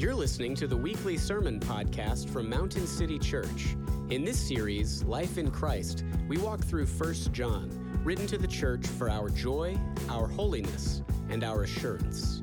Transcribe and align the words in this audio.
You're 0.00 0.14
listening 0.14 0.54
to 0.54 0.66
the 0.66 0.78
weekly 0.78 1.18
sermon 1.18 1.60
podcast 1.60 2.30
from 2.30 2.48
Mountain 2.48 2.86
City 2.86 3.18
Church. 3.18 3.76
In 4.08 4.24
this 4.24 4.38
series, 4.38 5.02
Life 5.04 5.36
in 5.36 5.50
Christ, 5.50 6.04
we 6.26 6.38
walk 6.38 6.64
through 6.64 6.86
1 6.86 7.14
John, 7.32 7.68
written 8.02 8.26
to 8.28 8.38
the 8.38 8.46
church 8.46 8.86
for 8.86 9.10
our 9.10 9.28
joy, 9.28 9.78
our 10.08 10.26
holiness, 10.26 11.02
and 11.28 11.44
our 11.44 11.64
assurance. 11.64 12.40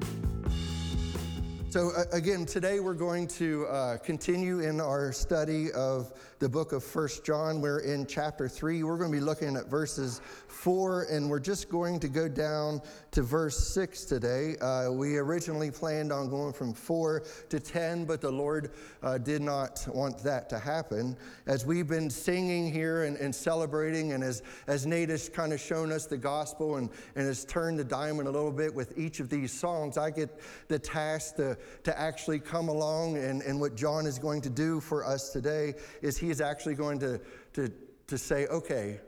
So, 1.70 1.93
again, 2.12 2.46
today 2.46 2.80
we're 2.80 2.93
going 2.93 3.28
to 3.30 3.66
uh, 3.66 3.98
continue 3.98 4.60
in 4.60 4.80
our 4.80 5.12
study 5.12 5.71
of 5.71 6.14
the 6.39 6.47
book 6.47 6.71
of 6.71 6.83
First 6.83 7.25
John. 7.25 7.61
We're 7.61 7.79
in 7.79 8.05
chapter 8.05 8.47
3. 8.47 8.83
We're 8.83 8.97
going 8.97 9.11
to 9.11 9.17
be 9.17 9.23
looking 9.23 9.55
at 9.55 9.65
verses 9.67 10.21
4, 10.47 11.07
and 11.09 11.27
we're 11.27 11.39
just 11.39 11.67
going 11.67 11.99
to 12.01 12.07
go 12.07 12.27
down 12.27 12.81
to 13.11 13.23
verse 13.23 13.57
6 13.73 14.05
today. 14.05 14.55
Uh, 14.57 14.91
we 14.91 15.18
originally 15.18 15.71
planned 15.71 16.11
on 16.11 16.29
going 16.29 16.54
from 16.54 16.73
4 16.73 17.23
to 17.50 17.59
10, 17.59 18.05
but 18.05 18.21
the 18.21 18.29
Lord 18.29 18.71
uh, 19.01 19.18
did 19.18 19.42
not 19.42 19.87
want 19.92 20.19
that 20.19 20.47
to 20.50 20.59
happen. 20.59 21.18
As 21.47 21.65
we've 21.65 21.87
been 21.87 22.09
singing 22.09 22.71
here 22.71 23.06
and, 23.06 23.17
and 23.17 23.33
celebrating, 23.33 24.14
and 24.14 24.23
as, 24.23 24.43
as 24.67 24.86
Nate 24.86 25.09
has 25.09 25.29
kind 25.29 25.54
of 25.54 25.59
shown 25.59 25.92
us 25.92 26.06
the 26.06 26.17
gospel 26.17 26.75
and, 26.75 26.92
and 27.15 27.25
has 27.25 27.45
turned 27.45 27.79
the 27.79 27.83
diamond 27.83 28.28
a 28.28 28.31
little 28.31 28.51
bit 28.51 28.73
with 28.73 28.95
each 28.95 29.19
of 29.19 29.29
these 29.29 29.51
songs, 29.51 29.97
I 29.97 30.11
get 30.11 30.39
the 30.67 30.78
task 30.78 31.37
to, 31.37 31.57
to 31.83 32.00
actually 32.00 32.39
come 32.39 32.69
along, 32.69 33.17
and, 33.17 33.42
and 33.42 33.59
what 33.59 33.75
John 33.75 34.06
is 34.06 34.19
going 34.19 34.42
to 34.42 34.52
do 34.52 34.80
for 34.80 35.03
us 35.03 35.31
today 35.31 35.73
is 36.03 36.16
he 36.17 36.27
is 36.30 36.41
actually 36.41 36.75
going 36.75 36.99
to, 36.99 37.19
to, 37.53 37.72
to 38.08 38.17
say, 38.17 38.47
okay, 38.47 38.99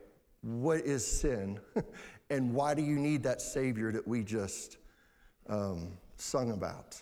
what 0.41 0.81
is 0.81 1.05
sin 1.05 1.59
and 2.29 2.53
why 2.53 2.73
do 2.73 2.81
you 2.81 2.97
need 2.97 3.23
that 3.23 3.41
Savior 3.41 3.91
that 3.91 4.07
we 4.07 4.23
just 4.23 4.77
um, 5.47 5.97
sung 6.17 6.51
about? 6.51 7.01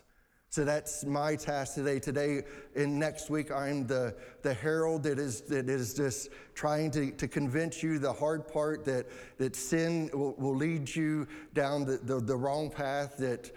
So 0.49 0.63
that's 0.63 1.05
my 1.05 1.35
task 1.35 1.75
today. 1.75 1.99
Today 1.99 2.43
and 2.75 2.97
next 2.97 3.29
week, 3.29 3.51
I'm 3.51 3.85
the, 3.85 4.15
the 4.41 4.53
herald 4.53 5.03
that 5.03 5.19
is, 5.19 5.41
that 5.41 5.69
is 5.69 5.93
just 5.93 6.29
trying 6.55 6.89
to, 6.91 7.11
to 7.11 7.27
convince 7.27 7.83
you 7.83 7.99
the 7.99 8.11
hard 8.11 8.47
part 8.47 8.85
that, 8.85 9.05
that 9.37 9.55
sin 9.55 10.09
will, 10.13 10.33
will 10.37 10.55
lead 10.55 10.95
you 10.95 11.27
down 11.53 11.85
the, 11.85 11.97
the, 11.97 12.19
the 12.21 12.35
wrong 12.35 12.69
path, 12.69 13.17
that, 13.17 13.51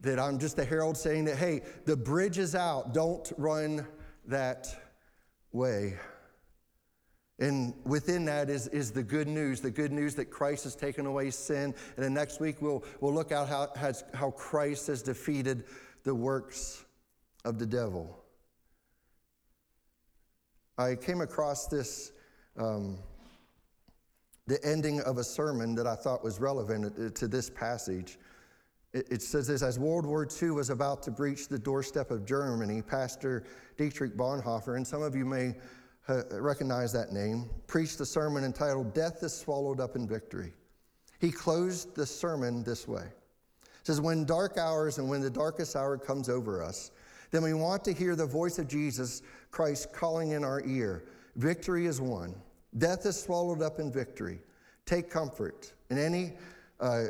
that 0.00 0.18
I'm 0.20 0.38
just 0.38 0.56
the 0.56 0.64
herald 0.64 0.96
saying 0.96 1.24
that, 1.24 1.36
hey, 1.36 1.62
the 1.84 1.96
bridge 1.96 2.38
is 2.38 2.54
out, 2.54 2.94
don't 2.94 3.30
run 3.36 3.86
that 4.26 4.85
way. 5.56 5.94
And 7.38 7.74
within 7.84 8.24
that 8.26 8.48
is, 8.48 8.66
is 8.68 8.92
the 8.92 9.02
good 9.02 9.28
news, 9.28 9.60
the 9.60 9.70
good 9.70 9.92
news 9.92 10.14
that 10.14 10.26
Christ 10.26 10.64
has 10.64 10.74
taken 10.74 11.04
away 11.04 11.30
sin. 11.30 11.74
And 11.96 12.04
then 12.04 12.14
next 12.14 12.40
week 12.40 12.62
we'll, 12.62 12.82
we'll 13.00 13.12
look 13.12 13.30
at 13.30 13.46
how, 13.48 13.70
how 14.14 14.30
Christ 14.30 14.86
has 14.86 15.02
defeated 15.02 15.64
the 16.04 16.14
works 16.14 16.84
of 17.44 17.58
the 17.58 17.66
devil. 17.66 18.22
I 20.78 20.94
came 20.94 21.20
across 21.20 21.66
this, 21.66 22.12
um, 22.58 22.98
the 24.46 24.62
ending 24.64 25.00
of 25.00 25.18
a 25.18 25.24
sermon 25.24 25.74
that 25.74 25.86
I 25.86 25.94
thought 25.94 26.22
was 26.22 26.38
relevant 26.38 27.16
to 27.16 27.28
this 27.28 27.50
passage. 27.50 28.18
It, 28.96 29.20
says 29.20 29.46
this 29.46 29.62
As 29.62 29.78
World 29.78 30.06
War 30.06 30.26
II 30.42 30.52
was 30.52 30.70
about 30.70 31.02
to 31.02 31.10
breach 31.10 31.48
the 31.48 31.58
doorstep 31.58 32.10
of 32.10 32.24
Germany, 32.24 32.80
Pastor 32.80 33.44
Dietrich 33.76 34.16
Bonhoeffer, 34.16 34.76
and 34.76 34.86
some 34.86 35.02
of 35.02 35.14
you 35.14 35.26
may 35.26 35.54
recognize 36.32 36.92
that 36.92 37.12
name, 37.12 37.50
preached 37.66 38.00
a 38.00 38.06
sermon 38.06 38.44
entitled 38.44 38.94
Death 38.94 39.22
is 39.22 39.36
Swallowed 39.36 39.80
Up 39.80 39.96
in 39.96 40.08
Victory. 40.08 40.54
He 41.18 41.30
closed 41.30 41.94
the 41.94 42.06
sermon 42.06 42.62
this 42.62 42.88
way. 42.88 43.02
It 43.02 43.86
says, 43.86 44.00
When 44.00 44.24
dark 44.24 44.56
hours 44.56 44.96
and 44.96 45.08
when 45.08 45.20
the 45.20 45.30
darkest 45.30 45.76
hour 45.76 45.98
comes 45.98 46.28
over 46.28 46.62
us, 46.62 46.90
then 47.30 47.42
we 47.42 47.52
want 47.52 47.84
to 47.84 47.92
hear 47.92 48.16
the 48.16 48.26
voice 48.26 48.58
of 48.58 48.68
Jesus 48.68 49.20
Christ 49.50 49.92
calling 49.92 50.30
in 50.30 50.44
our 50.44 50.62
ear. 50.64 51.04
Victory 51.34 51.86
is 51.86 52.00
won. 52.00 52.34
Death 52.78 53.04
is 53.04 53.20
swallowed 53.20 53.60
up 53.60 53.78
in 53.78 53.92
victory. 53.92 54.40
Take 54.86 55.10
comfort. 55.10 55.72
in 55.90 55.98
any 55.98 56.32
uh, 56.80 57.06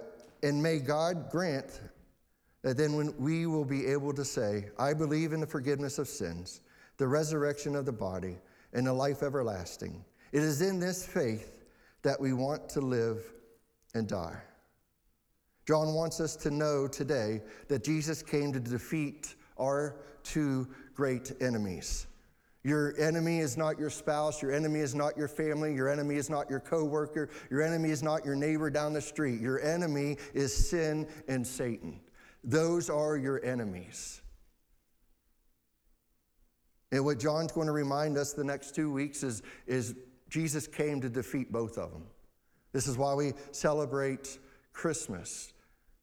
and 0.46 0.62
may 0.62 0.78
God 0.78 1.28
grant 1.28 1.80
that 2.62 2.76
then 2.76 2.94
when 2.94 3.12
we 3.18 3.46
will 3.46 3.64
be 3.64 3.84
able 3.86 4.12
to 4.12 4.24
say, 4.24 4.66
I 4.78 4.94
believe 4.94 5.32
in 5.32 5.40
the 5.40 5.46
forgiveness 5.46 5.98
of 5.98 6.06
sins, 6.06 6.60
the 6.98 7.08
resurrection 7.08 7.74
of 7.74 7.84
the 7.84 7.92
body, 7.92 8.36
and 8.72 8.86
a 8.86 8.92
life 8.92 9.24
everlasting. 9.24 10.04
It 10.30 10.44
is 10.44 10.62
in 10.62 10.78
this 10.78 11.04
faith 11.04 11.64
that 12.02 12.20
we 12.20 12.32
want 12.32 12.68
to 12.70 12.80
live 12.80 13.24
and 13.94 14.06
die. 14.06 14.40
John 15.66 15.94
wants 15.94 16.20
us 16.20 16.36
to 16.36 16.50
know 16.50 16.86
today 16.86 17.40
that 17.66 17.82
Jesus 17.82 18.22
came 18.22 18.52
to 18.52 18.60
defeat 18.60 19.34
our 19.58 19.96
two 20.22 20.68
great 20.94 21.32
enemies. 21.40 22.06
Your 22.66 22.98
enemy 22.98 23.38
is 23.38 23.56
not 23.56 23.78
your 23.78 23.90
spouse, 23.90 24.42
your 24.42 24.50
enemy 24.50 24.80
is 24.80 24.92
not 24.92 25.16
your 25.16 25.28
family, 25.28 25.72
your 25.72 25.88
enemy 25.88 26.16
is 26.16 26.28
not 26.28 26.50
your 26.50 26.58
coworker, 26.58 27.30
your 27.48 27.62
enemy 27.62 27.90
is 27.90 28.02
not 28.02 28.24
your 28.24 28.34
neighbor 28.34 28.70
down 28.70 28.92
the 28.92 29.00
street. 29.00 29.40
Your 29.40 29.60
enemy 29.60 30.16
is 30.34 30.52
sin 30.52 31.06
and 31.28 31.46
Satan. 31.46 32.00
Those 32.42 32.90
are 32.90 33.16
your 33.16 33.40
enemies. 33.44 34.20
And 36.90 37.04
what 37.04 37.20
John's 37.20 37.52
going 37.52 37.68
to 37.68 37.72
remind 37.72 38.18
us 38.18 38.32
the 38.32 38.42
next 38.42 38.74
two 38.74 38.90
weeks 38.90 39.22
is, 39.22 39.44
is 39.68 39.94
Jesus 40.28 40.66
came 40.66 41.00
to 41.02 41.08
defeat 41.08 41.52
both 41.52 41.78
of 41.78 41.92
them. 41.92 42.02
This 42.72 42.88
is 42.88 42.98
why 42.98 43.14
we 43.14 43.34
celebrate 43.52 44.40
Christmas, 44.72 45.52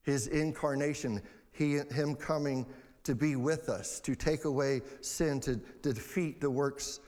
his 0.03 0.27
incarnation, 0.27 1.21
he, 1.51 1.79
him 1.91 2.15
coming 2.15 2.65
to 3.03 3.15
be 3.15 3.35
with 3.35 3.69
us, 3.69 3.99
to 4.01 4.15
take 4.15 4.45
away 4.45 4.81
sin, 5.01 5.39
to, 5.41 5.57
to 5.81 5.93
defeat 5.93 6.39
the 6.39 6.49
works 6.49 6.99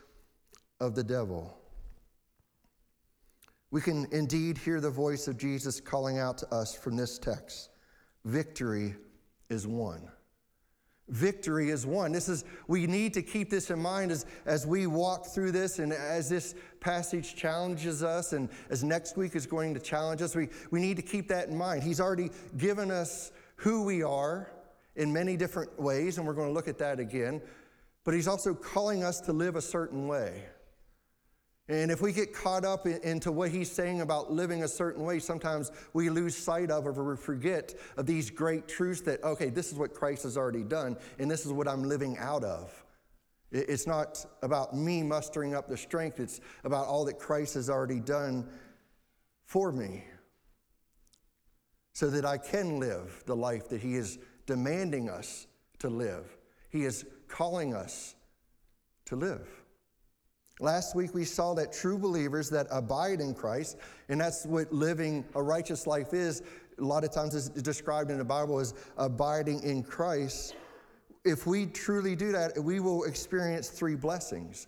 of 0.79 0.95
the 0.95 1.03
devil. 1.03 1.57
We 3.71 3.81
can 3.81 4.07
indeed 4.11 4.57
hear 4.57 4.79
the 4.79 4.89
voice 4.89 5.27
of 5.27 5.37
Jesus 5.37 5.79
calling 5.79 6.17
out 6.19 6.37
to 6.39 6.53
us 6.53 6.75
from 6.75 6.95
this 6.95 7.17
text 7.17 7.69
Victory 8.23 8.95
is 9.49 9.67
won. 9.67 10.09
Victory 11.09 11.69
is 11.69 11.85
won. 11.85 12.11
This 12.11 12.27
is, 12.27 12.45
we 12.67 12.87
need 12.87 13.13
to 13.13 13.21
keep 13.21 13.51
this 13.51 13.69
in 13.69 13.79
mind 13.79 14.11
as, 14.11 14.25
as 14.47 14.65
we 14.65 14.87
walk 14.87 15.27
through 15.27 15.51
this 15.51 15.77
and 15.77 15.93
as 15.93 16.29
this 16.29 16.55
passage 16.79 17.35
challenges 17.35 18.01
us 18.01 18.33
and 18.33 18.49
as 18.71 18.83
next 18.83 19.15
week 19.15 19.35
is 19.35 19.45
going 19.45 19.75
to 19.75 19.79
challenge 19.79 20.23
us. 20.23 20.35
We, 20.35 20.49
we 20.71 20.79
need 20.79 20.97
to 20.97 21.03
keep 21.03 21.27
that 21.27 21.49
in 21.49 21.55
mind. 21.55 21.83
He's 21.83 21.99
already 21.99 22.31
given 22.57 22.89
us 22.89 23.31
who 23.57 23.83
we 23.83 24.01
are 24.01 24.49
in 24.95 25.11
many 25.11 25.37
different 25.37 25.79
ways, 25.79 26.17
and 26.17 26.25
we're 26.25 26.33
going 26.33 26.47
to 26.47 26.53
look 26.53 26.67
at 26.67 26.77
that 26.79 26.99
again. 26.99 27.41
But 28.03 28.13
He's 28.13 28.27
also 28.27 28.53
calling 28.53 29.03
us 29.03 29.19
to 29.21 29.33
live 29.33 29.55
a 29.55 29.61
certain 29.61 30.07
way. 30.07 30.43
And 31.67 31.89
if 31.89 31.99
we 31.99 32.11
get 32.11 32.31
caught 32.31 32.63
up 32.63 32.85
in, 32.85 32.99
into 33.01 33.31
what 33.31 33.49
he's 33.49 33.71
saying 33.71 34.01
about 34.01 34.31
living 34.31 34.63
a 34.63 34.67
certain 34.67 35.03
way, 35.03 35.17
sometimes 35.17 35.71
we 35.93 36.11
lose 36.11 36.37
sight 36.37 36.69
of 36.69 36.85
or 36.85 36.91
we 36.91 37.17
forget 37.17 37.73
of 37.97 38.05
these 38.05 38.29
great 38.29 38.67
truths 38.67 39.01
that, 39.01 39.23
okay, 39.23 39.49
this 39.49 39.71
is 39.71 39.73
what 39.73 39.93
Christ 39.93 40.23
has 40.23 40.37
already 40.37 40.63
done, 40.63 40.95
and 41.17 41.29
this 41.29 41.43
is 41.43 41.51
what 41.51 41.67
I'm 41.67 41.83
living 41.83 42.17
out 42.19 42.43
of. 42.43 42.83
It's 43.51 43.87
not 43.87 44.23
about 44.43 44.75
me 44.75 45.01
mustering 45.01 45.55
up 45.55 45.67
the 45.67 45.77
strength, 45.77 46.19
it's 46.19 46.39
about 46.63 46.85
all 46.85 47.05
that 47.05 47.17
Christ 47.17 47.55
has 47.55 47.69
already 47.69 47.99
done 47.99 48.47
for 49.45 49.71
me 49.71 50.03
so 51.93 52.09
that 52.09 52.25
I 52.25 52.37
can 52.37 52.79
live 52.79 53.23
the 53.25 53.35
life 53.35 53.69
that 53.69 53.81
he 53.81 53.95
is 53.95 54.19
demanding 54.45 55.09
us 55.09 55.47
to 55.79 55.89
live. 55.89 56.37
He 56.69 56.85
is 56.85 57.05
calling 57.27 57.73
us 57.73 58.15
to 59.05 59.15
live. 59.15 59.47
Last 60.59 60.95
week 60.95 61.13
we 61.13 61.25
saw 61.25 61.53
that 61.55 61.73
true 61.73 61.97
believers 61.97 62.49
that 62.51 62.67
abide 62.71 63.19
in 63.19 63.33
Christ, 63.33 63.77
and 64.07 64.19
that's 64.19 64.45
what 64.45 64.71
living 64.71 65.25
a 65.35 65.43
righteous 65.43 65.85
life 65.85 66.13
is. 66.13 66.43
A 66.79 66.83
lot 66.83 67.03
of 67.03 67.11
times 67.11 67.35
it's 67.35 67.49
described 67.49 68.09
in 68.09 68.17
the 68.17 68.25
Bible 68.25 68.59
as 68.59 68.73
abiding 68.97 69.63
in 69.63 69.83
Christ. 69.83 70.55
If 71.25 71.45
we 71.45 71.65
truly 71.65 72.15
do 72.15 72.31
that, 72.31 72.57
we 72.57 72.79
will 72.79 73.03
experience 73.03 73.69
three 73.69 73.95
blessings, 73.95 74.67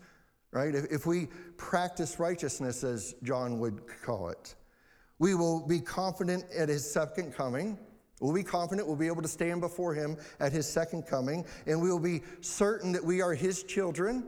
right? 0.52 0.76
If, 0.76 0.86
if 0.92 1.06
we 1.06 1.28
practice 1.56 2.20
righteousness, 2.20 2.84
as 2.84 3.16
John 3.24 3.60
would 3.60 3.82
call 4.04 4.30
it, 4.30 4.56
we 5.20 5.36
will 5.36 5.66
be 5.66 5.80
confident 5.80 6.46
at 6.56 6.68
his 6.68 6.90
second 6.90 7.34
coming. 7.34 7.78
We'll 8.20 8.34
be 8.34 8.44
confident 8.44 8.88
we'll 8.88 8.98
be 8.98 9.08
able 9.08 9.22
to 9.22 9.28
stand 9.28 9.62
before 9.62 9.94
him 9.94 10.18
at 10.40 10.52
his 10.52 10.68
second 10.68 11.08
coming, 11.08 11.46
and 11.66 11.82
we 11.82 11.90
will 11.90 12.00
be 12.00 12.24
certain 12.42 12.92
that 12.94 13.04
we 13.04 13.22
are 13.22 13.34
his 13.34 13.64
children 13.64 14.26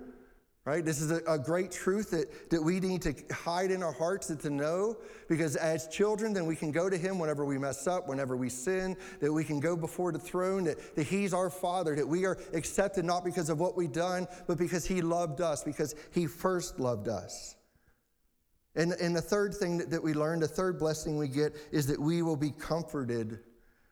Right? 0.70 0.86
This 0.86 1.02
is 1.02 1.10
a, 1.10 1.24
a, 1.26 1.40
great 1.40 1.72
truth 1.72 2.12
that, 2.12 2.52
that 2.52 2.62
we 2.62 2.80
need 2.80 3.02
to 3.02 3.16
hide 3.32 3.72
in 3.72 3.82
our 3.82 3.92
hearts 3.92 4.30
and 4.30 4.40
to 4.42 4.52
know 4.52 4.98
because 5.28 5.56
as 5.56 5.88
children, 5.88 6.32
then 6.32 6.46
we 6.46 6.56
can 6.56 6.72
go 6.72 6.92
to 6.92 6.96
Him 6.96 7.18
whenever 7.18 7.44
we 7.44 7.58
mess 7.58 7.88
up, 7.88 8.08
whenever 8.08 8.38
we 8.38 8.50
sin, 8.50 8.96
that 9.20 9.34
we 9.34 9.44
can 9.44 9.60
go 9.60 9.76
before 9.76 10.12
the 10.12 10.20
throne, 10.20 10.66
that, 10.66 10.96
that 10.96 11.08
He's 11.08 11.34
our 11.34 11.50
Father, 11.50 11.96
that 11.96 12.08
we 12.08 12.24
are 12.26 12.38
accepted 12.54 13.04
not 13.04 13.26
because 13.26 13.50
of 13.50 13.60
what 13.60 13.76
we've 13.76 13.92
done, 13.92 14.28
but 14.46 14.60
because 14.60 14.86
He 14.86 15.02
loved 15.02 15.42
us, 15.42 15.64
because 15.64 15.96
He 16.12 16.28
first 16.28 16.80
loved 16.80 17.08
us. 17.08 17.56
And, 18.76 18.92
and 18.92 19.16
the 19.16 19.22
third 19.22 19.56
thing 19.56 19.80
that, 19.80 19.90
that 19.90 20.04
we 20.04 20.14
learn, 20.14 20.40
the 20.40 20.48
third 20.48 20.78
blessing 20.78 21.18
we 21.18 21.30
get, 21.30 21.56
is 21.72 21.88
that 21.88 22.00
we 22.00 22.22
will 22.22 22.38
be 22.38 22.52
comforted, 22.52 23.40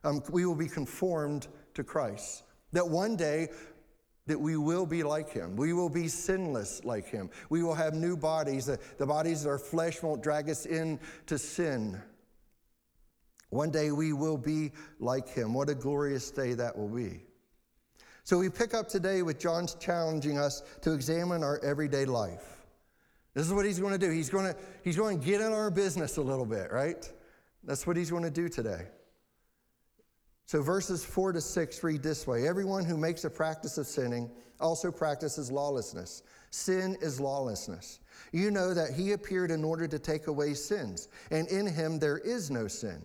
um, 0.04 0.22
we 0.30 0.46
will 0.46 0.56
be 0.56 0.68
conformed 0.68 1.48
to 1.74 1.84
Christ. 1.84 2.44
That 2.74 2.88
one 2.88 3.16
day 3.16 3.50
that 4.28 4.40
we 4.40 4.58
will 4.58 4.86
be 4.86 5.04
like 5.04 5.30
him. 5.30 5.56
We 5.56 5.74
will 5.74 5.90
be 5.90 6.08
sinless 6.08 6.84
like 6.84 7.08
him. 7.08 7.30
We 7.50 7.64
will 7.64 7.74
have 7.74 7.94
new 7.94 8.18
bodies. 8.18 8.66
The, 8.66 8.78
the 8.98 9.06
bodies 9.06 9.44
of 9.44 9.52
our 9.52 9.58
flesh 9.58 10.04
won't 10.04 10.22
drag 10.22 10.50
us 10.50 10.66
into 10.66 11.38
sin. 11.38 12.00
One 13.50 13.72
day 13.72 13.92
we 13.92 14.12
will 14.12 14.38
be 14.38 14.74
like 15.00 15.30
him. 15.30 15.54
What 15.54 15.70
a 15.70 15.76
glorious 15.76 16.30
day 16.30 16.54
that 16.54 16.78
will 16.78 16.90
be. 16.90 17.24
So 18.26 18.38
we 18.38 18.50
pick 18.50 18.74
up 18.74 18.90
today 18.90 19.22
with 19.22 19.40
John's 19.40 19.76
challenging 19.76 20.38
us 20.38 20.62
to 20.82 20.92
examine 20.92 21.44
our 21.44 21.64
everyday 21.64 22.04
life. 22.04 22.66
This 23.34 23.46
is 23.46 23.54
what 23.54 23.66
he's 23.66 23.80
going 23.80 23.94
to 23.94 24.00
do. 24.00 24.12
He's 24.12 24.30
going 24.30 24.54
to, 24.54 24.60
he's 24.84 24.98
going 24.98 25.20
to 25.20 25.26
get 25.26 25.40
in 25.40 25.54
our 25.54 25.72
business 25.72 26.18
a 26.18 26.22
little 26.22 26.46
bit, 26.46 26.72
right? 26.72 27.10
That's 27.64 27.88
what 27.88 27.96
he's 27.96 28.12
going 28.12 28.24
to 28.24 28.32
do 28.32 28.50
today. 28.50 28.88
So 30.48 30.62
verses 30.62 31.04
4 31.04 31.34
to 31.34 31.42
6 31.42 31.84
read 31.84 32.02
this 32.02 32.26
way 32.26 32.48
Everyone 32.48 32.86
who 32.86 32.98
makes 32.98 33.26
a 33.26 33.30
practice 33.30 33.78
of 33.78 33.86
sinning 33.86 34.32
also 34.62 34.92
practices 34.92 35.52
lawlessness. 35.52 36.24
Sin 36.52 36.98
is 37.02 37.20
lawlessness. 37.20 38.00
You 38.32 38.50
know 38.50 38.74
that 38.74 38.94
he 38.94 39.12
appeared 39.12 39.52
in 39.52 39.64
order 39.64 39.88
to 39.88 40.00
take 40.00 40.28
away 40.28 40.54
sins, 40.54 41.10
and 41.32 41.48
in 41.50 41.68
him 41.68 42.00
there 42.00 42.18
is 42.18 42.50
no 42.50 42.68
sin. 42.68 43.04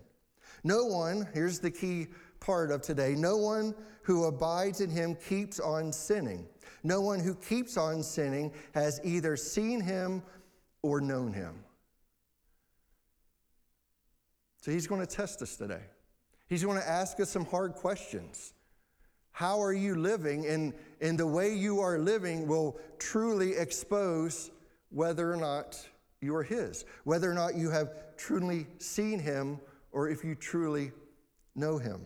No 0.63 0.85
one, 0.85 1.29
here's 1.35 1.59
the 1.59 1.71
key 1.71 2.07
part 2.39 2.71
of 2.71 2.81
today 2.81 3.15
no 3.17 3.37
one 3.37 3.75
who 4.03 4.25
abides 4.25 4.81
in 4.81 4.89
him 4.89 5.17
keeps 5.17 5.59
on 5.59 5.93
sinning. 5.93 6.47
No 6.85 7.01
one 7.01 7.19
who 7.19 7.35
keeps 7.35 7.77
on 7.77 8.05
sinning 8.05 8.53
has 8.75 9.01
either 9.03 9.37
seen 9.37 9.81
him 9.81 10.23
or 10.83 11.01
known 11.01 11.33
him. 11.33 11.55
So 14.61 14.71
he's 14.71 14.87
going 14.87 15.05
to 15.05 15.07
test 15.07 15.43
us 15.43 15.57
today. 15.57 15.83
He's 16.53 16.65
going 16.65 16.77
to 16.77 16.87
ask 16.87 17.19
us 17.19 17.31
some 17.31 17.47
hard 17.47 17.73
questions. 17.73 18.53
How 19.31 19.63
are 19.63 19.73
you 19.73 19.95
living? 19.95 20.45
And, 20.49 20.75
and 21.01 21.19
the 21.19 21.27
way 21.27 21.55
you 21.55 21.81
are 21.81 21.99
living 21.99 22.47
will 22.47 22.79
truly 22.99 23.55
expose 23.55 24.51
whether 24.91 25.33
or 25.33 25.39
not 25.39 25.83
you 26.21 26.37
are 26.37 26.43
His, 26.43 26.85
whether 27.05 27.31
or 27.31 27.33
not 27.33 27.55
you 27.55 27.71
have 27.71 27.95
truly 28.19 28.67
seen 28.77 29.19
Him, 29.19 29.61
or 29.93 30.11
if 30.11 30.23
you 30.23 30.35
truly 30.35 30.93
know 31.55 31.79
Him. 31.79 32.03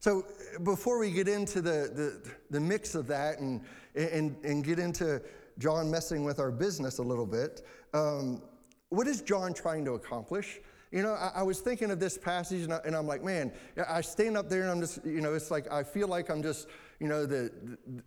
So, 0.00 0.26
before 0.62 0.98
we 0.98 1.10
get 1.10 1.26
into 1.26 1.62
the, 1.62 1.90
the, 1.90 2.30
the 2.50 2.60
mix 2.60 2.94
of 2.94 3.06
that 3.06 3.38
and, 3.38 3.62
and, 3.94 4.36
and 4.44 4.62
get 4.62 4.78
into 4.78 5.22
John 5.56 5.90
messing 5.90 6.22
with 6.22 6.38
our 6.38 6.50
business 6.50 6.98
a 6.98 7.02
little 7.02 7.24
bit, 7.24 7.62
um, 7.94 8.42
what 8.90 9.06
is 9.06 9.22
John 9.22 9.54
trying 9.54 9.86
to 9.86 9.92
accomplish? 9.92 10.60
You 10.94 11.02
know, 11.02 11.14
I, 11.14 11.40
I 11.40 11.42
was 11.42 11.58
thinking 11.58 11.90
of 11.90 11.98
this 11.98 12.16
passage 12.16 12.62
and, 12.62 12.72
I, 12.72 12.98
am 12.98 13.08
like, 13.08 13.24
man, 13.24 13.50
I 13.88 14.00
stand 14.00 14.36
up 14.36 14.48
there 14.48 14.62
and 14.62 14.70
I'm 14.70 14.80
just, 14.80 15.04
you 15.04 15.20
know, 15.20 15.34
it's 15.34 15.50
like 15.50 15.70
I 15.72 15.82
feel 15.82 16.06
like 16.06 16.30
I'm 16.30 16.40
just, 16.40 16.68
you 17.00 17.08
know, 17.08 17.26
the, 17.26 17.50
the 17.86 18.02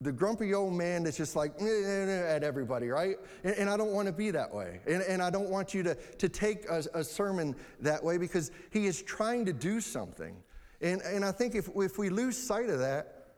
the 0.00 0.12
grumpy 0.12 0.52
old 0.52 0.74
man 0.74 1.04
that's 1.04 1.16
just 1.16 1.36
like 1.36 1.52
at 1.62 2.42
everybody, 2.42 2.88
right? 2.88 3.16
And, 3.44 3.54
and 3.54 3.70
I 3.70 3.76
don't 3.76 3.92
want 3.92 4.06
to 4.06 4.12
be 4.12 4.32
that 4.32 4.52
way. 4.52 4.80
And, 4.86 5.00
and, 5.02 5.22
I 5.22 5.30
don't 5.30 5.48
want 5.48 5.72
you 5.72 5.82
to, 5.84 5.94
to 5.94 6.28
take 6.28 6.68
a, 6.68 6.84
a, 6.92 7.02
sermon 7.04 7.54
that 7.80 8.04
way 8.04 8.18
because 8.18 8.50
he 8.70 8.86
is 8.86 9.00
trying 9.00 9.46
to 9.46 9.52
do 9.54 9.80
something. 9.80 10.36
And, 10.82 11.00
and 11.02 11.24
I 11.24 11.32
think 11.32 11.54
if, 11.54 11.70
if 11.74 11.96
we 11.96 12.10
lose 12.10 12.36
sight 12.36 12.68
of 12.68 12.80
that, 12.80 13.28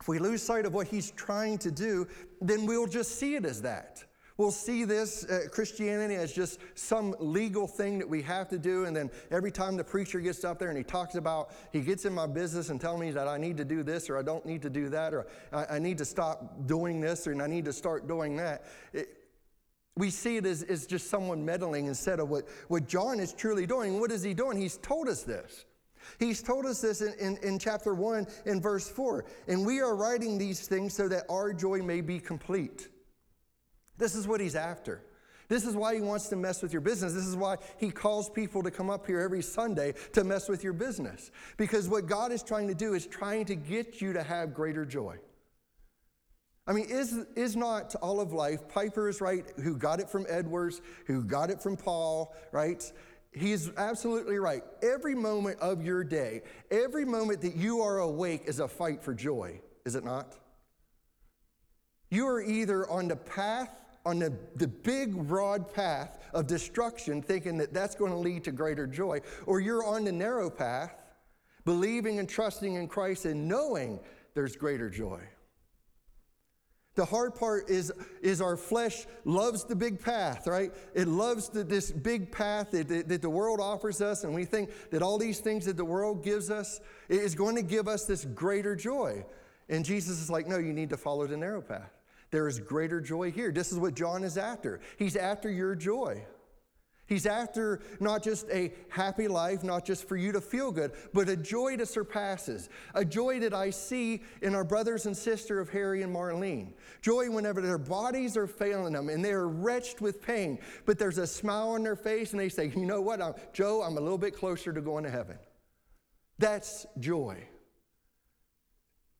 if 0.00 0.08
we 0.08 0.18
lose 0.18 0.42
sight 0.42 0.64
of 0.64 0.72
what 0.72 0.86
he's 0.86 1.10
trying 1.10 1.58
to 1.58 1.70
do, 1.70 2.06
then 2.40 2.64
we'll 2.64 2.86
just 2.86 3.18
see 3.18 3.34
it 3.34 3.44
as 3.44 3.60
that. 3.62 4.04
We'll 4.36 4.50
see 4.50 4.84
this 4.84 5.24
uh, 5.24 5.48
Christianity 5.50 6.14
as 6.14 6.32
just 6.32 6.58
some 6.74 7.14
legal 7.18 7.66
thing 7.66 7.98
that 7.98 8.08
we 8.08 8.22
have 8.22 8.48
to 8.48 8.58
do. 8.58 8.86
And 8.86 8.96
then 8.96 9.10
every 9.30 9.52
time 9.52 9.76
the 9.76 9.84
preacher 9.84 10.20
gets 10.20 10.44
up 10.44 10.58
there 10.58 10.68
and 10.68 10.78
he 10.78 10.84
talks 10.84 11.16
about, 11.16 11.50
he 11.72 11.80
gets 11.80 12.04
in 12.04 12.12
my 12.12 12.26
business 12.26 12.70
and 12.70 12.80
tells 12.80 13.00
me 13.00 13.10
that 13.10 13.28
I 13.28 13.36
need 13.36 13.56
to 13.58 13.64
do 13.64 13.82
this 13.82 14.08
or 14.08 14.16
I 14.16 14.22
don't 14.22 14.46
need 14.46 14.62
to 14.62 14.70
do 14.70 14.88
that 14.88 15.12
or 15.12 15.26
I, 15.52 15.76
I 15.76 15.78
need 15.78 15.98
to 15.98 16.04
stop 16.04 16.66
doing 16.66 17.00
this 17.00 17.26
or 17.26 17.32
and 17.32 17.42
I 17.42 17.46
need 17.46 17.64
to 17.66 17.72
start 17.72 18.08
doing 18.08 18.36
that. 18.36 18.64
It, 18.92 19.18
we 19.96 20.08
see 20.08 20.38
it 20.38 20.46
as, 20.46 20.62
as 20.62 20.86
just 20.86 21.10
someone 21.10 21.44
meddling 21.44 21.86
instead 21.86 22.18
of 22.18 22.30
what, 22.30 22.48
what 22.68 22.88
John 22.88 23.20
is 23.20 23.32
truly 23.34 23.66
doing. 23.66 24.00
What 24.00 24.10
is 24.10 24.22
he 24.22 24.32
doing? 24.32 24.58
He's 24.58 24.78
told 24.78 25.08
us 25.08 25.22
this. 25.22 25.66
He's 26.18 26.42
told 26.42 26.66
us 26.66 26.80
this 26.80 27.00
in, 27.00 27.12
in, 27.18 27.36
in, 27.42 27.58
chapter 27.58 27.94
1 27.94 28.26
in 28.46 28.60
verse 28.60 28.88
4. 28.88 29.24
And 29.48 29.64
we 29.66 29.80
are 29.80 29.94
writing 29.94 30.38
these 30.38 30.66
things 30.66 30.94
so 30.94 31.08
that 31.08 31.24
our 31.28 31.52
joy 31.52 31.82
may 31.82 32.00
be 32.00 32.18
complete. 32.18 32.88
This 33.98 34.14
is 34.14 34.26
what 34.26 34.40
he's 34.40 34.56
after. 34.56 35.02
This 35.48 35.66
is 35.66 35.76
why 35.76 35.94
he 35.94 36.00
wants 36.00 36.28
to 36.28 36.36
mess 36.36 36.62
with 36.62 36.72
your 36.72 36.80
business. 36.80 37.12
This 37.12 37.26
is 37.26 37.36
why 37.36 37.56
he 37.76 37.90
calls 37.90 38.30
people 38.30 38.62
to 38.62 38.70
come 38.70 38.88
up 38.88 39.06
here 39.06 39.20
every 39.20 39.42
Sunday 39.42 39.92
to 40.14 40.24
mess 40.24 40.48
with 40.48 40.64
your 40.64 40.72
business. 40.72 41.30
Because 41.56 41.88
what 41.88 42.06
God 42.06 42.32
is 42.32 42.42
trying 42.42 42.68
to 42.68 42.74
do 42.74 42.94
is 42.94 43.06
trying 43.06 43.44
to 43.46 43.54
get 43.54 44.00
you 44.00 44.14
to 44.14 44.22
have 44.22 44.54
greater 44.54 44.86
joy. 44.86 45.18
I 46.66 46.72
mean, 46.72 46.86
is, 46.88 47.26
is 47.34 47.56
not 47.56 47.94
all 47.96 48.20
of 48.20 48.32
life, 48.32 48.68
Piper 48.68 49.08
is 49.08 49.20
right, 49.20 49.44
who 49.62 49.76
got 49.76 50.00
it 50.00 50.08
from 50.08 50.26
Edwards, 50.28 50.80
who 51.06 51.24
got 51.24 51.50
it 51.50 51.60
from 51.60 51.76
Paul, 51.76 52.34
right? 52.52 52.90
He's 53.32 53.70
absolutely 53.76 54.38
right. 54.38 54.62
Every 54.80 55.14
moment 55.14 55.58
of 55.60 55.84
your 55.84 56.04
day, 56.04 56.42
every 56.70 57.04
moment 57.04 57.40
that 57.40 57.56
you 57.56 57.80
are 57.80 57.98
awake 57.98 58.44
is 58.46 58.60
a 58.60 58.68
fight 58.68 59.02
for 59.02 59.12
joy, 59.12 59.60
is 59.84 59.96
it 59.96 60.04
not? 60.04 60.36
You 62.10 62.28
are 62.28 62.42
either 62.42 62.88
on 62.88 63.08
the 63.08 63.16
path 63.16 63.74
on 64.04 64.18
the, 64.18 64.32
the 64.56 64.68
big, 64.68 65.28
broad 65.28 65.72
path 65.72 66.18
of 66.32 66.46
destruction, 66.46 67.22
thinking 67.22 67.58
that 67.58 67.72
that's 67.72 67.94
going 67.94 68.10
to 68.10 68.18
lead 68.18 68.44
to 68.44 68.52
greater 68.52 68.86
joy, 68.86 69.20
or 69.46 69.60
you're 69.60 69.84
on 69.84 70.04
the 70.04 70.12
narrow 70.12 70.50
path, 70.50 70.94
believing 71.64 72.18
and 72.18 72.28
trusting 72.28 72.74
in 72.74 72.88
Christ 72.88 73.24
and 73.24 73.46
knowing 73.46 74.00
there's 74.34 74.56
greater 74.56 74.90
joy. 74.90 75.20
The 76.94 77.04
hard 77.06 77.34
part 77.34 77.70
is, 77.70 77.90
is 78.20 78.42
our 78.42 78.56
flesh 78.56 79.06
loves 79.24 79.64
the 79.64 79.74
big 79.74 80.02
path, 80.02 80.46
right? 80.46 80.72
It 80.94 81.08
loves 81.08 81.48
the, 81.48 81.64
this 81.64 81.90
big 81.90 82.30
path 82.30 82.72
that, 82.72 82.88
that, 82.88 83.08
that 83.08 83.22
the 83.22 83.30
world 83.30 83.60
offers 83.60 84.02
us, 84.02 84.24
and 84.24 84.34
we 84.34 84.44
think 84.44 84.70
that 84.90 85.00
all 85.00 85.16
these 85.16 85.40
things 85.40 85.64
that 85.64 85.78
the 85.78 85.84
world 85.84 86.22
gives 86.22 86.50
us 86.50 86.80
is 87.08 87.34
going 87.34 87.56
to 87.56 87.62
give 87.62 87.88
us 87.88 88.04
this 88.04 88.26
greater 88.26 88.76
joy. 88.76 89.24
And 89.70 89.86
Jesus 89.86 90.20
is 90.20 90.28
like, 90.28 90.46
no, 90.46 90.58
you 90.58 90.74
need 90.74 90.90
to 90.90 90.98
follow 90.98 91.26
the 91.26 91.36
narrow 91.36 91.62
path. 91.62 91.90
There 92.32 92.48
is 92.48 92.58
greater 92.58 93.00
joy 93.00 93.30
here. 93.30 93.52
This 93.52 93.70
is 93.70 93.78
what 93.78 93.94
John 93.94 94.24
is 94.24 94.36
after. 94.36 94.80
He's 94.98 95.16
after 95.16 95.50
your 95.50 95.76
joy. 95.76 96.24
He's 97.06 97.26
after 97.26 97.80
not 98.00 98.22
just 98.22 98.48
a 98.48 98.72
happy 98.88 99.28
life, 99.28 99.62
not 99.62 99.84
just 99.84 100.08
for 100.08 100.16
you 100.16 100.32
to 100.32 100.40
feel 100.40 100.72
good, 100.72 100.92
but 101.12 101.28
a 101.28 101.36
joy 101.36 101.76
that 101.76 101.88
surpasses. 101.88 102.70
A 102.94 103.04
joy 103.04 103.38
that 103.40 103.52
I 103.52 103.68
see 103.68 104.22
in 104.40 104.54
our 104.54 104.64
brothers 104.64 105.04
and 105.04 105.14
sister 105.14 105.60
of 105.60 105.68
Harry 105.68 106.02
and 106.02 106.14
Marlene. 106.14 106.72
Joy 107.02 107.30
whenever 107.30 107.60
their 107.60 107.76
bodies 107.76 108.34
are 108.38 108.46
failing 108.46 108.94
them 108.94 109.10
and 109.10 109.22
they 109.22 109.32
are 109.32 109.48
wretched 109.48 110.00
with 110.00 110.22
pain, 110.22 110.58
but 110.86 110.98
there's 110.98 111.18
a 111.18 111.26
smile 111.26 111.70
on 111.70 111.82
their 111.82 111.96
face 111.96 112.30
and 112.30 112.40
they 112.40 112.48
say, 112.48 112.72
You 112.74 112.86
know 112.86 113.02
what, 113.02 113.20
I'm, 113.20 113.34
Joe, 113.52 113.82
I'm 113.82 113.98
a 113.98 114.00
little 114.00 114.16
bit 114.16 114.34
closer 114.34 114.72
to 114.72 114.80
going 114.80 115.04
to 115.04 115.10
heaven. 115.10 115.36
That's 116.38 116.86
joy. 116.98 117.46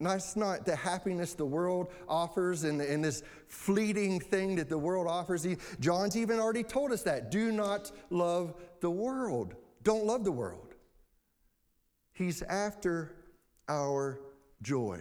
That's 0.02 0.36
not 0.36 0.64
the 0.64 0.76
happiness 0.76 1.34
the 1.34 1.44
world 1.44 1.88
offers 2.08 2.64
and, 2.64 2.80
and 2.80 3.04
this 3.04 3.22
fleeting 3.48 4.20
thing 4.20 4.56
that 4.56 4.68
the 4.68 4.78
world 4.78 5.06
offers. 5.06 5.46
John's 5.80 6.16
even 6.16 6.38
already 6.38 6.62
told 6.62 6.92
us 6.92 7.02
that. 7.02 7.30
Do 7.30 7.52
not 7.52 7.90
love 8.10 8.54
the 8.80 8.90
world. 8.90 9.54
Don't 9.82 10.04
love 10.04 10.24
the 10.24 10.32
world. 10.32 10.74
He's 12.12 12.42
after 12.42 13.14
our 13.68 14.20
joy. 14.62 15.00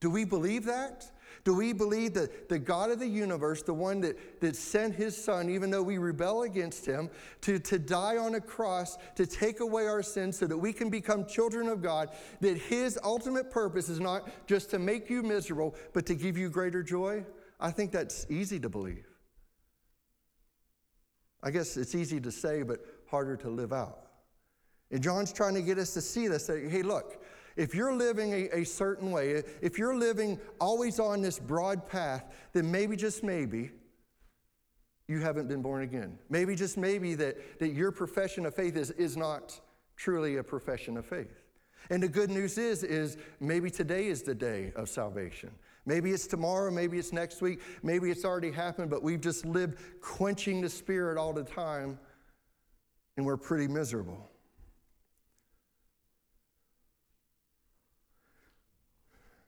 Do 0.00 0.10
we 0.10 0.24
believe 0.24 0.64
that? 0.64 1.10
Do 1.44 1.54
we 1.54 1.72
believe 1.72 2.14
that 2.14 2.48
the 2.48 2.58
God 2.58 2.90
of 2.90 2.98
the 2.98 3.08
universe, 3.08 3.62
the 3.62 3.74
one 3.74 4.00
that, 4.02 4.40
that 4.40 4.56
sent 4.56 4.94
his 4.94 5.16
son, 5.16 5.48
even 5.48 5.70
though 5.70 5.82
we 5.82 5.98
rebel 5.98 6.42
against 6.42 6.84
him, 6.86 7.10
to, 7.42 7.58
to 7.58 7.78
die 7.78 8.16
on 8.16 8.34
a 8.34 8.40
cross 8.40 8.98
to 9.16 9.26
take 9.26 9.60
away 9.60 9.86
our 9.86 10.02
sins 10.02 10.38
so 10.38 10.46
that 10.46 10.56
we 10.56 10.72
can 10.72 10.90
become 10.90 11.26
children 11.26 11.68
of 11.68 11.82
God, 11.82 12.10
that 12.40 12.58
his 12.58 12.98
ultimate 13.02 13.50
purpose 13.50 13.88
is 13.88 14.00
not 14.00 14.28
just 14.46 14.70
to 14.70 14.78
make 14.78 15.08
you 15.10 15.22
miserable, 15.22 15.74
but 15.92 16.06
to 16.06 16.14
give 16.14 16.36
you 16.36 16.50
greater 16.50 16.82
joy? 16.82 17.24
I 17.58 17.70
think 17.70 17.92
that's 17.92 18.26
easy 18.30 18.58
to 18.60 18.68
believe. 18.68 19.06
I 21.42 21.50
guess 21.50 21.76
it's 21.76 21.94
easy 21.94 22.20
to 22.20 22.30
say, 22.30 22.62
but 22.62 22.80
harder 23.10 23.36
to 23.38 23.48
live 23.48 23.72
out. 23.72 24.06
And 24.90 25.02
John's 25.02 25.32
trying 25.32 25.54
to 25.54 25.62
get 25.62 25.78
us 25.78 25.94
to 25.94 26.00
see 26.00 26.28
this. 26.28 26.46
Say, 26.46 26.68
hey, 26.68 26.82
look, 26.82 27.19
if 27.60 27.74
you're 27.74 27.92
living 27.92 28.32
a, 28.32 28.60
a 28.60 28.64
certain 28.64 29.10
way, 29.10 29.42
if 29.60 29.76
you're 29.76 29.94
living 29.94 30.40
always 30.58 30.98
on 30.98 31.20
this 31.20 31.38
broad 31.38 31.86
path, 31.86 32.24
then 32.54 32.70
maybe, 32.70 32.96
just 32.96 33.22
maybe, 33.22 33.70
you 35.08 35.20
haven't 35.20 35.46
been 35.46 35.60
born 35.60 35.82
again. 35.82 36.18
Maybe, 36.30 36.56
just 36.56 36.78
maybe, 36.78 37.14
that, 37.16 37.58
that 37.58 37.74
your 37.74 37.92
profession 37.92 38.46
of 38.46 38.54
faith 38.54 38.78
is, 38.78 38.92
is 38.92 39.14
not 39.14 39.60
truly 39.96 40.36
a 40.36 40.42
profession 40.42 40.96
of 40.96 41.04
faith. 41.04 41.42
And 41.90 42.02
the 42.02 42.08
good 42.08 42.30
news 42.30 42.56
is, 42.56 42.82
is 42.82 43.18
maybe 43.40 43.70
today 43.70 44.06
is 44.06 44.22
the 44.22 44.34
day 44.34 44.72
of 44.74 44.88
salvation. 44.88 45.50
Maybe 45.84 46.12
it's 46.12 46.26
tomorrow, 46.26 46.70
maybe 46.70 46.98
it's 46.98 47.12
next 47.12 47.42
week, 47.42 47.60
maybe 47.82 48.10
it's 48.10 48.24
already 48.24 48.52
happened, 48.52 48.88
but 48.88 49.02
we've 49.02 49.20
just 49.20 49.44
lived 49.44 49.76
quenching 50.00 50.62
the 50.62 50.70
spirit 50.70 51.18
all 51.18 51.34
the 51.34 51.44
time, 51.44 51.98
and 53.18 53.26
we're 53.26 53.36
pretty 53.36 53.68
miserable. 53.68 54.29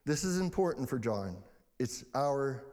This 0.05 0.23
is 0.23 0.39
important 0.39 0.89
for 0.89 0.99
John. 0.99 1.37
It's 1.79 2.03
our 2.13 2.63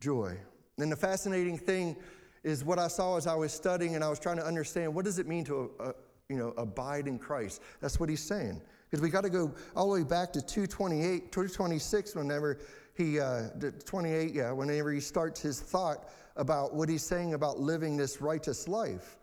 joy. 0.00 0.38
And 0.78 0.90
the 0.90 0.96
fascinating 0.96 1.58
thing 1.58 1.96
is 2.42 2.64
what 2.64 2.78
I 2.78 2.88
saw 2.88 3.16
as 3.16 3.26
I 3.26 3.34
was 3.34 3.52
studying 3.52 3.94
and 3.94 4.02
I 4.02 4.08
was 4.08 4.18
trying 4.18 4.36
to 4.36 4.46
understand 4.46 4.94
what 4.94 5.04
does 5.04 5.18
it 5.18 5.26
mean 5.26 5.44
to 5.44 5.70
uh, 5.78 5.92
you 6.28 6.36
know 6.36 6.54
abide 6.56 7.06
in 7.06 7.18
Christ. 7.18 7.60
That's 7.80 8.00
what 8.00 8.08
he's 8.08 8.22
saying. 8.22 8.62
Because 8.88 9.02
we 9.02 9.10
got 9.10 9.24
to 9.24 9.30
go 9.30 9.54
all 9.76 9.92
the 9.92 10.02
way 10.02 10.08
back 10.08 10.32
to 10.32 10.40
228, 10.40 11.30
226 11.30 12.14
whenever 12.14 12.58
he 13.00 13.18
uh, 13.18 13.48
28 13.84 14.34
yeah 14.34 14.52
whenever 14.52 14.92
he 14.92 15.00
starts 15.00 15.40
his 15.40 15.60
thought 15.60 16.08
about 16.36 16.74
what 16.74 16.88
he's 16.88 17.02
saying 17.02 17.34
about 17.34 17.58
living 17.58 17.96
this 17.96 18.20
righteous 18.20 18.68
life 18.68 19.18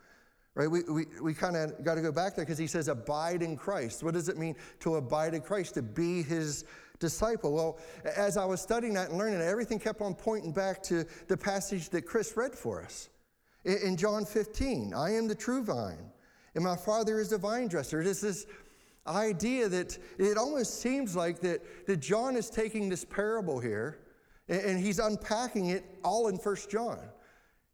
right 0.55 0.69
we, 0.69 0.81
we, 0.83 1.05
we 1.21 1.33
kind 1.33 1.55
of 1.55 1.83
got 1.83 1.95
to 1.95 2.01
go 2.01 2.11
back 2.11 2.35
there 2.35 2.45
because 2.45 2.57
he 2.57 2.67
says 2.67 2.87
abide 2.87 3.43
in 3.43 3.55
christ 3.55 4.03
what 4.03 4.13
does 4.13 4.29
it 4.29 4.37
mean 4.37 4.55
to 4.79 4.95
abide 4.95 5.33
in 5.33 5.41
christ 5.41 5.75
to 5.75 5.81
be 5.81 6.23
his 6.23 6.65
disciple. 6.99 7.53
Well, 7.53 7.77
as 8.15 8.37
I 8.37 8.45
was 8.45 8.61
studying 8.61 8.93
that 8.93 9.09
and 9.09 9.17
learning 9.17 9.41
everything 9.41 9.79
kept 9.79 10.01
on 10.01 10.13
pointing 10.13 10.51
back 10.51 10.81
to 10.83 11.05
the 11.27 11.37
passage 11.37 11.89
that 11.89 12.03
Chris 12.03 12.35
read 12.35 12.53
for 12.53 12.81
us. 12.81 13.09
In 13.65 13.97
John 13.97 14.25
15, 14.25 14.93
I 14.93 15.13
am 15.13 15.27
the 15.27 15.35
true 15.35 15.63
vine, 15.63 16.11
and 16.55 16.63
my 16.63 16.75
Father 16.75 17.19
is 17.19 17.29
the 17.29 17.37
vine 17.37 17.67
dresser. 17.67 17.99
It 17.99 18.07
is 18.07 18.21
this 18.21 18.45
idea 19.05 19.67
that 19.69 19.97
it 20.17 20.37
almost 20.37 20.81
seems 20.81 21.15
like 21.15 21.39
that, 21.41 21.61
that 21.87 21.97
John 21.97 22.35
is 22.35 22.49
taking 22.49 22.89
this 22.89 23.05
parable 23.05 23.59
here 23.59 23.99
and 24.49 24.79
he's 24.79 24.99
unpacking 24.99 25.67
it 25.67 25.83
all 26.03 26.27
in 26.27 26.37
First 26.37 26.69
John. 26.69 26.99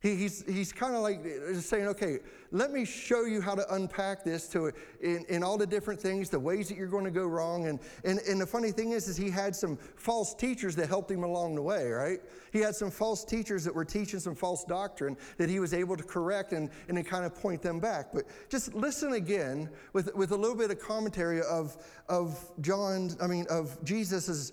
He, 0.03 0.15
he's 0.15 0.43
he's 0.45 0.74
kind 0.74 0.95
of 0.95 1.01
like 1.01 1.25
saying, 1.62 1.88
okay, 1.88 2.19
let 2.51 2.72
me 2.72 2.83
show 2.83 3.24
you 3.24 3.41
how 3.41 3.55
to 3.55 3.74
unpack 3.74 4.25
this 4.25 4.50
to 4.50 4.72
in, 5.01 5.25
in 5.29 5.43
all 5.43 5.57
the 5.57 5.65
different 5.65 6.00
things, 6.00 6.29
the 6.29 6.39
ways 6.39 6.67
that 6.67 6.77
you're 6.77 6.88
going 6.88 7.05
to 7.05 7.12
go 7.12 7.25
wrong. 7.25 7.67
And, 7.67 7.79
and, 8.03 8.19
and 8.19 8.39
the 8.39 8.45
funny 8.45 8.72
thing 8.72 8.91
is, 8.91 9.07
is 9.07 9.15
he 9.15 9.29
had 9.29 9.55
some 9.55 9.77
false 9.95 10.36
teachers 10.36 10.75
that 10.75 10.89
helped 10.89 11.10
him 11.10 11.24
along 11.24 11.55
the 11.55 11.62
way, 11.62 11.88
right? 11.88 12.19
He 12.51 12.60
had 12.60 12.75
some 12.75 12.91
false 12.91 13.24
teachers 13.24 13.63
that 13.63 13.74
were 13.74 13.86
teaching 13.86 14.19
some 14.19 14.36
false 14.36 14.65
doctrine 14.65 15.15
that 15.38 15.50
he 15.50 15.60
was 15.60 15.74
able 15.74 15.95
to 15.95 16.03
correct 16.03 16.51
and, 16.51 16.69
and 16.89 16.98
then 16.98 17.05
kind 17.05 17.25
of 17.25 17.33
point 17.33 17.62
them 17.62 17.79
back. 17.79 18.07
But 18.13 18.25
just 18.50 18.74
listen 18.74 19.13
again 19.13 19.69
with, 19.93 20.13
with 20.13 20.31
a 20.31 20.38
little 20.38 20.57
bit 20.57 20.69
of 20.69 20.79
commentary 20.79 21.41
of, 21.41 21.77
of 22.10 22.51
John, 22.60 23.12
I 23.22 23.27
mean, 23.27 23.48
of 23.50 23.81
Jesus's 23.86 24.51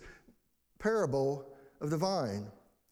parable 0.79 1.45
of 1.81 1.91
the 1.91 1.99
vine. 1.99 2.47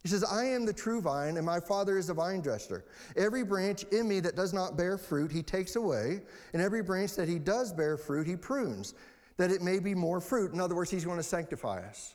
He 0.09 0.12
says, 0.12 0.25
I 0.25 0.47
am 0.47 0.65
the 0.65 0.73
true 0.73 1.03
vine, 1.03 1.37
and 1.37 1.45
my 1.45 1.61
Father 1.61 1.99
is 1.99 2.07
the 2.07 2.15
vine 2.15 2.41
dresser. 2.41 2.87
Every 3.15 3.45
branch 3.45 3.85
in 3.93 4.09
me 4.09 4.21
that 4.21 4.37
does 4.37 4.55
not 4.55 4.75
bear 4.75 4.97
fruit, 4.97 5.31
he 5.31 5.43
takes 5.43 5.77
away, 5.77 6.23
and 6.55 6.62
every 6.62 6.83
branch 6.83 7.15
that 7.17 7.29
he 7.29 7.38
does 7.38 7.75
bear 7.75 7.99
fruit, 7.99 8.27
he 8.27 8.35
prunes, 8.35 8.95
that 9.37 9.50
it 9.50 9.61
may 9.61 9.79
be 9.79 9.95
more 9.95 10.19
fruit. 10.19 10.55
In 10.55 10.61
other 10.61 10.75
words, 10.75 10.91
he's 10.91 11.05
going 11.05 11.19
to 11.19 11.23
sanctify 11.23 11.87
us, 11.87 12.15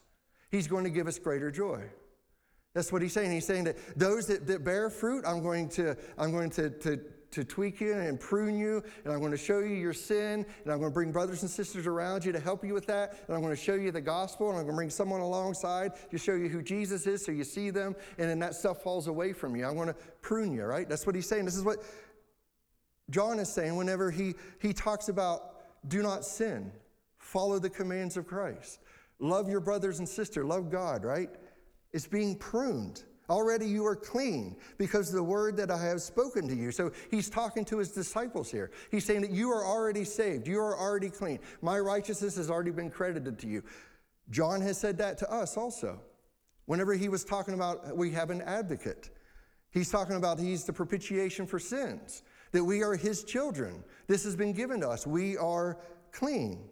he's 0.49 0.67
going 0.67 0.85
to 0.85 0.89
give 0.89 1.05
us 1.05 1.19
greater 1.19 1.51
joy. 1.51 1.83
That's 2.73 2.91
what 2.91 3.03
he's 3.03 3.13
saying. 3.13 3.31
He's 3.31 3.45
saying 3.45 3.65
that 3.65 3.77
those 3.95 4.25
that, 4.25 4.47
that 4.47 4.63
bear 4.63 4.89
fruit, 4.89 5.23
I'm 5.27 5.43
going 5.43 5.69
to, 5.69 5.95
I'm 6.17 6.31
going 6.31 6.49
to, 6.51 6.71
to 6.71 6.99
to 7.33 7.43
tweak 7.43 7.81
you 7.81 7.93
and 7.93 8.19
prune 8.19 8.57
you, 8.57 8.83
and 9.03 9.13
I'm 9.13 9.19
going 9.19 9.31
to 9.31 9.37
show 9.37 9.59
you 9.59 9.75
your 9.75 9.93
sin, 9.93 10.45
and 10.63 10.71
I'm 10.71 10.79
going 10.79 10.91
to 10.91 10.93
bring 10.93 11.11
brothers 11.11 11.41
and 11.41 11.49
sisters 11.49 11.87
around 11.87 12.23
you 12.23 12.31
to 12.31 12.39
help 12.39 12.63
you 12.63 12.73
with 12.73 12.85
that, 12.87 13.17
and 13.27 13.35
I'm 13.35 13.41
going 13.41 13.55
to 13.55 13.61
show 13.61 13.73
you 13.73 13.91
the 13.91 14.01
gospel, 14.01 14.49
and 14.49 14.57
I'm 14.57 14.63
going 14.63 14.75
to 14.75 14.77
bring 14.77 14.89
someone 14.89 15.19
alongside 15.19 15.93
to 16.11 16.17
show 16.17 16.35
you 16.35 16.47
who 16.47 16.61
Jesus 16.61 17.07
is 17.07 17.25
so 17.25 17.31
you 17.31 17.43
see 17.43 17.71
them, 17.71 17.95
and 18.17 18.29
then 18.29 18.39
that 18.39 18.53
stuff 18.53 18.83
falls 18.83 19.07
away 19.07 19.33
from 19.33 19.55
you. 19.55 19.65
I'm 19.65 19.75
going 19.75 19.87
to 19.87 19.95
prune 20.21 20.53
you, 20.53 20.63
right? 20.63 20.87
That's 20.87 21.05
what 21.05 21.15
he's 21.15 21.27
saying. 21.27 21.45
This 21.45 21.55
is 21.55 21.63
what 21.63 21.83
John 23.09 23.39
is 23.39 23.51
saying 23.51 23.75
whenever 23.75 24.11
he, 24.11 24.35
he 24.59 24.71
talks 24.71 25.09
about 25.09 25.55
do 25.87 26.01
not 26.01 26.23
sin, 26.23 26.71
follow 27.17 27.59
the 27.59 27.69
commands 27.69 28.15
of 28.15 28.27
Christ, 28.27 28.79
love 29.19 29.49
your 29.49 29.59
brothers 29.59 29.99
and 29.99 30.07
sister, 30.07 30.45
love 30.45 30.69
God, 30.69 31.03
right? 31.03 31.29
It's 31.91 32.07
being 32.07 32.37
pruned. 32.37 33.03
Already 33.29 33.65
you 33.65 33.85
are 33.85 33.95
clean 33.95 34.55
because 34.77 35.11
the 35.11 35.23
word 35.23 35.55
that 35.57 35.71
I 35.71 35.81
have 35.81 36.01
spoken 36.01 36.47
to 36.49 36.55
you. 36.55 36.71
So 36.71 36.91
he's 37.09 37.29
talking 37.29 37.63
to 37.65 37.77
his 37.77 37.91
disciples 37.91 38.51
here. 38.51 38.71
He's 38.91 39.05
saying 39.05 39.21
that 39.21 39.31
you 39.31 39.49
are 39.49 39.65
already 39.65 40.03
saved. 40.03 40.47
You 40.47 40.59
are 40.59 40.77
already 40.77 41.09
clean. 41.09 41.39
My 41.61 41.79
righteousness 41.79 42.35
has 42.35 42.49
already 42.49 42.71
been 42.71 42.89
credited 42.89 43.39
to 43.39 43.47
you. 43.47 43.63
John 44.29 44.61
has 44.61 44.77
said 44.77 44.97
that 44.97 45.17
to 45.19 45.31
us 45.31 45.57
also. 45.57 46.01
Whenever 46.65 46.93
he 46.93 47.09
was 47.09 47.23
talking 47.23 47.53
about 47.53 47.95
we 47.95 48.11
have 48.11 48.29
an 48.29 48.41
advocate, 48.41 49.09
he's 49.71 49.89
talking 49.89 50.15
about 50.15 50.39
he's 50.39 50.63
the 50.65 50.73
propitiation 50.73 51.45
for 51.45 51.59
sins, 51.59 52.23
that 52.51 52.63
we 52.63 52.83
are 52.83 52.95
his 52.95 53.23
children. 53.23 53.83
This 54.07 54.23
has 54.23 54.35
been 54.35 54.53
given 54.53 54.81
to 54.81 54.89
us. 54.89 55.07
We 55.07 55.37
are 55.37 55.77
clean. 56.11 56.69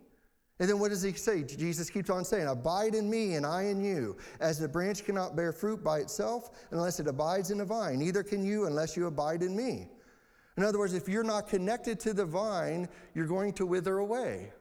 And 0.61 0.69
then 0.69 0.77
what 0.77 0.91
does 0.91 1.01
he 1.01 1.11
say? 1.13 1.41
Jesus 1.41 1.89
keeps 1.89 2.11
on 2.11 2.23
saying, 2.23 2.47
Abide 2.47 2.93
in 2.93 3.09
me 3.09 3.33
and 3.33 3.47
I 3.47 3.63
in 3.63 3.83
you. 3.83 4.15
As 4.39 4.59
the 4.59 4.67
branch 4.67 5.03
cannot 5.03 5.35
bear 5.35 5.51
fruit 5.51 5.83
by 5.83 5.97
itself 5.97 6.51
unless 6.69 6.99
it 6.99 7.07
abides 7.07 7.49
in 7.49 7.57
the 7.57 7.65
vine, 7.65 7.97
neither 7.97 8.21
can 8.21 8.45
you 8.45 8.67
unless 8.67 8.95
you 8.95 9.07
abide 9.07 9.41
in 9.41 9.55
me. 9.55 9.89
In 10.57 10.63
other 10.63 10.77
words, 10.77 10.93
if 10.93 11.09
you're 11.09 11.23
not 11.23 11.47
connected 11.47 11.99
to 12.01 12.13
the 12.13 12.25
vine, 12.25 12.87
you're 13.15 13.25
going 13.25 13.53
to 13.53 13.65
wither 13.65 13.97
away. 13.97 14.53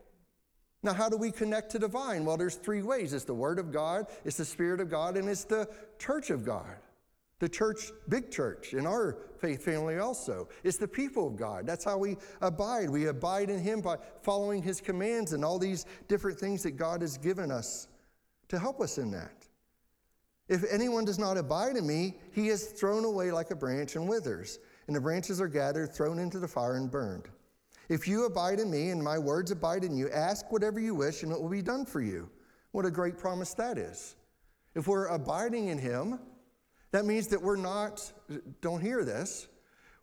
Now, 0.82 0.94
how 0.94 1.10
do 1.10 1.18
we 1.18 1.30
connect 1.30 1.70
to 1.72 1.78
the 1.78 1.88
vine? 1.88 2.24
Well, 2.24 2.38
there's 2.38 2.54
three 2.54 2.80
ways 2.80 3.12
it's 3.12 3.26
the 3.26 3.34
Word 3.34 3.58
of 3.58 3.70
God, 3.70 4.06
it's 4.24 4.38
the 4.38 4.44
Spirit 4.46 4.80
of 4.80 4.88
God, 4.88 5.18
and 5.18 5.28
it's 5.28 5.44
the 5.44 5.68
church 5.98 6.30
of 6.30 6.46
God. 6.46 6.76
The 7.40 7.48
church, 7.48 7.90
big 8.08 8.30
church, 8.30 8.74
in 8.74 8.86
our 8.86 9.18
faith 9.38 9.64
family 9.64 9.98
also. 9.98 10.48
It's 10.62 10.76
the 10.76 10.86
people 10.86 11.26
of 11.26 11.36
God. 11.36 11.66
That's 11.66 11.84
how 11.84 11.98
we 11.98 12.16
abide. 12.40 12.88
We 12.88 13.06
abide 13.06 13.50
in 13.50 13.58
Him 13.58 13.80
by 13.80 13.96
following 14.22 14.62
His 14.62 14.80
commands 14.80 15.32
and 15.32 15.44
all 15.44 15.58
these 15.58 15.86
different 16.06 16.38
things 16.38 16.62
that 16.62 16.72
God 16.72 17.00
has 17.00 17.18
given 17.18 17.50
us 17.50 17.88
to 18.48 18.58
help 18.58 18.80
us 18.80 18.98
in 18.98 19.10
that. 19.12 19.46
If 20.50 20.64
anyone 20.68 21.04
does 21.04 21.18
not 21.18 21.38
abide 21.38 21.76
in 21.76 21.86
me, 21.86 22.16
he 22.32 22.48
is 22.48 22.66
thrown 22.72 23.04
away 23.04 23.30
like 23.30 23.52
a 23.52 23.56
branch 23.56 23.94
and 23.94 24.08
withers, 24.08 24.58
and 24.88 24.96
the 24.96 25.00
branches 25.00 25.40
are 25.40 25.46
gathered, 25.46 25.94
thrown 25.94 26.18
into 26.18 26.40
the 26.40 26.48
fire, 26.48 26.74
and 26.74 26.90
burned. 26.90 27.28
If 27.88 28.08
you 28.08 28.26
abide 28.26 28.58
in 28.58 28.68
me 28.68 28.90
and 28.90 29.02
my 29.02 29.16
words 29.16 29.52
abide 29.52 29.84
in 29.84 29.96
you, 29.96 30.10
ask 30.10 30.50
whatever 30.50 30.80
you 30.80 30.94
wish, 30.94 31.22
and 31.22 31.30
it 31.30 31.40
will 31.40 31.48
be 31.48 31.62
done 31.62 31.86
for 31.86 32.00
you. 32.00 32.28
What 32.72 32.84
a 32.84 32.90
great 32.90 33.16
promise 33.16 33.54
that 33.54 33.78
is. 33.78 34.16
If 34.74 34.88
we're 34.88 35.06
abiding 35.06 35.68
in 35.68 35.78
him, 35.78 36.18
that 36.92 37.04
means 37.04 37.28
that 37.28 37.40
we're 37.40 37.56
not, 37.56 38.12
don't 38.60 38.80
hear 38.80 39.04
this, 39.04 39.48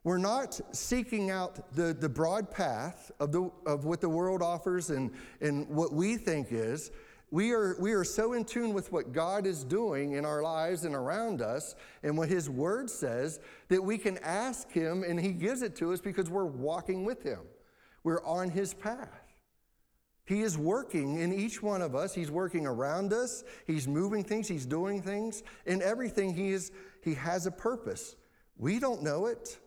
we're 0.04 0.18
not 0.18 0.60
seeking 0.72 1.32
out 1.32 1.74
the, 1.74 1.94
the 1.94 2.08
broad 2.08 2.50
path 2.50 3.12
of, 3.20 3.32
the, 3.32 3.52
of 3.66 3.84
what 3.84 4.00
the 4.00 4.08
world 4.08 4.42
offers 4.42 4.90
and, 4.90 5.12
and 5.42 5.68
what 5.68 5.92
we 5.92 6.16
think 6.16 6.48
is. 6.52 6.92
We 7.30 7.52
are, 7.52 7.76
we 7.78 7.92
are 7.92 8.06
so 8.06 8.32
in 8.32 8.46
tune 8.46 8.74
with 8.74 8.90
what 8.94 9.12
God 9.12 9.46
is 9.46 9.66
doing 9.66 10.14
in 10.14 10.24
our 10.24 10.42
lives 10.42 10.86
and 10.86 10.96
around 10.96 11.42
us 11.42 11.76
and 12.04 12.18
what 12.18 12.30
His 12.30 12.50
Word 12.50 12.90
says 12.90 13.42
that 13.68 13.84
we 13.84 13.98
can 13.98 14.18
ask 14.20 14.72
Him 14.72 15.04
and 15.04 15.20
He 15.20 15.34
gives 15.34 15.62
it 15.62 15.76
to 15.78 15.92
us 15.92 16.00
because 16.00 16.30
we're 16.30 16.46
walking 16.46 17.04
with 17.04 17.22
Him. 17.22 17.42
We're 18.06 18.24
on 18.24 18.50
His 18.50 18.74
path. 18.74 19.27
He 20.28 20.42
is 20.42 20.58
working 20.58 21.20
in 21.20 21.34
each 21.34 21.64
one 21.64 21.82
of 21.82 21.96
us. 21.96 22.14
He's 22.14 22.30
working 22.30 22.68
around 22.68 23.14
us. 23.14 23.44
He's 23.66 23.88
moving 23.88 24.24
things. 24.24 24.48
He's 24.48 24.66
doing 24.66 25.02
things. 25.02 25.42
In 25.66 25.82
everything, 25.82 26.34
he, 26.34 26.50
is, 26.50 26.72
he 27.02 27.14
has 27.16 27.46
a 27.46 27.52
purpose. 27.52 28.16
We 28.58 28.78
don't 28.78 29.02
know 29.02 29.28
it 29.28 29.58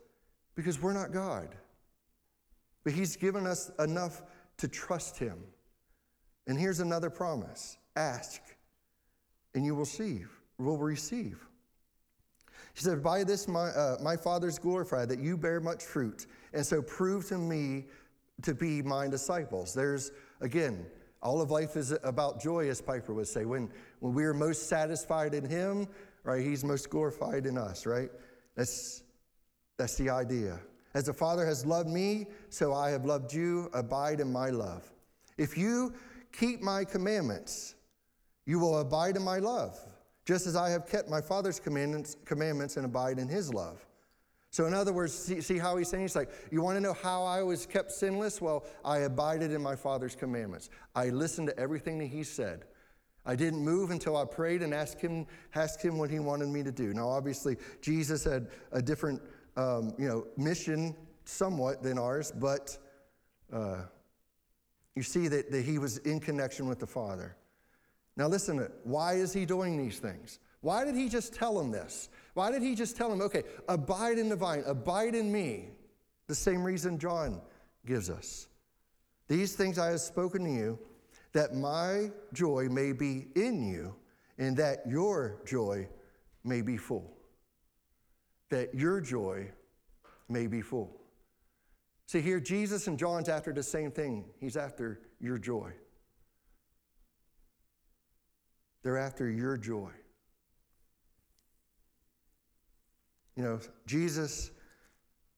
because 0.55 0.81
we're 0.81 0.93
not 0.93 1.12
God. 1.12 1.57
But 2.85 2.93
He's 2.93 3.17
given 3.17 3.47
us 3.47 3.71
enough 3.79 4.23
to 4.59 4.69
trust 4.69 5.19
Him. 5.19 5.38
And 6.47 6.59
here's 6.59 6.81
another 6.81 7.11
promise 7.11 7.79
ask, 7.97 8.40
and 9.55 9.64
you 9.64 9.75
will 9.75 9.81
receive. 9.81 10.31
Will 10.59 10.79
receive. 10.79 11.47
He 12.75 12.83
said, 12.83 13.02
By 13.02 13.25
this 13.25 13.49
my, 13.49 13.69
uh, 13.69 13.97
my 14.02 14.17
Father 14.17 14.49
is 14.49 14.59
glorified, 14.59 15.09
that 15.09 15.19
you 15.19 15.37
bear 15.37 15.61
much 15.61 15.83
fruit, 15.85 16.26
and 16.52 16.64
so 16.64 16.83
prove 16.83 17.26
to 17.29 17.38
me 17.38 17.87
to 18.43 18.55
be 18.55 18.83
my 18.83 19.09
disciples. 19.09 19.75
There's 19.75 20.12
Again, 20.40 20.87
all 21.23 21.40
of 21.40 21.50
life 21.50 21.76
is 21.76 21.94
about 22.02 22.40
joy, 22.40 22.68
as 22.68 22.80
Piper 22.80 23.12
would 23.12 23.28
say. 23.28 23.44
When, 23.44 23.70
when 24.00 24.14
we 24.14 24.25
are 24.25 24.35
most 24.35 24.68
satisfied 24.68 25.35
in 25.35 25.44
Him, 25.44 25.87
right, 26.25 26.42
He's 26.42 26.64
most 26.64 26.88
glorified 26.90 27.47
in 27.47 27.59
us, 27.59 27.87
right? 27.87 28.11
That's, 28.56 29.02
that's 29.76 29.97
the 29.97 30.11
idea. 30.11 30.59
As 30.94 31.04
the 31.04 31.12
Father 31.12 31.47
has 31.47 31.64
loved 31.64 31.88
me, 31.88 32.26
so 32.49 32.75
I 32.75 32.90
have 32.90 33.04
loved 33.04 33.32
you. 33.32 33.70
Abide 33.75 34.20
in 34.20 34.32
my 34.32 34.49
love. 34.49 34.90
If 35.38 35.56
you 35.56 35.94
keep 36.32 36.61
my 36.61 36.85
commandments, 36.85 37.75
you 38.47 38.59
will 38.59 38.78
abide 38.78 39.16
in 39.16 39.23
my 39.23 39.38
love, 39.38 39.78
just 40.25 40.47
as 40.47 40.56
I 40.56 40.70
have 40.70 40.87
kept 40.87 41.09
my 41.09 41.20
Father's 41.20 41.61
commandments, 41.61 42.16
commandments 42.25 42.76
and 42.76 42.85
abide 42.85 43.18
in 43.18 43.28
his 43.28 43.52
love. 43.54 43.85
So, 44.52 44.66
in 44.66 44.75
other 44.75 44.92
words, 44.92 45.14
see, 45.14 45.40
see, 45.40 45.59
how 45.59 45.76
he's 45.76 45.88
saying? 45.88 46.02
He's 46.02 46.16
like, 46.16 46.30
You 46.50 46.61
want 46.61 46.76
to 46.76 46.80
know 46.80 46.92
how 46.92 47.23
I 47.23 47.42
was 47.42 47.66
kept 47.66 47.92
sinless? 47.92 48.40
Well, 48.40 48.64
I 48.85 48.99
abided 48.99 49.52
in 49.52 49.62
my 49.62 49.76
Father's 49.76 50.16
commandments. 50.16 50.71
I 50.95 51.11
listened 51.11 51.49
to 51.49 51.59
everything 51.59 51.99
that 51.99 52.07
he 52.07 52.25
said. 52.25 52.64
I 53.25 53.37
didn't 53.37 53.62
move 53.62 53.90
until 53.90 54.16
I 54.16 54.25
prayed 54.25 54.62
and 54.62 54.75
asked 54.75 55.00
him, 55.00 55.26
asked 55.54 55.83
him 55.83 55.99
what 55.99 56.11
he 56.11 56.19
wanted 56.19 56.49
me 56.49 56.62
to 56.62 56.73
do. 56.73 56.92
Now, 56.92 57.09
obviously, 57.09 57.57
Jesus 57.80 58.25
had 58.25 58.49
a 58.73 58.83
different 58.83 59.21
um, 59.57 59.95
you 59.99 60.09
know, 60.09 60.26
mission 60.37 60.97
somewhat 61.25 61.83
than 61.83 61.99
ours, 61.99 62.33
but 62.33 62.76
uh, 63.52 63.83
you 64.97 65.02
see 65.02 65.28
that, 65.28 65.50
that 65.52 65.64
he 65.64 65.78
was 65.78 65.99
in 65.99 66.19
connection 66.19 66.66
with 66.66 66.78
the 66.78 66.87
Father. 66.87 67.37
Now, 68.16 68.26
listen, 68.26 68.59
it. 68.59 68.73
why 68.85 69.14
is 69.14 69.33
he 69.33 69.45
doing 69.45 69.76
these 69.76 69.99
things? 69.99 70.40
Why 70.61 70.85
did 70.85 70.95
he 70.95 71.09
just 71.09 71.35
tell 71.35 71.59
him 71.59 71.71
this? 71.71 72.09
Why 72.34 72.50
did 72.50 72.62
he 72.62 72.75
just 72.75 72.96
tell 72.96 73.12
him, 73.12 73.20
okay, 73.22 73.42
abide 73.68 74.18
in 74.18 74.28
the 74.28 74.37
vine, 74.37 74.62
abide 74.66 75.14
in 75.14 75.30
me? 75.32 75.70
The 76.26 76.34
same 76.34 76.62
reason 76.62 76.99
John 76.99 77.40
gives 77.87 78.08
us. 78.08 78.49
These 79.28 79.54
things 79.54 79.78
I 79.78 79.90
have 79.90 80.00
spoken 80.00 80.44
to 80.44 80.50
you, 80.50 80.78
that 81.32 81.54
my 81.54 82.10
joy 82.32 82.68
may 82.70 82.92
be 82.92 83.28
in 83.34 83.62
you, 83.62 83.94
and 84.38 84.56
that 84.56 84.80
your 84.87 85.40
joy 85.44 85.88
may 86.44 86.62
be 86.62 86.76
full. 86.76 87.16
That 88.49 88.75
your 88.75 89.00
joy 89.00 89.50
may 90.28 90.46
be 90.46 90.62
full. 90.62 91.00
See, 92.06 92.20
here, 92.20 92.40
Jesus 92.40 92.88
and 92.88 92.99
John's 92.99 93.28
after 93.28 93.52
the 93.52 93.62
same 93.62 93.92
thing. 93.92 94.25
He's 94.40 94.56
after 94.56 95.00
your 95.20 95.38
joy. 95.38 95.72
They're 98.82 98.99
after 98.99 99.30
your 99.30 99.56
joy. 99.56 99.90
You 103.40 103.47
know, 103.47 103.61
Jesus, 103.87 104.50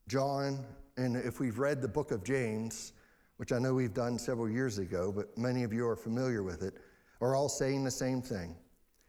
John, 0.09 0.65
and 0.97 1.15
if 1.15 1.39
we've 1.39 1.61
read 1.61 1.81
the 1.81 1.87
book 1.87 2.11
of 2.11 2.25
James, 2.25 2.95
which 3.37 3.53
I 3.53 3.61
know 3.61 3.75
we've 3.75 3.95
done 3.95 4.19
several 4.19 4.51
years 4.51 4.79
ago, 4.79 5.13
but 5.15 5.39
many 5.39 5.63
of 5.63 5.73
you 5.73 5.87
are 5.87 5.95
familiar 5.95 6.43
with 6.43 6.65
it, 6.65 6.75
are 7.21 7.37
all 7.37 7.49
saying 7.49 7.85
the 7.85 7.93
same 7.93 8.21
thing. 8.21 8.57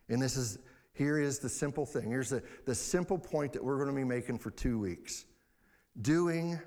And 0.09 0.21
this 0.21 0.37
is 0.37 0.59
here 0.93 1.17
is 1.17 1.39
the 1.39 1.49
simple 1.49 1.87
thing. 1.87 2.11
Here's 2.11 2.29
the, 2.29 2.43
the 2.67 2.75
simple 2.75 3.17
point 3.17 3.51
that 3.53 3.63
we're 3.63 3.77
going 3.77 3.89
to 3.89 3.95
be 3.95 4.03
making 4.03 4.37
for 4.37 4.51
two 4.51 4.77
weeks. 4.77 5.25
Doing 5.99 6.59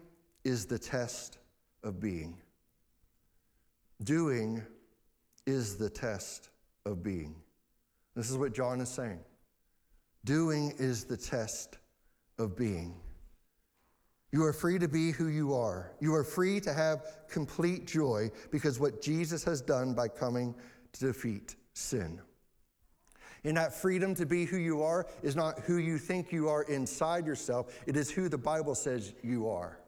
is 0.42 0.66
the 0.66 0.80
test 0.80 1.38
of 1.85 2.00
being. 2.00 2.38
Doing 4.02 4.64
is 5.47 5.76
the 5.76 5.88
test 5.88 6.50
of 6.87 7.04
being. 7.04 7.37
This 8.16 8.30
is 8.33 8.37
what 8.37 8.52
John 8.52 8.80
is 8.80 8.88
saying. 8.88 9.21
Doing 10.25 10.75
is 10.76 11.04
the 11.04 11.16
test 11.16 11.78
of 12.38 12.57
being. 12.57 12.95
You 14.33 14.45
are 14.45 14.52
free 14.52 14.78
to 14.78 14.88
be 14.88 15.12
who 15.12 15.28
you 15.28 15.55
are. 15.55 15.93
You 16.00 16.14
are 16.14 16.25
free 16.25 16.61
to 16.61 16.73
have 16.73 17.07
complete 17.28 17.87
joy 17.87 18.31
because 18.50 18.78
what 18.78 19.00
Jesus 19.00 19.45
has 19.45 19.62
done 19.62 19.95
by 19.95 20.09
coming 20.09 20.55
to 20.93 21.07
defeat 21.07 21.57
sin. 21.73 22.21
And 23.45 23.57
that 23.57 23.73
freedom 23.73 24.14
to 24.16 24.26
be 24.26 24.45
who 24.45 24.57
you 24.57 24.83
are 24.83 25.07
is 25.23 25.37
not 25.37 25.61
who 25.61 25.76
you 25.76 25.99
think 25.99 26.33
you 26.33 26.49
are 26.49 26.64
inside 26.64 27.26
yourself, 27.26 27.73
it 27.87 27.97
is 27.97 28.11
who 28.11 28.28
the 28.28 28.38
Bible 28.38 28.75
says 28.75 29.14
you 29.23 29.49
are. 29.49 29.78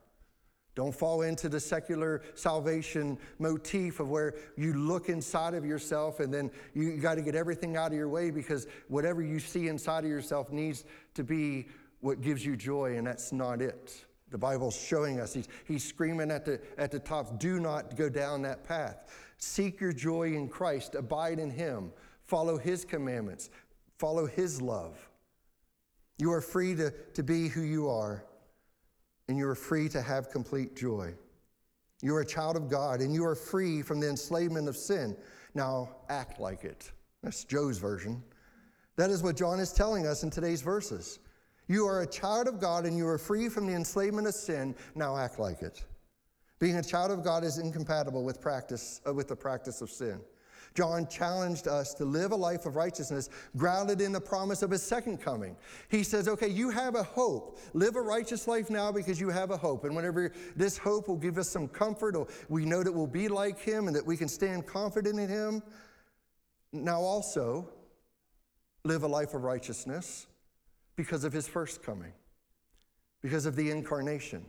Don't 0.76 0.94
fall 0.94 1.22
into 1.22 1.48
the 1.48 1.58
secular 1.58 2.22
salvation 2.36 3.18
motif 3.40 3.98
of 3.98 4.10
where 4.10 4.36
you 4.56 4.74
look 4.74 5.08
inside 5.08 5.54
of 5.54 5.64
yourself 5.64 6.20
and 6.20 6.32
then 6.32 6.52
you 6.72 6.98
got 6.98 7.16
to 7.16 7.22
get 7.22 7.34
everything 7.34 7.76
out 7.76 7.88
of 7.88 7.98
your 7.98 8.08
way 8.08 8.30
because 8.30 8.68
whatever 8.86 9.20
you 9.20 9.40
see 9.40 9.66
inside 9.66 10.04
of 10.04 10.10
yourself 10.10 10.52
needs 10.52 10.84
to 11.14 11.24
be 11.24 11.66
what 12.00 12.20
gives 12.20 12.44
you 12.44 12.56
joy, 12.56 12.96
and 12.96 13.06
that's 13.06 13.32
not 13.32 13.60
it. 13.60 14.04
The 14.30 14.38
Bible's 14.38 14.78
showing 14.78 15.20
us, 15.20 15.32
he's, 15.32 15.48
he's 15.64 15.84
screaming 15.84 16.30
at 16.30 16.44
the, 16.44 16.60
at 16.76 16.90
the 16.90 16.98
top, 16.98 17.38
do 17.38 17.58
not 17.58 17.96
go 17.96 18.08
down 18.08 18.42
that 18.42 18.62
path. 18.64 19.10
Seek 19.38 19.80
your 19.80 19.92
joy 19.92 20.34
in 20.34 20.48
Christ, 20.48 20.94
abide 20.94 21.38
in 21.38 21.50
Him, 21.50 21.92
follow 22.24 22.58
His 22.58 22.84
commandments, 22.84 23.50
follow 23.98 24.26
His 24.26 24.60
love. 24.60 25.08
You 26.18 26.32
are 26.32 26.40
free 26.40 26.74
to, 26.74 26.92
to 27.14 27.22
be 27.22 27.48
who 27.48 27.62
you 27.62 27.88
are, 27.88 28.24
and 29.28 29.38
you 29.38 29.48
are 29.48 29.54
free 29.54 29.88
to 29.90 30.02
have 30.02 30.30
complete 30.30 30.76
joy. 30.76 31.14
You 32.02 32.14
are 32.16 32.20
a 32.20 32.26
child 32.26 32.56
of 32.56 32.68
God, 32.68 33.00
and 33.00 33.14
you 33.14 33.24
are 33.24 33.34
free 33.34 33.82
from 33.82 34.00
the 34.00 34.08
enslavement 34.08 34.68
of 34.68 34.76
sin. 34.76 35.16
Now 35.54 35.96
act 36.08 36.40
like 36.40 36.64
it. 36.64 36.90
That's 37.22 37.44
Joe's 37.44 37.78
version. 37.78 38.22
That 38.96 39.10
is 39.10 39.22
what 39.22 39.36
John 39.36 39.60
is 39.60 39.72
telling 39.72 40.06
us 40.06 40.22
in 40.22 40.30
today's 40.30 40.62
verses. 40.62 41.20
You 41.68 41.86
are 41.86 42.00
a 42.00 42.06
child 42.06 42.48
of 42.48 42.58
God 42.58 42.86
and 42.86 42.96
you 42.96 43.06
are 43.06 43.18
free 43.18 43.48
from 43.48 43.66
the 43.66 43.74
enslavement 43.74 44.26
of 44.26 44.34
sin. 44.34 44.74
Now 44.94 45.16
act 45.16 45.38
like 45.38 45.62
it. 45.62 45.84
Being 46.58 46.76
a 46.76 46.82
child 46.82 47.12
of 47.12 47.22
God 47.22 47.44
is 47.44 47.58
incompatible 47.58 48.24
with 48.24 48.40
practice 48.40 49.00
uh, 49.06 49.14
with 49.14 49.28
the 49.28 49.36
practice 49.36 49.80
of 49.80 49.90
sin. 49.90 50.20
John 50.74 51.06
challenged 51.08 51.66
us 51.66 51.94
to 51.94 52.04
live 52.04 52.32
a 52.32 52.36
life 52.36 52.66
of 52.66 52.76
righteousness 52.76 53.30
grounded 53.56 54.00
in 54.00 54.12
the 54.12 54.20
promise 54.20 54.62
of 54.62 54.70
his 54.70 54.82
second 54.82 55.18
coming. 55.18 55.56
He 55.88 56.02
says, 56.02 56.28
okay, 56.28 56.48
you 56.48 56.70
have 56.70 56.94
a 56.94 57.02
hope. 57.02 57.58
Live 57.74 57.96
a 57.96 58.02
righteous 58.02 58.46
life 58.46 58.70
now 58.70 58.92
because 58.92 59.20
you 59.20 59.28
have 59.28 59.50
a 59.50 59.56
hope. 59.56 59.84
And 59.84 59.96
whenever 59.96 60.32
this 60.56 60.78
hope 60.78 61.08
will 61.08 61.16
give 61.16 61.38
us 61.38 61.48
some 61.48 61.68
comfort, 61.68 62.14
or 62.14 62.28
we 62.48 62.64
know 62.64 62.82
that 62.82 62.92
we'll 62.92 63.06
be 63.06 63.28
like 63.28 63.58
him 63.58 63.88
and 63.88 63.96
that 63.96 64.06
we 64.06 64.16
can 64.16 64.28
stand 64.28 64.66
confident 64.66 65.18
in 65.18 65.28
him. 65.28 65.62
Now 66.72 67.00
also, 67.00 67.68
live 68.84 69.02
a 69.02 69.08
life 69.08 69.34
of 69.34 69.42
righteousness 69.42 70.26
because 70.98 71.22
of 71.22 71.32
his 71.32 71.46
first 71.46 71.80
coming, 71.80 72.12
because 73.22 73.46
of 73.46 73.54
the 73.54 73.70
incarnation. 73.70 74.44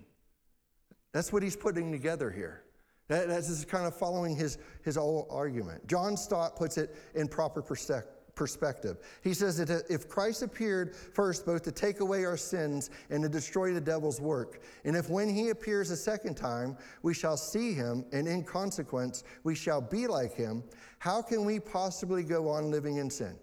That's 1.13 1.31
what 1.31 1.43
he's 1.43 1.55
putting 1.55 1.91
together 1.91 2.31
here. 2.31 2.63
That, 3.07 3.27
that's 3.27 3.63
kind 3.65 3.85
of 3.85 3.95
following 3.95 4.35
his, 4.35 4.57
his 4.83 4.95
whole 4.95 5.27
argument. 5.29 5.87
John 5.87 6.17
Stott 6.17 6.55
puts 6.55 6.79
it 6.79 6.95
in 7.13 7.27
proper 7.27 7.61
perspective. 7.61 8.97
He 9.23 9.35
says 9.35 9.57
that 9.57 9.83
if 9.91 10.09
Christ 10.09 10.41
appeared 10.41 10.95
first 10.95 11.45
both 11.45 11.61
to 11.63 11.71
take 11.71 11.99
away 11.99 12.25
our 12.25 12.37
sins 12.37 12.89
and 13.11 13.21
to 13.21 13.29
destroy 13.29 13.71
the 13.71 13.81
devil's 13.81 14.19
work, 14.19 14.63
and 14.85 14.95
if 14.95 15.07
when 15.07 15.29
he 15.29 15.49
appears 15.49 15.91
a 15.91 15.97
second 15.97 16.33
time 16.33 16.75
we 17.03 17.13
shall 17.13 17.37
see 17.37 17.73
him, 17.73 18.03
and 18.11 18.27
in 18.27 18.43
consequence 18.43 19.23
we 19.43 19.53
shall 19.53 19.81
be 19.81 20.07
like 20.07 20.33
him, 20.33 20.63
how 20.97 21.21
can 21.21 21.45
we 21.45 21.59
possibly 21.59 22.23
go 22.23 22.49
on 22.49 22.71
living 22.71 22.97
in 22.97 23.11
sin? 23.11 23.37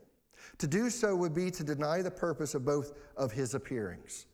To 0.59 0.67
do 0.67 0.89
so 0.91 1.15
would 1.15 1.35
be 1.35 1.51
to 1.51 1.65
deny 1.65 2.03
the 2.03 2.11
purpose 2.11 2.55
of 2.55 2.65
both 2.65 2.93
of 3.17 3.33
his 3.33 3.55
appearings. 3.55 4.27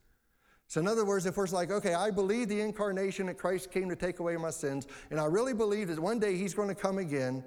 So, 0.69 0.81
in 0.81 0.87
other 0.87 1.05
words, 1.05 1.27
if 1.27 1.37
we're 1.37 1.47
like, 1.47 1.71
okay, 1.71 1.95
I 1.95 2.11
believe 2.11 2.49
the 2.49 2.61
incarnation 2.61 3.27
that 3.27 3.37
Christ 3.37 3.71
came 3.71 3.89
to 3.91 3.97
take 3.97 4.21
away 4.21 4.37
my 4.37 4.51
sins, 4.51 4.87
and 5.11 5.21
I 5.21 5.27
really 5.27 5.53
believe 5.53 5.89
that 5.89 5.99
one 5.99 6.19
day 6.19 6.37
he's 6.37 6.55
going 6.55 6.69
to 6.69 6.75
come 6.75 6.99
again, 6.99 7.45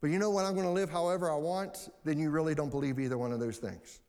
but 0.00 0.10
you 0.10 0.18
know 0.18 0.30
what, 0.30 0.44
I'm 0.44 0.54
going 0.54 0.66
to 0.66 0.72
live 0.72 0.88
however 0.88 1.30
I 1.30 1.36
want, 1.36 1.88
then 2.04 2.18
you 2.20 2.30
really 2.30 2.54
don't 2.54 2.70
believe 2.70 3.00
either 3.00 3.18
one 3.18 3.32
of 3.32 3.40
those 3.40 3.58
things. 3.58 4.00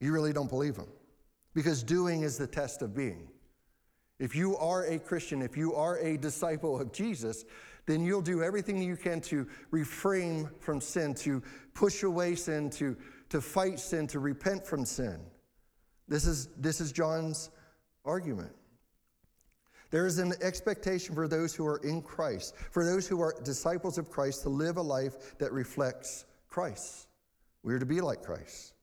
You 0.00 0.12
really 0.12 0.32
don't 0.32 0.50
believe 0.50 0.74
them. 0.74 0.88
Because 1.54 1.82
doing 1.82 2.22
is 2.22 2.36
the 2.36 2.46
test 2.46 2.82
of 2.82 2.94
being. 2.94 3.28
If 4.18 4.36
you 4.36 4.56
are 4.58 4.84
a 4.84 4.98
Christian, 4.98 5.40
if 5.40 5.56
you 5.56 5.74
are 5.74 5.98
a 5.98 6.18
disciple 6.18 6.78
of 6.78 6.92
Jesus, 6.92 7.46
then 7.86 8.04
you'll 8.04 8.22
do 8.22 8.42
everything 8.42 8.82
you 8.82 8.96
can 8.96 9.20
to 9.22 9.46
refrain 9.70 10.48
from 10.60 10.80
sin, 10.80 11.14
to 11.14 11.42
push 11.74 12.02
away 12.02 12.34
sin, 12.34 12.70
to, 12.70 12.96
to 13.28 13.40
fight 13.40 13.80
sin, 13.80 14.06
to 14.08 14.20
repent 14.20 14.66
from 14.66 14.84
sin. 14.84 15.20
This 16.08 16.26
is, 16.26 16.48
this 16.56 16.80
is 16.80 16.92
John's 16.92 17.50
argument. 18.04 18.52
There 19.90 20.06
is 20.06 20.18
an 20.18 20.34
expectation 20.40 21.14
for 21.14 21.26
those 21.26 21.54
who 21.54 21.66
are 21.66 21.78
in 21.78 22.00
Christ, 22.02 22.54
for 22.70 22.84
those 22.84 23.08
who 23.08 23.20
are 23.20 23.34
disciples 23.42 23.98
of 23.98 24.08
Christ, 24.08 24.42
to 24.42 24.48
live 24.48 24.76
a 24.76 24.82
life 24.82 25.38
that 25.38 25.52
reflects 25.52 26.26
Christ. 26.48 27.08
We 27.62 27.74
are 27.74 27.78
to 27.78 27.86
be 27.86 28.00
like 28.00 28.22
Christ. 28.22 28.74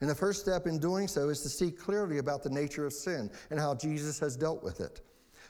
And 0.00 0.10
the 0.10 0.14
first 0.14 0.40
step 0.40 0.66
in 0.66 0.78
doing 0.78 1.08
so 1.08 1.28
is 1.28 1.40
to 1.42 1.48
see 1.48 1.70
clearly 1.70 2.18
about 2.18 2.42
the 2.42 2.50
nature 2.50 2.84
of 2.84 2.92
sin 2.92 3.30
and 3.50 3.60
how 3.60 3.74
Jesus 3.74 4.18
has 4.18 4.36
dealt 4.36 4.62
with 4.62 4.80
it. 4.80 5.00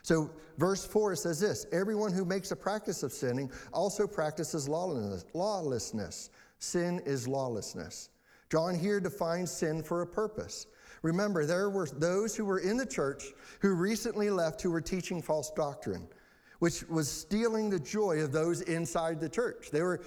So, 0.05 0.29
verse 0.59 0.85
4 0.85 1.15
says 1.15 1.39
this 1.39 1.65
Everyone 1.71 2.13
who 2.13 2.25
makes 2.25 2.51
a 2.51 2.55
practice 2.55 3.01
of 3.01 3.11
sinning 3.11 3.49
also 3.73 4.05
practices 4.05 4.69
lawlessness. 4.69 6.29
Sin 6.59 7.01
is 7.07 7.27
lawlessness. 7.27 8.11
John 8.51 8.75
here 8.75 8.99
defines 8.99 9.49
sin 9.49 9.81
for 9.81 10.03
a 10.03 10.07
purpose. 10.07 10.67
Remember, 11.01 11.43
there 11.47 11.71
were 11.71 11.87
those 11.87 12.35
who 12.35 12.45
were 12.45 12.59
in 12.59 12.77
the 12.77 12.85
church 12.85 13.33
who 13.61 13.73
recently 13.73 14.29
left 14.29 14.61
who 14.61 14.69
were 14.69 14.79
teaching 14.79 15.23
false 15.23 15.49
doctrine, 15.49 16.07
which 16.59 16.87
was 16.87 17.09
stealing 17.09 17.71
the 17.71 17.79
joy 17.79 18.19
of 18.19 18.31
those 18.31 18.61
inside 18.61 19.19
the 19.19 19.27
church. 19.27 19.71
They 19.71 19.81
were, 19.81 20.01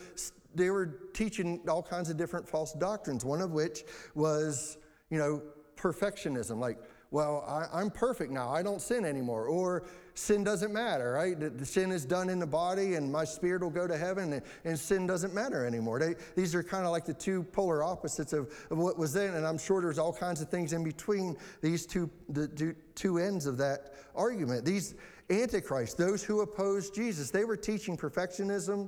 they 0.55 0.71
were 0.71 1.11
teaching 1.13 1.61
all 1.69 1.83
kinds 1.83 2.09
of 2.09 2.17
different 2.17 2.49
false 2.49 2.73
doctrines, 2.73 3.25
one 3.25 3.41
of 3.41 3.51
which 3.51 3.83
was, 4.15 4.79
you 5.11 5.19
know, 5.19 5.43
perfectionism, 5.77 6.61
like 6.61 6.79
well, 7.11 7.43
I, 7.73 7.81
am 7.81 7.91
perfect 7.91 8.31
now. 8.31 8.51
I 8.51 8.63
don't 8.63 8.83
sin 8.83 9.07
anymore. 9.07 9.47
Or 9.47 9.85
sin 10.13 10.45
doesn't 10.45 10.73
matter, 10.73 11.13
right? 11.13 11.39
The, 11.39 11.49
the, 11.49 11.65
sin 11.65 11.91
is 11.91 12.05
done 12.05 12.29
in 12.29 12.39
the 12.39 12.47
body 12.47 12.97
and 12.97 13.11
my 13.11 13.25
spirit 13.25 13.63
will 13.63 13.71
go 13.71 13.87
to 13.87 13.97
heaven 13.97 14.35
and, 14.35 14.43
and 14.65 14.79
sin 14.79 15.07
doesn't 15.07 15.33
matter 15.33 15.65
anymore. 15.65 15.99
They, 15.99 16.17
these 16.37 16.55
are 16.55 16.63
kind 16.63 16.85
of 16.85 16.93
like 16.93 17.07
the 17.07 17.15
two 17.15 17.45
polar 17.45 17.83
opposites 17.83 18.35
of, 18.35 18.53
of 18.71 18.77
what 18.77 18.99
was 18.99 19.15
then. 19.15 19.35
And 19.35 19.47
I'm 19.47 19.57
sure 19.57 19.81
there's 19.81 19.99
all 19.99 20.13
kinds 20.13 20.43
of 20.43 20.51
things 20.51 20.75
in 20.75 20.85
between 20.85 21.35
these 21.63 21.87
two, 21.87 22.11
the 22.29 22.47
two, 22.47 22.75
two 22.95 23.17
ends 23.17 23.47
of 23.47 23.57
that 23.57 23.95
argument. 24.15 24.67
These 24.67 24.95
antichrists, 25.31 25.95
those 25.95 26.23
who 26.23 26.43
opposed 26.43 26.95
Jesus, 26.95 27.31
they 27.31 27.47
were 27.47 27.57
teaching 27.57 27.97
perfectionism. 27.97 28.87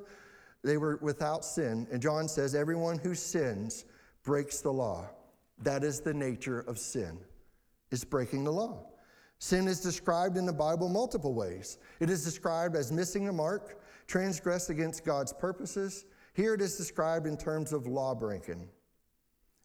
They 0.63 0.77
were 0.77 0.99
without 1.01 1.43
sin. 1.43 1.87
And 1.91 2.03
John 2.03 2.29
says, 2.29 2.55
everyone 2.55 2.99
who 2.99 3.15
sins 3.15 3.87
breaks 4.25 4.61
the 4.61 4.73
law. 4.73 5.09
That 5.63 5.85
is 5.85 6.01
the 6.01 6.13
nature 6.13 6.61
of 6.61 6.79
sin 6.79 7.19
is 7.91 8.05
breaking 8.05 8.45
the 8.45 8.53
law. 8.53 8.87
Sin 9.39 9.69
is 9.69 9.81
described 9.81 10.37
in 10.37 10.45
the 10.45 10.53
Bible 10.53 10.89
multiple 10.89 11.35
ways. 11.35 11.79
It 11.99 12.11
is 12.11 12.25
described 12.25 12.77
as 12.77 12.93
missing 12.93 13.25
the 13.25 13.33
mark, 13.33 13.81
transgress 14.07 14.69
against 14.69 15.05
God's 15.05 15.33
purposes. 15.33 16.05
Here 16.35 16.55
it 16.55 16.61
is 16.61 16.77
described 16.77 17.27
in 17.27 17.37
terms 17.37 17.73
of 17.73 17.87
law 17.87 18.15
breaking. 18.15 18.69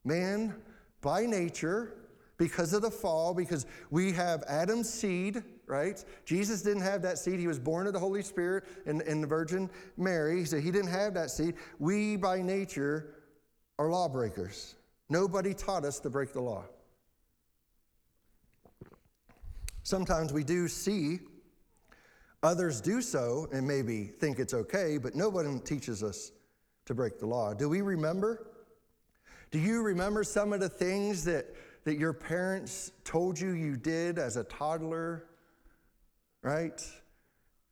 Man, 0.05 0.55
by 1.01 1.25
nature, 1.25 1.93
because 2.37 2.73
of 2.73 2.81
the 2.81 2.91
fall, 2.91 3.33
because 3.33 3.65
we 3.89 4.11
have 4.13 4.43
Adam's 4.47 4.89
seed, 4.89 5.43
right? 5.67 6.03
Jesus 6.25 6.61
didn't 6.61 6.83
have 6.83 7.01
that 7.01 7.17
seed. 7.17 7.39
He 7.39 7.47
was 7.47 7.59
born 7.59 7.87
of 7.87 7.93
the 7.93 7.99
Holy 7.99 8.21
Spirit 8.21 8.65
and, 8.85 9.01
and 9.01 9.21
the 9.21 9.27
Virgin 9.27 9.69
Mary, 9.97 10.45
so 10.45 10.59
he 10.59 10.71
didn't 10.71 10.89
have 10.89 11.13
that 11.13 11.31
seed. 11.31 11.55
We, 11.79 12.15
by 12.17 12.41
nature, 12.41 13.15
are 13.77 13.89
lawbreakers. 13.89 14.75
Nobody 15.09 15.53
taught 15.53 15.85
us 15.85 15.99
to 16.01 16.09
break 16.09 16.33
the 16.33 16.41
law. 16.41 16.65
Sometimes 19.85 20.33
we 20.33 20.43
do 20.43 20.67
see 20.67 21.19
others 22.41 22.81
do 22.81 23.03
so 23.03 23.47
and 23.53 23.67
maybe 23.67 24.05
think 24.05 24.39
it's 24.39 24.55
okay, 24.55 24.97
but 24.97 25.13
nobody 25.13 25.59
teaches 25.59 26.01
us 26.01 26.31
to 26.87 26.95
break 26.95 27.19
the 27.19 27.27
law. 27.27 27.53
Do 27.53 27.69
we 27.69 27.81
remember? 27.81 28.47
Do 29.51 29.59
you 29.59 29.83
remember 29.83 30.23
some 30.23 30.53
of 30.53 30.59
the 30.59 30.69
things 30.69 31.23
that, 31.25 31.45
that 31.83 31.99
your 31.99 32.13
parents 32.13 32.93
told 33.03 33.39
you 33.39 33.51
you 33.51 33.77
did 33.77 34.17
as 34.17 34.37
a 34.37 34.43
toddler? 34.45 35.27
Right? 36.41 36.81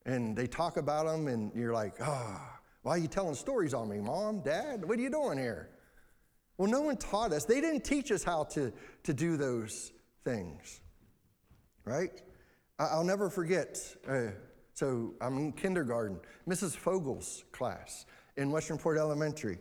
And 0.05 0.37
they 0.37 0.45
talk 0.45 0.77
about 0.77 1.07
them, 1.07 1.27
and 1.27 1.51
you're 1.55 1.73
like, 1.73 1.95
oh, 1.99 2.39
why 2.83 2.91
are 2.91 2.99
you 2.99 3.07
telling 3.07 3.33
stories 3.33 3.73
on 3.73 3.89
me, 3.89 3.99
mom, 3.99 4.41
dad? 4.41 4.85
What 4.87 4.99
are 4.99 5.01
you 5.01 5.09
doing 5.09 5.39
here? 5.39 5.71
Well, 6.59 6.69
no 6.69 6.81
one 6.81 6.97
taught 6.97 7.33
us. 7.33 7.45
They 7.45 7.59
didn't 7.59 7.83
teach 7.83 8.11
us 8.11 8.23
how 8.23 8.43
to, 8.51 8.71
to 9.01 9.13
do 9.15 9.35
those 9.35 9.93
things, 10.23 10.79
right? 11.85 12.21
I'll 12.79 13.03
never 13.03 13.29
forget. 13.29 13.79
Uh, 14.07 14.27
so 14.73 15.13
I'm 15.21 15.37
in 15.37 15.51
kindergarten, 15.51 16.19
Mrs. 16.47 16.75
Fogel's 16.75 17.43
class 17.51 18.05
in 18.37 18.51
Westernport 18.51 18.97
Elementary. 18.97 19.59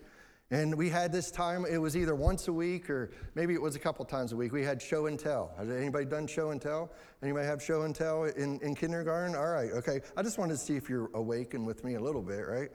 And 0.51 0.75
we 0.77 0.91
had 0.91 1.13
this 1.13 1.31
time, 1.31 1.65
it 1.65 1.79
was 1.79 1.97
either 1.97 2.15
once 2.15 2.47
a 2.49 2.53
week 2.53 2.91
or 2.91 3.11
maybe 3.35 3.55
it 3.55 3.61
was 3.61 3.75
a 3.75 3.79
couple 3.79 4.05
times 4.05 4.33
a 4.33 4.37
week. 4.37 4.53
We 4.53 4.63
had 4.63 4.83
show 4.83 5.07
and 5.07 5.19
tell. 5.19 5.51
Has 5.57 5.71
anybody 5.71 6.05
done 6.05 6.27
show 6.27 6.51
and 6.51 6.61
tell? 6.61 6.93
Anybody 7.23 7.47
have 7.47 7.63
show 7.63 7.83
and 7.83 7.95
tell 7.95 8.25
in, 8.25 8.61
in 8.61 8.75
kindergarten? 8.75 9.35
All 9.35 9.49
right, 9.49 9.71
okay. 9.73 10.01
I 10.15 10.23
just 10.23 10.37
wanted 10.37 10.53
to 10.53 10.59
see 10.59 10.77
if 10.77 10.91
you're 10.91 11.11
awake 11.15 11.55
and 11.55 11.67
with 11.67 11.85
me 11.85 11.95
a 11.95 12.01
little 12.01 12.21
bit, 12.21 12.47
right? 12.47 12.71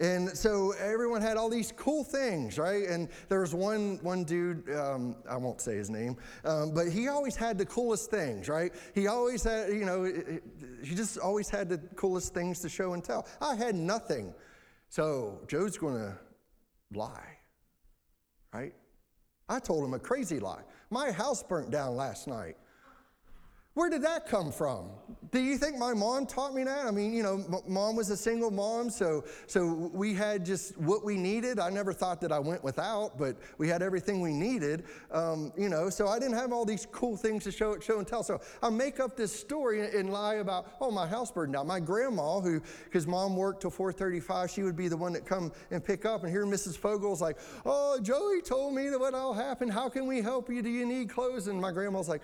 And 0.00 0.36
so 0.36 0.72
everyone 0.72 1.22
had 1.22 1.36
all 1.36 1.48
these 1.48 1.72
cool 1.76 2.02
things, 2.02 2.58
right? 2.58 2.88
And 2.88 3.08
there 3.28 3.40
was 3.40 3.54
one, 3.54 4.00
one 4.02 4.24
dude, 4.24 4.68
um, 4.74 5.14
I 5.28 5.36
won't 5.36 5.60
say 5.60 5.76
his 5.76 5.88
name, 5.88 6.16
um, 6.44 6.74
but 6.74 6.88
he 6.88 7.06
always 7.06 7.36
had 7.36 7.58
the 7.58 7.66
coolest 7.66 8.10
things, 8.10 8.48
right? 8.48 8.74
He 8.94 9.06
always 9.06 9.44
had, 9.44 9.68
you 9.68 9.84
know, 9.84 10.04
he 10.82 10.96
just 10.96 11.16
always 11.18 11.48
had 11.48 11.68
the 11.68 11.78
coolest 11.94 12.34
things 12.34 12.58
to 12.60 12.68
show 12.68 12.94
and 12.94 13.04
tell. 13.04 13.28
I 13.40 13.54
had 13.54 13.76
nothing. 13.76 14.34
So 14.88 15.40
Joe's 15.46 15.78
going 15.78 15.94
to 15.94 16.18
lie, 16.92 17.38
right? 18.52 18.74
I 19.48 19.60
told 19.60 19.84
him 19.84 19.94
a 19.94 19.98
crazy 20.00 20.40
lie. 20.40 20.62
My 20.90 21.12
house 21.12 21.42
burnt 21.42 21.70
down 21.70 21.94
last 21.94 22.26
night. 22.26 22.56
Where 23.74 23.90
did 23.90 24.02
that 24.02 24.26
come 24.26 24.52
from? 24.52 24.88
Do 25.32 25.40
you 25.40 25.58
think 25.58 25.76
my 25.76 25.94
mom 25.94 26.26
taught 26.26 26.54
me 26.54 26.62
that? 26.62 26.86
I 26.86 26.92
mean, 26.92 27.12
you 27.12 27.24
know, 27.24 27.44
m- 27.52 27.60
mom 27.66 27.96
was 27.96 28.08
a 28.08 28.16
single 28.16 28.52
mom, 28.52 28.88
so 28.88 29.24
so 29.48 29.90
we 29.92 30.14
had 30.14 30.46
just 30.46 30.78
what 30.78 31.04
we 31.04 31.16
needed. 31.16 31.58
I 31.58 31.70
never 31.70 31.92
thought 31.92 32.20
that 32.20 32.30
I 32.30 32.38
went 32.38 32.62
without, 32.62 33.18
but 33.18 33.36
we 33.58 33.66
had 33.66 33.82
everything 33.82 34.20
we 34.20 34.32
needed. 34.32 34.84
Um, 35.10 35.52
you 35.58 35.68
know, 35.68 35.90
so 35.90 36.06
I 36.06 36.20
didn't 36.20 36.36
have 36.36 36.52
all 36.52 36.64
these 36.64 36.86
cool 36.92 37.16
things 37.16 37.42
to 37.44 37.50
show 37.50 37.80
show 37.80 37.98
and 37.98 38.06
tell. 38.06 38.22
So 38.22 38.40
I 38.62 38.70
make 38.70 39.00
up 39.00 39.16
this 39.16 39.34
story 39.34 39.80
and, 39.84 39.92
and 39.92 40.12
lie 40.12 40.34
about, 40.34 40.72
oh, 40.80 40.92
my 40.92 41.08
house 41.08 41.32
burned 41.32 41.54
down. 41.54 41.66
My 41.66 41.80
grandma, 41.80 42.38
who 42.38 42.60
because 42.84 43.08
mom 43.08 43.34
worked 43.34 43.62
till 43.62 43.72
4:35, 43.72 44.54
she 44.54 44.62
would 44.62 44.76
be 44.76 44.86
the 44.86 44.96
one 44.96 45.12
that 45.14 45.26
come 45.26 45.50
and 45.72 45.84
pick 45.84 46.04
up. 46.04 46.22
And 46.22 46.30
here 46.30 46.46
Mrs. 46.46 46.78
Fogel's 46.78 47.20
like, 47.20 47.38
oh, 47.66 47.98
Joey 48.00 48.40
told 48.40 48.72
me 48.72 48.88
that 48.88 49.00
what 49.00 49.14
all 49.14 49.34
happened. 49.34 49.72
How 49.72 49.88
can 49.88 50.06
we 50.06 50.22
help 50.22 50.48
you? 50.48 50.62
Do 50.62 50.70
you 50.70 50.86
need 50.86 51.10
clothes? 51.10 51.48
And 51.48 51.60
my 51.60 51.72
grandma's 51.72 52.08
like. 52.08 52.22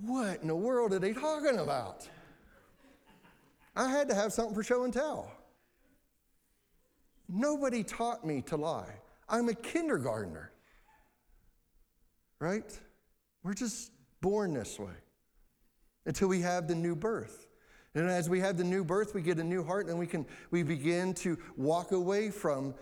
What 0.00 0.42
in 0.42 0.48
the 0.48 0.56
world 0.56 0.92
are 0.92 0.98
they 0.98 1.12
talking 1.12 1.58
about? 1.58 2.08
I 3.74 3.88
had 3.88 4.08
to 4.08 4.14
have 4.14 4.32
something 4.32 4.54
for 4.54 4.62
show 4.62 4.84
and 4.84 4.92
tell. 4.92 5.32
Nobody 7.28 7.82
taught 7.82 8.24
me 8.24 8.42
to 8.42 8.56
lie. 8.56 8.94
I'm 9.28 9.48
a 9.48 9.54
kindergartner. 9.54 10.52
Right? 12.40 12.78
We're 13.42 13.54
just 13.54 13.90
born 14.20 14.54
this 14.54 14.78
way 14.78 14.94
until 16.06 16.28
we 16.28 16.40
have 16.40 16.68
the 16.68 16.74
new 16.74 16.96
birth. 16.96 17.46
And 17.94 18.08
as 18.08 18.28
we 18.28 18.40
have 18.40 18.56
the 18.56 18.64
new 18.64 18.84
birth, 18.84 19.14
we 19.14 19.22
get 19.22 19.38
a 19.38 19.44
new 19.44 19.64
heart 19.64 19.88
and 19.88 19.98
we 19.98 20.06
can 20.06 20.26
we 20.50 20.62
begin 20.62 21.14
to 21.14 21.38
walk 21.56 21.92
away 21.92 22.30
from 22.30 22.74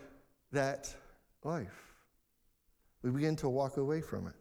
that 0.53 0.95
life. 1.43 1.95
We 3.03 3.11
begin 3.11 3.37
to 3.37 3.49
walk 3.49 3.79
away 3.79 4.01
from 4.01 4.27
it. 4.27 4.35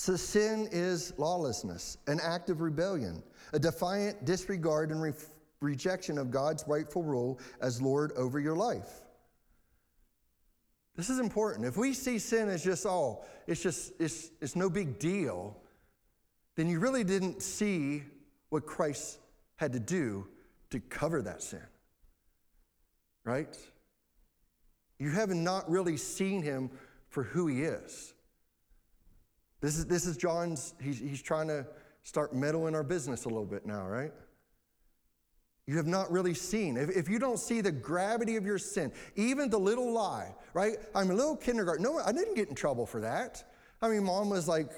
So 0.00 0.16
sin 0.16 0.66
is 0.72 1.12
lawlessness, 1.18 1.98
an 2.06 2.20
act 2.22 2.48
of 2.48 2.62
rebellion, 2.62 3.22
a 3.52 3.58
defiant 3.58 4.24
disregard 4.24 4.92
and 4.92 5.02
re- 5.02 5.12
rejection 5.60 6.16
of 6.16 6.30
God's 6.30 6.64
rightful 6.66 7.02
rule 7.02 7.38
as 7.60 7.82
Lord 7.82 8.12
over 8.12 8.40
your 8.40 8.56
life. 8.56 8.88
This 10.96 11.10
is 11.10 11.18
important. 11.18 11.66
If 11.66 11.76
we 11.76 11.92
see 11.92 12.18
sin 12.18 12.48
as 12.48 12.64
just, 12.64 12.86
oh, 12.86 13.22
it's 13.46 13.62
just, 13.62 13.92
it's, 14.00 14.30
it's 14.40 14.56
no 14.56 14.70
big 14.70 14.98
deal, 14.98 15.54
then 16.56 16.70
you 16.70 16.80
really 16.80 17.04
didn't 17.04 17.42
see 17.42 18.02
what 18.48 18.64
Christ 18.64 19.18
had 19.56 19.70
to 19.74 19.80
do 19.80 20.26
to 20.70 20.80
cover 20.80 21.20
that 21.20 21.42
sin. 21.42 21.60
Right? 23.22 23.54
You 24.98 25.10
haven't 25.10 25.44
not 25.44 25.70
really 25.70 25.98
seen 25.98 26.40
him 26.40 26.70
for 27.10 27.22
who 27.22 27.48
he 27.48 27.64
is. 27.64 28.14
This 29.60 29.76
is, 29.76 29.86
this 29.86 30.06
is 30.06 30.16
John's, 30.16 30.74
he's, 30.80 30.98
he's 30.98 31.22
trying 31.22 31.48
to 31.48 31.66
start 32.02 32.34
meddling 32.34 32.74
our 32.74 32.82
business 32.82 33.24
a 33.24 33.28
little 33.28 33.44
bit 33.44 33.66
now, 33.66 33.86
right? 33.86 34.12
You 35.66 35.76
have 35.76 35.86
not 35.86 36.10
really 36.10 36.34
seen. 36.34 36.76
If, 36.76 36.90
if 36.90 37.08
you 37.08 37.18
don't 37.18 37.38
see 37.38 37.60
the 37.60 37.70
gravity 37.70 38.36
of 38.36 38.44
your 38.44 38.58
sin, 38.58 38.90
even 39.16 39.50
the 39.50 39.58
little 39.58 39.92
lie, 39.92 40.34
right? 40.54 40.76
I'm 40.94 41.10
a 41.10 41.14
little 41.14 41.36
kindergarten. 41.36 41.82
No, 41.82 41.98
I 41.98 42.12
didn't 42.12 42.34
get 42.34 42.48
in 42.48 42.54
trouble 42.54 42.86
for 42.86 43.00
that. 43.02 43.44
I 43.82 43.88
mean, 43.88 44.04
mom 44.04 44.30
was 44.30 44.48
like, 44.48 44.70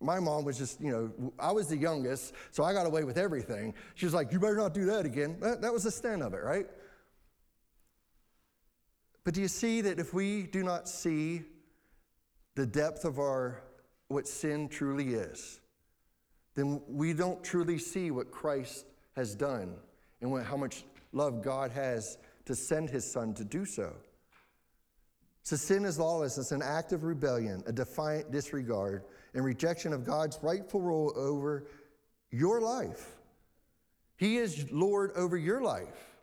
my 0.00 0.20
mom 0.20 0.44
was 0.44 0.58
just, 0.58 0.80
you 0.80 0.90
know, 0.90 1.32
I 1.38 1.52
was 1.52 1.68
the 1.68 1.76
youngest, 1.76 2.34
so 2.52 2.62
I 2.62 2.72
got 2.72 2.86
away 2.86 3.04
with 3.04 3.18
everything. 3.18 3.74
She 3.94 4.06
was 4.06 4.14
like, 4.14 4.32
you 4.32 4.38
better 4.38 4.56
not 4.56 4.74
do 4.74 4.84
that 4.86 5.06
again. 5.06 5.36
That, 5.40 5.62
that 5.62 5.72
was 5.72 5.84
the 5.84 5.90
stand 5.90 6.22
of 6.22 6.34
it, 6.34 6.42
right? 6.42 6.66
But 9.24 9.34
do 9.34 9.40
you 9.40 9.48
see 9.48 9.80
that 9.80 9.98
if 9.98 10.14
we 10.14 10.44
do 10.44 10.62
not 10.62 10.88
see 10.88 11.42
the 12.56 12.66
depth 12.66 13.04
of 13.04 13.20
our 13.20 13.62
what 14.08 14.26
sin 14.26 14.68
truly 14.68 15.14
is, 15.14 15.60
then 16.54 16.80
we 16.88 17.12
don't 17.12 17.44
truly 17.44 17.78
see 17.78 18.10
what 18.10 18.30
Christ 18.30 18.86
has 19.14 19.34
done 19.34 19.74
and 20.20 20.30
what, 20.30 20.44
how 20.44 20.56
much 20.56 20.84
love 21.12 21.42
God 21.42 21.70
has 21.70 22.18
to 22.46 22.54
send 22.54 22.90
his 22.90 23.10
son 23.10 23.34
to 23.34 23.44
do 23.44 23.64
so. 23.64 23.92
So 25.42 25.54
sin 25.54 25.84
is 25.84 25.98
lawlessness, 25.98 26.46
it's 26.46 26.52
an 26.52 26.62
act 26.62 26.92
of 26.92 27.04
rebellion, 27.04 27.62
a 27.66 27.72
defiant 27.72 28.32
disregard, 28.32 29.04
and 29.34 29.44
rejection 29.44 29.92
of 29.92 30.04
God's 30.04 30.38
rightful 30.42 30.80
rule 30.80 31.12
over 31.14 31.66
your 32.30 32.60
life. 32.60 33.16
He 34.16 34.38
is 34.38 34.70
Lord 34.72 35.12
over 35.14 35.36
your 35.36 35.60
life. 35.60 36.16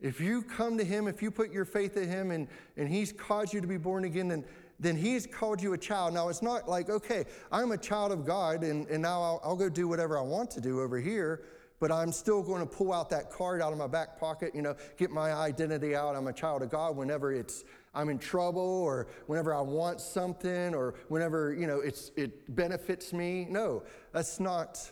If 0.00 0.20
you 0.20 0.42
come 0.42 0.76
to 0.78 0.84
Him, 0.84 1.06
if 1.06 1.22
you 1.22 1.30
put 1.30 1.52
your 1.52 1.64
faith 1.64 1.96
in 1.96 2.08
Him 2.08 2.32
and, 2.32 2.48
and 2.76 2.88
He's 2.88 3.12
caused 3.12 3.54
you 3.54 3.60
to 3.60 3.68
be 3.68 3.76
born 3.76 4.04
again, 4.04 4.28
then 4.28 4.44
then 4.82 4.96
he's 4.96 5.26
called 5.26 5.62
you 5.62 5.72
a 5.74 5.78
child. 5.78 6.12
Now, 6.12 6.28
it's 6.28 6.42
not 6.42 6.68
like, 6.68 6.90
okay, 6.90 7.24
I'm 7.52 7.70
a 7.70 7.78
child 7.78 8.10
of 8.10 8.26
God 8.26 8.64
and, 8.64 8.86
and 8.88 9.00
now 9.00 9.22
I'll, 9.22 9.40
I'll 9.44 9.56
go 9.56 9.68
do 9.68 9.86
whatever 9.86 10.18
I 10.18 10.22
want 10.22 10.50
to 10.52 10.60
do 10.60 10.80
over 10.80 10.98
here, 10.98 11.44
but 11.78 11.92
I'm 11.92 12.10
still 12.10 12.42
going 12.42 12.60
to 12.60 12.66
pull 12.66 12.92
out 12.92 13.08
that 13.10 13.30
card 13.30 13.62
out 13.62 13.72
of 13.72 13.78
my 13.78 13.86
back 13.86 14.18
pocket, 14.18 14.54
you 14.54 14.62
know, 14.62 14.74
get 14.96 15.10
my 15.10 15.32
identity 15.32 15.94
out. 15.94 16.16
I'm 16.16 16.26
a 16.26 16.32
child 16.32 16.62
of 16.62 16.70
God 16.70 16.96
whenever 16.96 17.32
it's 17.32 17.64
I'm 17.94 18.08
in 18.08 18.18
trouble 18.18 18.60
or 18.60 19.06
whenever 19.26 19.54
I 19.54 19.60
want 19.60 20.00
something 20.00 20.74
or 20.74 20.94
whenever, 21.08 21.54
you 21.54 21.66
know, 21.66 21.80
it's, 21.80 22.10
it 22.16 22.54
benefits 22.54 23.12
me. 23.12 23.46
No, 23.48 23.84
that's 24.12 24.40
not 24.40 24.90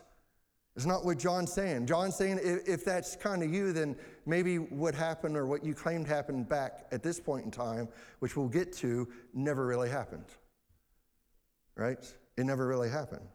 it's 0.80 0.86
not 0.86 1.04
what 1.04 1.18
John's 1.18 1.52
saying. 1.52 1.84
John's 1.84 2.16
saying 2.16 2.40
if, 2.42 2.66
if 2.66 2.84
that's 2.86 3.14
kind 3.14 3.42
of 3.42 3.52
you, 3.52 3.70
then 3.70 3.94
maybe 4.24 4.56
what 4.56 4.94
happened 4.94 5.36
or 5.36 5.44
what 5.44 5.62
you 5.62 5.74
claimed 5.74 6.06
happened 6.06 6.48
back 6.48 6.86
at 6.90 7.02
this 7.02 7.20
point 7.20 7.44
in 7.44 7.50
time, 7.50 7.86
which 8.20 8.34
we'll 8.34 8.48
get 8.48 8.72
to, 8.78 9.06
never 9.34 9.66
really 9.66 9.90
happened. 9.90 10.24
Right? 11.76 11.98
It 12.38 12.44
never 12.44 12.66
really 12.66 12.88
happened. 12.88 13.28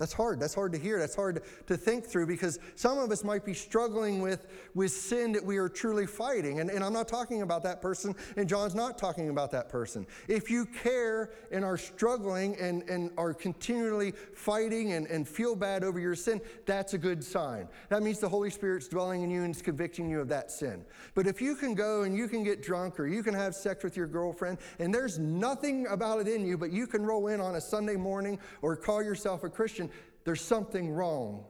That's 0.00 0.12
hard. 0.12 0.40
That's 0.40 0.54
hard 0.54 0.72
to 0.72 0.78
hear. 0.78 0.98
That's 0.98 1.14
hard 1.14 1.42
to 1.68 1.76
think 1.76 2.04
through 2.04 2.26
because 2.26 2.58
some 2.74 2.98
of 2.98 3.12
us 3.12 3.22
might 3.22 3.44
be 3.44 3.54
struggling 3.54 4.20
with, 4.20 4.48
with 4.74 4.90
sin 4.90 5.30
that 5.32 5.44
we 5.44 5.56
are 5.56 5.68
truly 5.68 6.04
fighting. 6.04 6.58
And, 6.58 6.68
and 6.68 6.82
I'm 6.82 6.92
not 6.92 7.06
talking 7.06 7.42
about 7.42 7.62
that 7.62 7.80
person, 7.80 8.12
and 8.36 8.48
John's 8.48 8.74
not 8.74 8.98
talking 8.98 9.28
about 9.28 9.52
that 9.52 9.68
person. 9.68 10.04
If 10.26 10.50
you 10.50 10.66
care 10.66 11.30
and 11.52 11.64
are 11.64 11.78
struggling 11.78 12.56
and, 12.56 12.82
and 12.90 13.12
are 13.16 13.32
continually 13.32 14.14
fighting 14.34 14.94
and, 14.94 15.06
and 15.06 15.28
feel 15.28 15.54
bad 15.54 15.84
over 15.84 16.00
your 16.00 16.16
sin, 16.16 16.40
that's 16.66 16.94
a 16.94 16.98
good 16.98 17.22
sign. 17.22 17.68
That 17.88 18.02
means 18.02 18.18
the 18.18 18.28
Holy 18.28 18.50
Spirit's 18.50 18.88
dwelling 18.88 19.22
in 19.22 19.30
you 19.30 19.44
and 19.44 19.54
is 19.54 19.62
convicting 19.62 20.10
you 20.10 20.18
of 20.18 20.28
that 20.28 20.50
sin. 20.50 20.84
But 21.14 21.28
if 21.28 21.40
you 21.40 21.54
can 21.54 21.72
go 21.76 22.02
and 22.02 22.16
you 22.16 22.26
can 22.26 22.42
get 22.42 22.64
drunk 22.64 22.98
or 22.98 23.06
you 23.06 23.22
can 23.22 23.32
have 23.32 23.54
sex 23.54 23.84
with 23.84 23.96
your 23.96 24.08
girlfriend 24.08 24.58
and 24.80 24.92
there's 24.92 25.20
nothing 25.20 25.86
about 25.86 26.20
it 26.20 26.26
in 26.26 26.44
you, 26.44 26.58
but 26.58 26.72
you 26.72 26.88
can 26.88 27.06
roll 27.06 27.28
in 27.28 27.40
on 27.40 27.54
a 27.54 27.60
Sunday 27.60 27.94
morning 27.94 28.40
or 28.60 28.74
call 28.74 29.00
yourself 29.00 29.44
a 29.44 29.48
Christian, 29.48 29.83
there's 30.24 30.40
something 30.40 30.90
wrong 30.90 31.44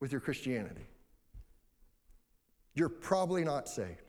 with 0.00 0.12
your 0.12 0.20
Christianity. 0.20 0.86
You're 2.74 2.88
probably 2.88 3.44
not 3.44 3.68
saved. 3.68 4.02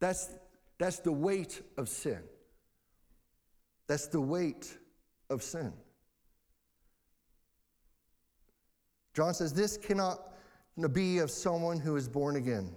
That's, 0.00 0.30
that's 0.78 0.98
the 0.98 1.12
weight 1.12 1.62
of 1.76 1.88
sin. 1.88 2.22
That's 3.86 4.08
the 4.08 4.20
weight 4.20 4.76
of 5.30 5.42
sin. 5.42 5.72
John 9.14 9.32
says 9.32 9.52
this 9.52 9.76
cannot 9.76 10.20
be 10.92 11.18
of 11.18 11.30
someone 11.30 11.80
who 11.80 11.96
is 11.96 12.08
born 12.08 12.36
again. 12.36 12.74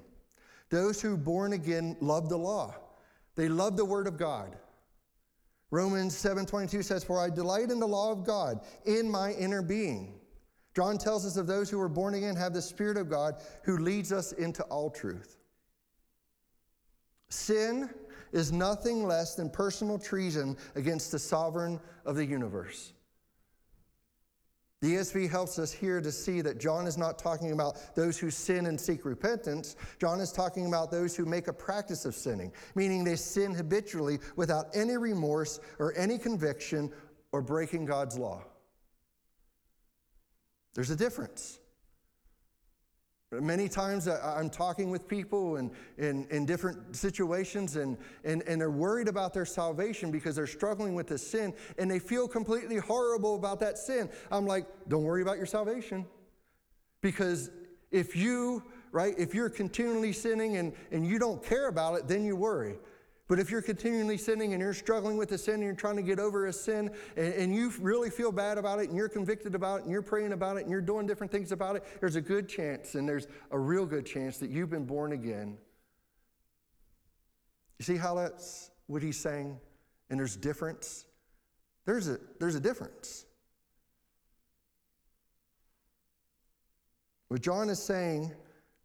Those 0.70 1.02
who 1.02 1.18
born 1.18 1.54
again 1.54 1.98
love 2.00 2.30
the 2.30 2.38
law. 2.38 2.76
They 3.36 3.50
love 3.50 3.76
the 3.76 3.86
word 3.86 4.08
of 4.08 4.18
God. 4.18 4.56
Romans 5.72 6.16
7:22 6.16 6.84
says, 6.84 7.04
"For 7.04 7.20
I 7.20 7.30
delight 7.30 7.72
in 7.72 7.80
the 7.80 7.88
law 7.88 8.12
of 8.12 8.24
God 8.24 8.66
in 8.86 9.10
my 9.10 9.34
inner 9.34 9.62
being." 9.62 10.20
John 10.76 10.98
tells 10.98 11.26
us 11.26 11.36
of 11.36 11.48
those 11.48 11.70
who 11.70 11.80
are 11.82 11.90
born 11.90 12.14
again 12.14 12.36
have 12.36 12.54
the 12.54 12.62
Spirit 12.62 12.98
of 12.98 13.10
God 13.10 13.42
who 13.64 13.78
leads 13.78 14.12
us 14.12 14.32
into 14.34 14.64
all 14.66 14.90
truth. 14.90 15.38
Sin 17.30 17.90
is 18.32 18.52
nothing 18.52 19.06
less 19.06 19.36
than 19.36 19.50
personal 19.50 20.00
treason 20.00 20.58
against 20.76 21.12
the 21.12 21.20
sovereign 21.20 21.80
of 22.06 22.16
the 22.16 22.26
universe. 22.26 22.94
The 24.82 24.96
ESV 24.96 25.30
helps 25.30 25.60
us 25.60 25.74
here 25.74 26.00
to 26.00 26.12
see 26.12 26.40
that 26.42 26.58
John 26.58 26.88
is 26.88 26.98
not 26.98 27.20
talking 27.20 27.52
about 27.52 27.96
those 27.96 28.18
who 28.18 28.32
sin 28.32 28.68
and 28.68 28.80
seek 28.80 29.04
repentance. 29.04 29.76
John 30.00 30.22
is 30.22 30.32
talking 30.32 30.68
about 30.68 30.90
those 30.90 31.18
who 31.18 31.26
make 31.26 31.50
a 31.50 31.54
practice 31.54 32.06
of 32.06 32.16
sinning, 32.16 32.54
meaning 32.76 33.04
they 33.04 33.18
sin 33.18 33.54
habitually 33.54 34.20
without 34.38 34.68
any 34.74 34.96
remorse 34.96 35.60
or 35.80 35.94
any 35.98 36.18
conviction 36.18 36.92
or 37.34 37.42
breaking 37.42 37.86
God's 37.86 38.18
law. 38.18 38.42
There's 40.76 40.92
a 40.92 40.96
difference. 40.96 41.60
Many 43.32 43.70
times 43.70 44.08
I'm 44.08 44.50
talking 44.50 44.90
with 44.90 45.08
people 45.08 45.58
in, 45.58 45.70
in, 46.00 46.26
in, 46.32 46.48
different 46.48 46.96
situations 46.96 47.76
and, 47.76 47.96
and, 48.24 48.42
and 48.48 48.60
they're 48.60 48.72
worried 48.72 49.08
about 49.08 49.36
their 49.36 49.46
salvation 49.46 50.10
because 50.10 50.36
they're 50.36 50.48
struggling 50.48 50.96
with 50.96 51.06
this 51.06 51.30
sin 51.30 51.54
and 51.78 51.92
they 51.92 52.00
feel 52.00 52.28
completely 52.28 52.78
horrible 52.78 53.36
about 53.36 53.60
that 53.60 53.78
sin. 53.78 54.10
I'm 54.32 54.48
like, 54.48 54.66
don't 54.88 55.04
worry 55.04 55.22
about 55.22 55.38
your 55.38 55.46
salvation. 55.46 56.08
Because 57.02 57.52
if 57.92 58.16
you, 58.16 58.64
right, 58.92 59.14
if 59.16 59.36
you're 59.36 59.50
continually 59.50 60.12
sinning 60.12 60.58
and, 60.58 60.74
and 60.92 61.06
you 61.06 61.20
don't 61.20 61.44
care 61.44 61.68
about 61.68 62.00
it, 62.00 62.08
then 62.08 62.26
you 62.26 62.36
worry. 62.36 62.78
But 63.30 63.38
if 63.38 63.52
you're 63.52 63.62
continually 63.62 64.18
sinning 64.18 64.54
and 64.54 64.62
you're 64.62 64.74
struggling 64.74 65.16
with 65.16 65.30
the 65.30 65.38
sin 65.38 65.56
and 65.56 65.64
you're 65.64 65.74
trying 65.76 65.98
to 65.98 66.02
get 66.02 66.20
over 66.20 66.48
a 66.48 66.54
sin 66.54 66.90
and, 67.16 67.34
and, 67.36 67.56
you 67.56 67.72
really 67.80 68.10
feel 68.10 68.32
bad 68.32 68.58
about 68.58 68.80
it 68.80 68.90
and 68.90 68.98
you're 68.98 69.08
convicted 69.08 69.54
about 69.54 69.82
it 69.82 69.84
and 69.84 69.92
you're 69.92 70.02
praying 70.02 70.34
about 70.34 70.58
it 70.58 70.64
and 70.64 70.72
you're 70.72 70.82
doing 70.82 71.06
different 71.06 71.32
things 71.32 71.52
about 71.52 71.76
it, 71.76 71.84
there's 72.00 72.16
a 72.16 72.22
good 72.22 72.50
chance 72.50 72.96
and 72.96 73.08
there's 73.08 73.28
a 73.52 73.60
real 73.60 73.86
good 73.86 74.04
chance 74.04 74.40
that 74.40 74.50
you've 74.50 74.72
been 74.72 74.86
born 74.86 75.12
again. 75.12 75.60
You 77.78 77.86
see 77.86 77.98
how 77.98 78.16
that's 78.16 78.72
what 78.88 79.04
he's 79.04 79.20
saying? 79.20 79.60
And 80.10 80.20
there's 80.20 80.36
difference. 80.36 81.06
There's 81.86 82.08
a, 82.10 82.18
there's 82.40 82.56
a 82.56 82.60
difference. 82.60 83.26
What 87.28 87.42
John 87.42 87.70
is 87.70 87.80
saying 87.80 88.32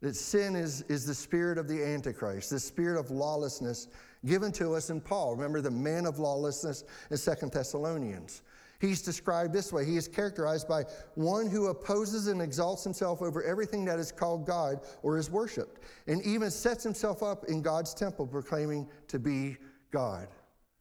that 0.01 0.15
sin 0.15 0.55
is, 0.55 0.83
is 0.83 1.03
the 1.03 1.15
spirit 1.15 1.57
of 1.57 1.67
the 1.67 1.83
Antichrist, 1.83 2.51
the 2.51 2.59
spirit 2.59 2.99
of 2.99 3.09
lawlessness 3.09 3.87
given 4.25 4.51
to 4.53 4.73
us 4.73 4.89
in 4.89 5.01
Paul. 5.01 5.35
Remember 5.35 5.61
the 5.61 5.71
man 5.71 6.05
of 6.05 6.19
lawlessness 6.19 6.83
in 7.11 7.17
Second 7.17 7.51
Thessalonians. 7.51 8.41
He's 8.79 9.01
described 9.01 9.53
this 9.53 9.71
way 9.71 9.85
He 9.85 9.97
is 9.97 10.07
characterized 10.07 10.67
by 10.67 10.83
one 11.15 11.49
who 11.49 11.67
opposes 11.67 12.27
and 12.27 12.41
exalts 12.41 12.83
himself 12.83 13.21
over 13.21 13.43
everything 13.43 13.85
that 13.85 13.99
is 13.99 14.11
called 14.11 14.45
God 14.45 14.81
or 15.01 15.17
is 15.17 15.29
worshiped, 15.29 15.81
and 16.07 16.21
even 16.23 16.51
sets 16.51 16.83
himself 16.83 17.23
up 17.23 17.45
in 17.45 17.61
God's 17.61 17.93
temple, 17.93 18.27
proclaiming 18.27 18.87
to 19.07 19.19
be 19.19 19.57
God. 19.91 20.27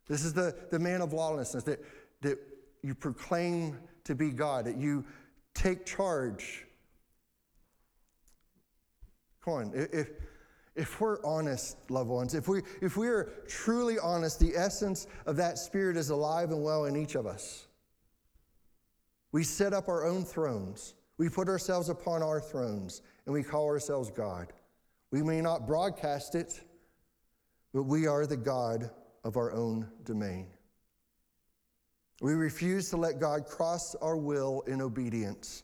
This 0.09 0.24
is 0.24 0.35
the, 0.35 0.54
the 0.70 0.78
man 0.78 1.00
of 1.00 1.12
lawlessness 1.12 1.64
that, 1.64 1.80
that 2.20 2.38
you 2.83 2.94
proclaim 2.94 3.78
to 4.04 4.14
be 4.14 4.30
God, 4.30 4.66
that 4.66 4.76
you 4.76 5.04
take 5.54 5.87
charge. 5.87 6.66
Come 9.42 9.54
on, 9.54 9.72
if, 9.74 10.11
if 10.76 11.00
we're 11.00 11.24
honest, 11.24 11.76
loved 11.90 12.10
ones, 12.10 12.34
if 12.34 12.48
we, 12.48 12.62
if 12.82 12.96
we 12.96 13.06
are 13.06 13.32
truly 13.46 13.98
honest, 13.98 14.40
the 14.40 14.56
essence 14.56 15.06
of 15.26 15.37
that 15.37 15.58
spirit 15.58 15.96
is 15.96 16.10
alive 16.10 16.50
and 16.50 16.62
well 16.62 16.87
in 16.87 16.96
each 16.96 17.14
of 17.14 17.26
us. 17.26 17.66
We 19.30 19.44
set 19.44 19.72
up 19.72 19.88
our 19.88 20.04
own 20.04 20.24
thrones. 20.24 20.94
We 21.16 21.28
put 21.28 21.48
ourselves 21.48 21.88
upon 21.88 22.22
our 22.22 22.40
thrones 22.40 23.02
and 23.26 23.32
we 23.32 23.42
call 23.42 23.66
ourselves 23.66 24.10
God. 24.10 24.52
We 25.10 25.22
may 25.22 25.40
not 25.40 25.66
broadcast 25.66 26.34
it, 26.34 26.64
but 27.72 27.84
we 27.84 28.06
are 28.06 28.26
the 28.26 28.37
God 28.37 28.90
of 29.22 29.37
our 29.37 29.52
own 29.52 29.88
domain. 30.04 30.48
We 32.20 32.34
refuse 32.34 32.90
to 32.90 32.96
let 32.96 33.20
God 33.20 33.46
cross 33.46 33.94
our 33.96 34.16
will 34.16 34.62
in 34.66 34.80
obedience, 34.80 35.62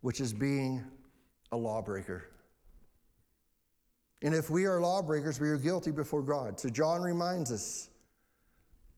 which 0.00 0.20
is 0.20 0.32
being 0.32 0.84
a 1.52 1.56
lawbreaker. 1.56 2.30
And 4.22 4.34
if 4.34 4.48
we 4.50 4.64
are 4.64 4.80
lawbreakers, 4.80 5.40
we 5.40 5.48
are 5.48 5.58
guilty 5.58 5.90
before 5.90 6.22
God. 6.22 6.58
So 6.58 6.68
John 6.68 7.02
reminds 7.02 7.52
us. 7.52 7.90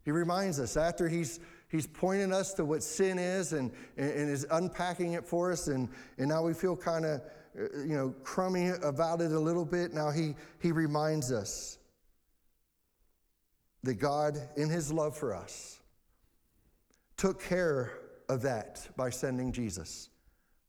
He 0.04 0.10
reminds 0.10 0.60
us 0.60 0.76
after 0.76 1.08
he's 1.08 1.40
he's 1.68 1.86
pointing 1.86 2.32
us 2.32 2.54
to 2.54 2.64
what 2.64 2.82
sin 2.82 3.18
is 3.18 3.52
and, 3.52 3.70
and, 3.96 4.10
and 4.10 4.30
is 4.30 4.46
unpacking 4.50 5.12
it 5.12 5.24
for 5.24 5.52
us, 5.52 5.68
and, 5.68 5.88
and 6.16 6.28
now 6.28 6.42
we 6.42 6.54
feel 6.54 6.76
kind 6.76 7.04
of 7.04 7.20
uh, 7.58 7.78
you 7.80 7.96
know 7.96 8.14
crummy 8.22 8.70
about 8.82 9.20
it 9.20 9.32
a 9.32 9.40
little 9.40 9.64
bit. 9.64 9.92
Now 9.92 10.10
he 10.10 10.34
he 10.60 10.72
reminds 10.72 11.32
us 11.32 11.78
that 13.82 13.94
God, 13.94 14.38
in 14.56 14.68
his 14.68 14.92
love 14.92 15.16
for 15.16 15.34
us, 15.34 15.80
took 17.16 17.42
care 17.42 17.92
of 18.28 18.42
that 18.42 18.88
by 18.96 19.10
sending 19.10 19.52
Jesus. 19.52 20.10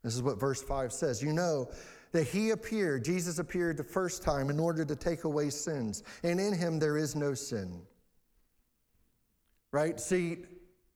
This 0.03 0.15
is 0.15 0.23
what 0.23 0.39
verse 0.39 0.61
5 0.61 0.93
says. 0.93 1.21
You 1.21 1.33
know 1.33 1.69
that 2.11 2.27
he 2.27 2.49
appeared, 2.51 3.03
Jesus 3.03 3.39
appeared 3.39 3.77
the 3.77 3.83
first 3.83 4.23
time 4.23 4.49
in 4.49 4.59
order 4.59 4.83
to 4.83 4.95
take 4.95 5.23
away 5.23 5.49
sins, 5.49 6.03
and 6.23 6.39
in 6.39 6.53
him 6.53 6.79
there 6.79 6.97
is 6.97 7.15
no 7.15 7.33
sin. 7.33 7.81
Right? 9.71 9.99
See, 9.99 10.37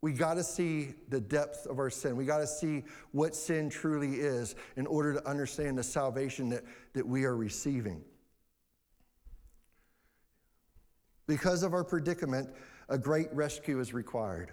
we 0.02 0.12
got 0.12 0.34
to 0.34 0.44
see 0.44 0.96
the 1.10 1.22
depth 1.22 1.66
of 1.68 1.80
our 1.80 1.90
sin. 1.90 2.18
We 2.18 2.26
got 2.26 2.40
to 2.40 2.48
see 2.48 2.84
what 3.12 3.36
sin 3.36 3.70
truly 3.70 4.16
is 4.16 4.56
in 4.76 4.86
order 4.88 5.14
to 5.14 5.26
understand 5.28 5.78
the 5.78 5.84
salvation 5.84 6.50
that, 6.50 6.64
that 6.94 7.08
we 7.08 7.24
are 7.24 7.38
receiving. 7.38 8.04
Because 11.26 11.64
of 11.64 11.74
our 11.74 11.86
predicament, 11.86 12.50
a 12.90 12.98
great 12.98 13.34
rescue 13.34 13.80
is 13.80 13.94
required. 13.94 14.52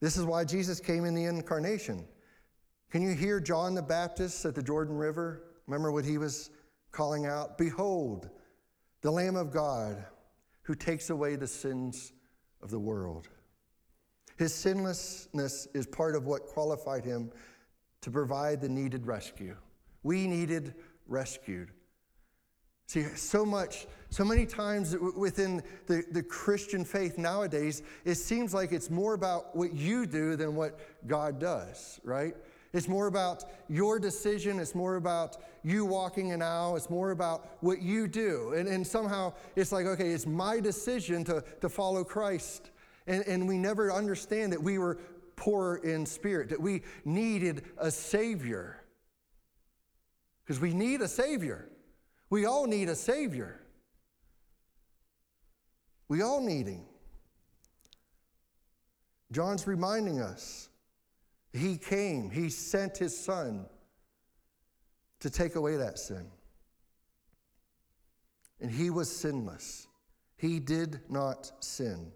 This 0.00 0.18
is 0.18 0.24
why 0.24 0.44
Jesus 0.44 0.80
came 0.80 1.04
in 1.04 1.14
the 1.14 1.24
incarnation. 1.24 2.04
Can 2.90 3.02
you 3.02 3.14
hear 3.14 3.40
John 3.40 3.74
the 3.74 3.82
Baptist 3.82 4.44
at 4.44 4.54
the 4.54 4.62
Jordan 4.62 4.96
River? 4.96 5.42
Remember 5.66 5.90
what 5.90 6.04
he 6.04 6.18
was 6.18 6.50
calling 6.92 7.26
out? 7.26 7.58
Behold, 7.58 8.30
the 9.02 9.10
Lamb 9.10 9.36
of 9.36 9.50
God 9.50 10.04
who 10.62 10.74
takes 10.74 11.10
away 11.10 11.36
the 11.36 11.46
sins 11.46 12.12
of 12.62 12.70
the 12.70 12.78
world. 12.78 13.28
His 14.36 14.54
sinlessness 14.54 15.66
is 15.74 15.86
part 15.86 16.14
of 16.14 16.26
what 16.26 16.46
qualified 16.46 17.04
him 17.04 17.30
to 18.02 18.10
provide 18.10 18.60
the 18.60 18.68
needed 18.68 19.06
rescue. 19.06 19.56
We 20.02 20.26
needed 20.26 20.74
rescued. 21.06 21.70
See, 22.88 23.02
so 23.16 23.44
much, 23.44 23.86
so 24.10 24.24
many 24.24 24.46
times 24.46 24.96
within 25.16 25.62
the, 25.86 26.04
the 26.12 26.22
Christian 26.22 26.84
faith 26.84 27.18
nowadays, 27.18 27.82
it 28.04 28.14
seems 28.14 28.54
like 28.54 28.70
it's 28.70 28.90
more 28.90 29.14
about 29.14 29.56
what 29.56 29.72
you 29.74 30.06
do 30.06 30.36
than 30.36 30.54
what 30.54 30.78
God 31.08 31.40
does, 31.40 31.98
right? 32.04 32.34
It's 32.76 32.88
more 32.88 33.06
about 33.06 33.44
your 33.70 33.98
decision. 33.98 34.58
It's 34.58 34.74
more 34.74 34.96
about 34.96 35.38
you 35.64 35.86
walking 35.86 36.32
an 36.32 36.42
aisle. 36.42 36.76
It's 36.76 36.90
more 36.90 37.10
about 37.10 37.56
what 37.60 37.80
you 37.80 38.06
do. 38.06 38.52
And, 38.54 38.68
and 38.68 38.86
somehow 38.86 39.32
it's 39.56 39.72
like, 39.72 39.86
okay, 39.86 40.10
it's 40.10 40.26
my 40.26 40.60
decision 40.60 41.24
to, 41.24 41.42
to 41.62 41.70
follow 41.70 42.04
Christ. 42.04 42.70
And, 43.06 43.26
and 43.26 43.48
we 43.48 43.56
never 43.56 43.90
understand 43.90 44.52
that 44.52 44.62
we 44.62 44.76
were 44.76 44.98
poor 45.36 45.76
in 45.84 46.04
spirit, 46.04 46.50
that 46.50 46.60
we 46.60 46.82
needed 47.06 47.64
a 47.78 47.90
Savior. 47.90 48.84
Because 50.44 50.60
we 50.60 50.74
need 50.74 51.00
a 51.00 51.08
Savior. 51.08 51.70
We 52.28 52.44
all 52.44 52.66
need 52.66 52.90
a 52.90 52.94
Savior. 52.94 53.58
We 56.08 56.20
all 56.20 56.42
need 56.42 56.66
Him. 56.66 56.84
John's 59.32 59.66
reminding 59.66 60.20
us 60.20 60.68
He 61.56 61.76
came, 61.78 62.30
He 62.30 62.50
sent 62.50 62.98
His 62.98 63.18
Son 63.18 63.66
to 65.20 65.30
take 65.30 65.54
away 65.54 65.76
that 65.76 65.98
sin. 65.98 66.26
And 68.60 68.70
He 68.70 68.90
was 68.90 69.14
sinless, 69.14 69.86
He 70.36 70.60
did 70.60 71.00
not 71.08 71.50
sin. 71.60 72.12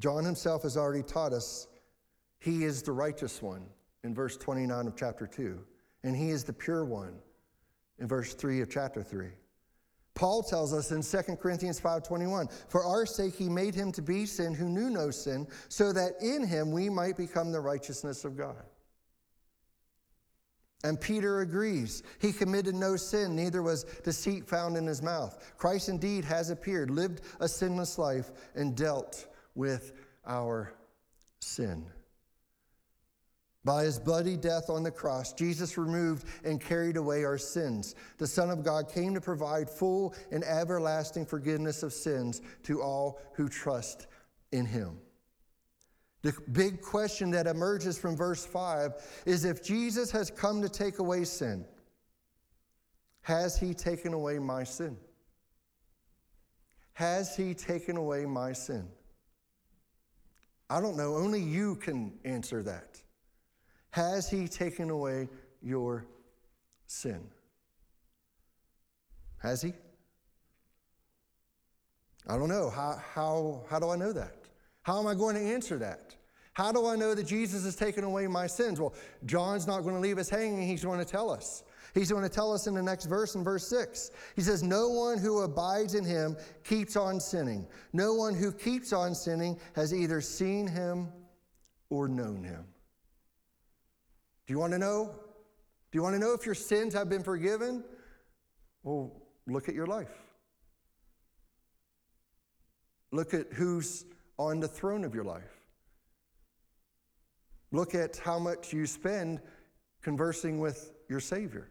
John 0.00 0.24
himself 0.24 0.62
has 0.62 0.78
already 0.78 1.02
taught 1.02 1.34
us 1.34 1.68
he 2.38 2.64
is 2.64 2.82
the 2.82 2.92
righteous 2.92 3.42
one 3.42 3.66
in 4.02 4.14
verse 4.14 4.36
29 4.38 4.86
of 4.86 4.96
chapter 4.96 5.26
2, 5.26 5.60
and 6.04 6.16
he 6.16 6.30
is 6.30 6.42
the 6.42 6.54
pure 6.54 6.86
one 6.86 7.18
in 7.98 8.08
verse 8.08 8.32
3 8.32 8.62
of 8.62 8.70
chapter 8.70 9.02
3. 9.02 9.28
Paul 10.20 10.42
tells 10.42 10.74
us 10.74 10.90
in 10.90 11.02
2 11.02 11.40
Corinthians 11.40 11.80
5:21, 11.80 12.50
"For 12.68 12.84
our 12.84 13.06
sake 13.06 13.36
he 13.36 13.48
made 13.48 13.74
him 13.74 13.90
to 13.92 14.02
be 14.02 14.26
sin 14.26 14.52
who 14.52 14.68
knew 14.68 14.90
no 14.90 15.10
sin, 15.10 15.48
so 15.70 15.94
that 15.94 16.20
in 16.20 16.44
him 16.44 16.72
we 16.72 16.90
might 16.90 17.16
become 17.16 17.52
the 17.52 17.60
righteousness 17.60 18.26
of 18.26 18.36
God." 18.36 18.62
And 20.84 21.00
Peter 21.00 21.40
agrees. 21.40 22.02
He 22.18 22.34
committed 22.34 22.74
no 22.74 22.96
sin, 22.96 23.34
neither 23.34 23.62
was 23.62 23.84
deceit 24.04 24.46
found 24.46 24.76
in 24.76 24.86
his 24.86 25.00
mouth. 25.00 25.42
Christ 25.56 25.88
indeed 25.88 26.26
has 26.26 26.50
appeared, 26.50 26.90
lived 26.90 27.22
a 27.40 27.48
sinless 27.48 27.96
life, 27.96 28.30
and 28.54 28.76
dealt 28.76 29.26
with 29.54 29.92
our 30.26 30.74
sin. 31.40 31.90
By 33.64 33.84
his 33.84 33.98
bloody 33.98 34.36
death 34.38 34.70
on 34.70 34.82
the 34.82 34.90
cross, 34.90 35.34
Jesus 35.34 35.76
removed 35.76 36.26
and 36.44 36.60
carried 36.60 36.96
away 36.96 37.24
our 37.24 37.36
sins. 37.36 37.94
The 38.16 38.26
Son 38.26 38.48
of 38.48 38.64
God 38.64 38.90
came 38.90 39.12
to 39.14 39.20
provide 39.20 39.68
full 39.68 40.14
and 40.30 40.42
everlasting 40.44 41.26
forgiveness 41.26 41.82
of 41.82 41.92
sins 41.92 42.40
to 42.62 42.80
all 42.80 43.20
who 43.34 43.48
trust 43.48 44.06
in 44.52 44.64
him. 44.64 44.98
The 46.22 46.34
big 46.52 46.80
question 46.80 47.30
that 47.32 47.46
emerges 47.46 47.98
from 47.98 48.16
verse 48.16 48.44
5 48.44 49.22
is 49.26 49.44
if 49.44 49.62
Jesus 49.62 50.10
has 50.10 50.30
come 50.30 50.62
to 50.62 50.68
take 50.68 50.98
away 50.98 51.24
sin, 51.24 51.64
has 53.22 53.58
he 53.58 53.74
taken 53.74 54.14
away 54.14 54.38
my 54.38 54.64
sin? 54.64 54.96
Has 56.94 57.36
he 57.36 57.54
taken 57.54 57.96
away 57.96 58.24
my 58.26 58.52
sin? 58.52 58.88
I 60.68 60.80
don't 60.80 60.96
know, 60.96 61.16
only 61.16 61.40
you 61.40 61.76
can 61.76 62.12
answer 62.24 62.62
that. 62.62 63.00
Has 63.90 64.30
he 64.30 64.46
taken 64.48 64.90
away 64.90 65.28
your 65.62 66.06
sin? 66.86 67.20
Has 69.38 69.62
he? 69.62 69.72
I 72.28 72.36
don't 72.36 72.48
know. 72.48 72.70
How, 72.70 73.00
how, 73.14 73.62
how 73.68 73.78
do 73.78 73.90
I 73.90 73.96
know 73.96 74.12
that? 74.12 74.36
How 74.82 74.98
am 75.00 75.06
I 75.06 75.14
going 75.14 75.34
to 75.34 75.42
answer 75.42 75.78
that? 75.78 76.14
How 76.52 76.72
do 76.72 76.86
I 76.86 76.96
know 76.96 77.14
that 77.14 77.26
Jesus 77.26 77.64
has 77.64 77.76
taken 77.76 78.04
away 78.04 78.26
my 78.26 78.46
sins? 78.46 78.80
Well, 78.80 78.94
John's 79.24 79.66
not 79.66 79.80
going 79.82 79.94
to 79.94 80.00
leave 80.00 80.18
us 80.18 80.28
hanging. 80.28 80.66
He's 80.66 80.84
going 80.84 80.98
to 80.98 81.04
tell 81.04 81.30
us. 81.30 81.62
He's 81.94 82.10
going 82.10 82.22
to 82.22 82.28
tell 82.28 82.52
us 82.52 82.66
in 82.66 82.74
the 82.74 82.82
next 82.82 83.06
verse, 83.06 83.34
in 83.34 83.42
verse 83.42 83.66
6. 83.68 84.10
He 84.36 84.42
says, 84.42 84.62
No 84.62 84.88
one 84.88 85.18
who 85.18 85.40
abides 85.40 85.94
in 85.94 86.04
him 86.04 86.36
keeps 86.62 86.96
on 86.96 87.18
sinning. 87.18 87.66
No 87.92 88.14
one 88.14 88.34
who 88.34 88.52
keeps 88.52 88.92
on 88.92 89.14
sinning 89.14 89.58
has 89.74 89.94
either 89.94 90.20
seen 90.20 90.66
him 90.66 91.08
or 91.88 92.08
known 92.08 92.44
him. 92.44 92.64
Do 94.50 94.54
you 94.54 94.58
want 94.58 94.72
to 94.72 94.80
know? 94.80 95.14
Do 95.92 95.96
you 95.96 96.02
want 96.02 96.16
to 96.16 96.18
know 96.18 96.32
if 96.32 96.44
your 96.44 96.56
sins 96.56 96.92
have 96.94 97.08
been 97.08 97.22
forgiven? 97.22 97.84
Well, 98.82 99.12
look 99.46 99.68
at 99.68 99.76
your 99.76 99.86
life. 99.86 100.10
Look 103.12 103.32
at 103.32 103.52
who's 103.52 104.06
on 104.40 104.58
the 104.58 104.66
throne 104.66 105.04
of 105.04 105.14
your 105.14 105.22
life. 105.22 105.60
Look 107.70 107.94
at 107.94 108.16
how 108.16 108.40
much 108.40 108.72
you 108.72 108.86
spend 108.86 109.40
conversing 110.02 110.58
with 110.58 110.94
your 111.08 111.20
Savior. 111.20 111.70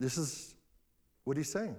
This 0.00 0.16
is 0.16 0.54
what 1.24 1.36
he's 1.36 1.52
saying. 1.52 1.76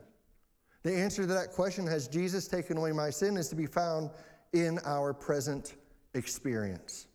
The 0.84 0.96
answer 0.96 1.24
to 1.24 1.34
that 1.34 1.54
question, 1.54 1.88
has 1.88 2.08
Jesus 2.08 2.48
taken 2.48 2.78
away 2.78 2.92
my 2.92 3.10
sin, 3.10 3.36
is 3.36 3.50
to 3.50 3.56
be 3.56 3.66
found 3.66 4.12
in 4.54 4.78
our 4.86 5.12
present 5.12 5.74
experience. 6.14 7.08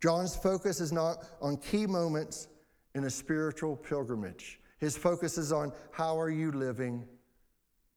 John's 0.00 0.36
focus 0.36 0.80
is 0.80 0.92
not 0.92 1.24
on 1.40 1.56
key 1.56 1.86
moments 1.86 2.48
in 2.94 3.04
a 3.04 3.10
spiritual 3.10 3.76
pilgrimage. 3.76 4.60
His 4.78 4.96
focus 4.96 5.38
is 5.38 5.52
on 5.52 5.72
how 5.90 6.18
are 6.18 6.30
you 6.30 6.52
living 6.52 7.04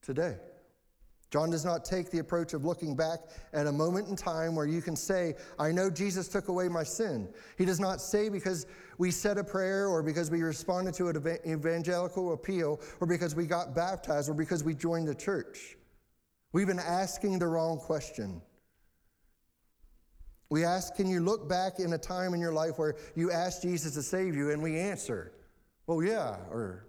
today? 0.01 0.37
John 1.31 1.49
does 1.49 1.63
not 1.63 1.85
take 1.85 2.11
the 2.11 2.19
approach 2.19 2.53
of 2.53 2.65
looking 2.65 2.93
back 2.93 3.19
at 3.53 3.65
a 3.65 3.71
moment 3.71 4.09
in 4.09 4.17
time 4.17 4.53
where 4.53 4.65
you 4.65 4.81
can 4.81 4.97
say, 4.97 5.35
I 5.57 5.71
know 5.71 5.89
Jesus 5.89 6.27
took 6.27 6.49
away 6.49 6.67
my 6.67 6.83
sin. 6.83 7.29
He 7.57 7.63
does 7.63 7.79
not 7.79 8.01
say 8.01 8.27
because 8.27 8.65
we 8.97 9.11
said 9.11 9.37
a 9.37 9.43
prayer 9.43 9.87
or 9.87 10.03
because 10.03 10.29
we 10.29 10.41
responded 10.43 10.93
to 10.95 11.07
an 11.07 11.37
evangelical 11.47 12.33
appeal 12.33 12.81
or 12.99 13.07
because 13.07 13.33
we 13.33 13.45
got 13.45 13.73
baptized 13.73 14.29
or 14.29 14.33
because 14.33 14.65
we 14.65 14.73
joined 14.73 15.07
the 15.07 15.15
church. 15.15 15.77
We've 16.51 16.67
been 16.67 16.79
asking 16.79 17.39
the 17.39 17.47
wrong 17.47 17.77
question. 17.79 18.41
We 20.51 20.65
ask, 20.65 20.95
Can 20.95 21.07
you 21.07 21.21
look 21.21 21.47
back 21.47 21.79
in 21.79 21.93
a 21.93 21.97
time 21.97 22.33
in 22.33 22.41
your 22.41 22.51
life 22.51 22.77
where 22.77 22.95
you 23.15 23.31
asked 23.31 23.61
Jesus 23.61 23.93
to 23.93 24.03
save 24.03 24.35
you? 24.35 24.51
And 24.51 24.61
we 24.61 24.77
answer, 24.77 25.31
Well, 25.87 26.03
yeah, 26.03 26.35
or 26.51 26.87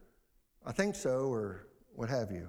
I 0.66 0.72
think 0.72 0.96
so, 0.96 1.32
or 1.32 1.68
what 1.94 2.08
have 2.08 2.32
you. 2.32 2.48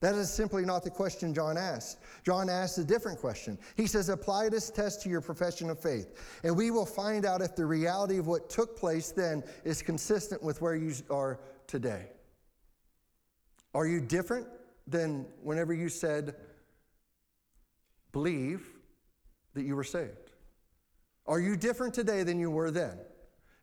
That 0.00 0.14
is 0.14 0.32
simply 0.32 0.64
not 0.64 0.84
the 0.84 0.90
question 0.90 1.34
John 1.34 1.58
asked. 1.58 1.98
John 2.24 2.48
asked 2.48 2.78
a 2.78 2.84
different 2.84 3.18
question. 3.18 3.58
He 3.76 3.86
says, 3.86 4.08
Apply 4.08 4.48
this 4.48 4.70
test 4.70 5.02
to 5.02 5.10
your 5.10 5.20
profession 5.20 5.68
of 5.68 5.78
faith, 5.78 6.38
and 6.42 6.56
we 6.56 6.70
will 6.70 6.86
find 6.86 7.26
out 7.26 7.42
if 7.42 7.54
the 7.54 7.66
reality 7.66 8.16
of 8.16 8.26
what 8.26 8.48
took 8.48 8.74
place 8.74 9.12
then 9.12 9.44
is 9.64 9.82
consistent 9.82 10.42
with 10.42 10.62
where 10.62 10.76
you 10.76 10.94
are 11.10 11.40
today. 11.66 12.06
Are 13.74 13.86
you 13.86 14.00
different 14.00 14.46
than 14.86 15.26
whenever 15.42 15.74
you 15.74 15.90
said, 15.90 16.36
Believe 18.12 18.75
that 19.56 19.64
you 19.64 19.74
were 19.74 19.84
saved? 19.84 20.32
Are 21.26 21.40
you 21.40 21.56
different 21.56 21.92
today 21.92 22.22
than 22.22 22.38
you 22.38 22.50
were 22.50 22.70
then? 22.70 22.98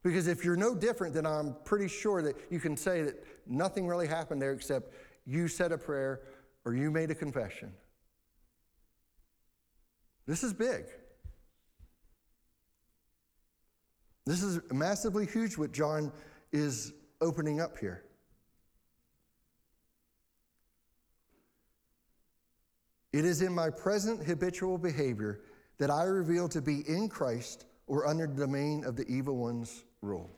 Because 0.03 0.27
if 0.27 0.43
you're 0.43 0.57
no 0.57 0.75
different, 0.75 1.13
then 1.13 1.25
I'm 1.25 1.55
pretty 1.63 1.87
sure 1.87 2.21
that 2.21 2.35
you 2.49 2.59
can 2.59 2.75
say 2.75 3.03
that 3.03 3.15
nothing 3.47 3.87
really 3.87 4.07
happened 4.07 4.41
there 4.41 4.51
except 4.51 4.93
you 5.25 5.47
said 5.47 5.71
a 5.71 5.77
prayer 5.77 6.21
or 6.65 6.75
you 6.75 6.91
made 6.91 7.09
a 7.09 7.15
confession. 7.15 7.71
This 10.27 10.43
is 10.43 10.53
big. 10.53 10.83
This 14.25 14.41
is 14.43 14.59
massively 14.71 15.25
huge 15.25 15.57
what 15.57 15.71
John 15.71 16.11
is 16.51 16.93
opening 17.21 17.61
up 17.61 17.77
here. 17.77 18.03
It 23.13 23.25
is 23.25 23.41
in 23.41 23.53
my 23.53 23.69
present 23.69 24.25
habitual 24.25 24.77
behavior 24.77 25.41
that 25.83 25.91
I 25.91 26.03
reveal 26.03 26.47
to 26.47 26.61
be 26.61 26.79
in 26.87 27.09
Christ 27.09 27.65
or 27.87 28.07
under 28.07 28.25
the 28.25 28.45
domain 28.45 28.85
of 28.85 28.95
the 28.95 29.05
evil 29.05 29.35
one's 29.35 29.83
rule. 30.01 30.31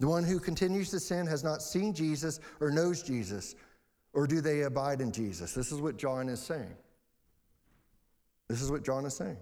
The 0.00 0.06
one 0.06 0.22
who 0.22 0.38
continues 0.38 0.90
to 0.90 1.00
sin 1.00 1.26
has 1.26 1.42
not 1.42 1.62
seen 1.62 1.94
Jesus 1.94 2.38
or 2.60 2.70
knows 2.70 3.02
Jesus, 3.02 3.54
or 4.12 4.26
do 4.26 4.42
they 4.42 4.64
abide 4.64 5.00
in 5.00 5.12
Jesus? 5.12 5.54
This 5.54 5.72
is 5.72 5.80
what 5.80 5.96
John 5.96 6.28
is 6.28 6.40
saying. 6.40 6.76
This 8.48 8.60
is 8.60 8.70
what 8.70 8.84
John 8.84 9.06
is 9.06 9.16
saying. 9.16 9.38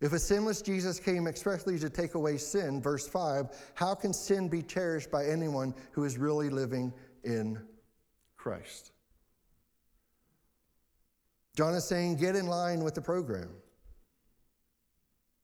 If 0.00 0.12
a 0.12 0.18
sinless 0.20 0.62
Jesus 0.62 1.00
came 1.00 1.26
expressly 1.26 1.76
to 1.80 1.90
take 1.90 2.14
away 2.14 2.36
sin, 2.36 2.80
verse 2.80 3.08
5, 3.08 3.48
how 3.74 3.96
can 3.96 4.12
sin 4.12 4.48
be 4.48 4.62
cherished 4.62 5.10
by 5.10 5.26
anyone 5.26 5.74
who 5.90 6.04
is 6.04 6.18
really 6.18 6.50
living 6.50 6.92
in 7.24 7.58
Christ? 8.36 8.92
John 11.58 11.74
is 11.74 11.82
saying, 11.82 12.18
get 12.18 12.36
in 12.36 12.46
line 12.46 12.84
with 12.84 12.94
the 12.94 13.02
program. 13.02 13.50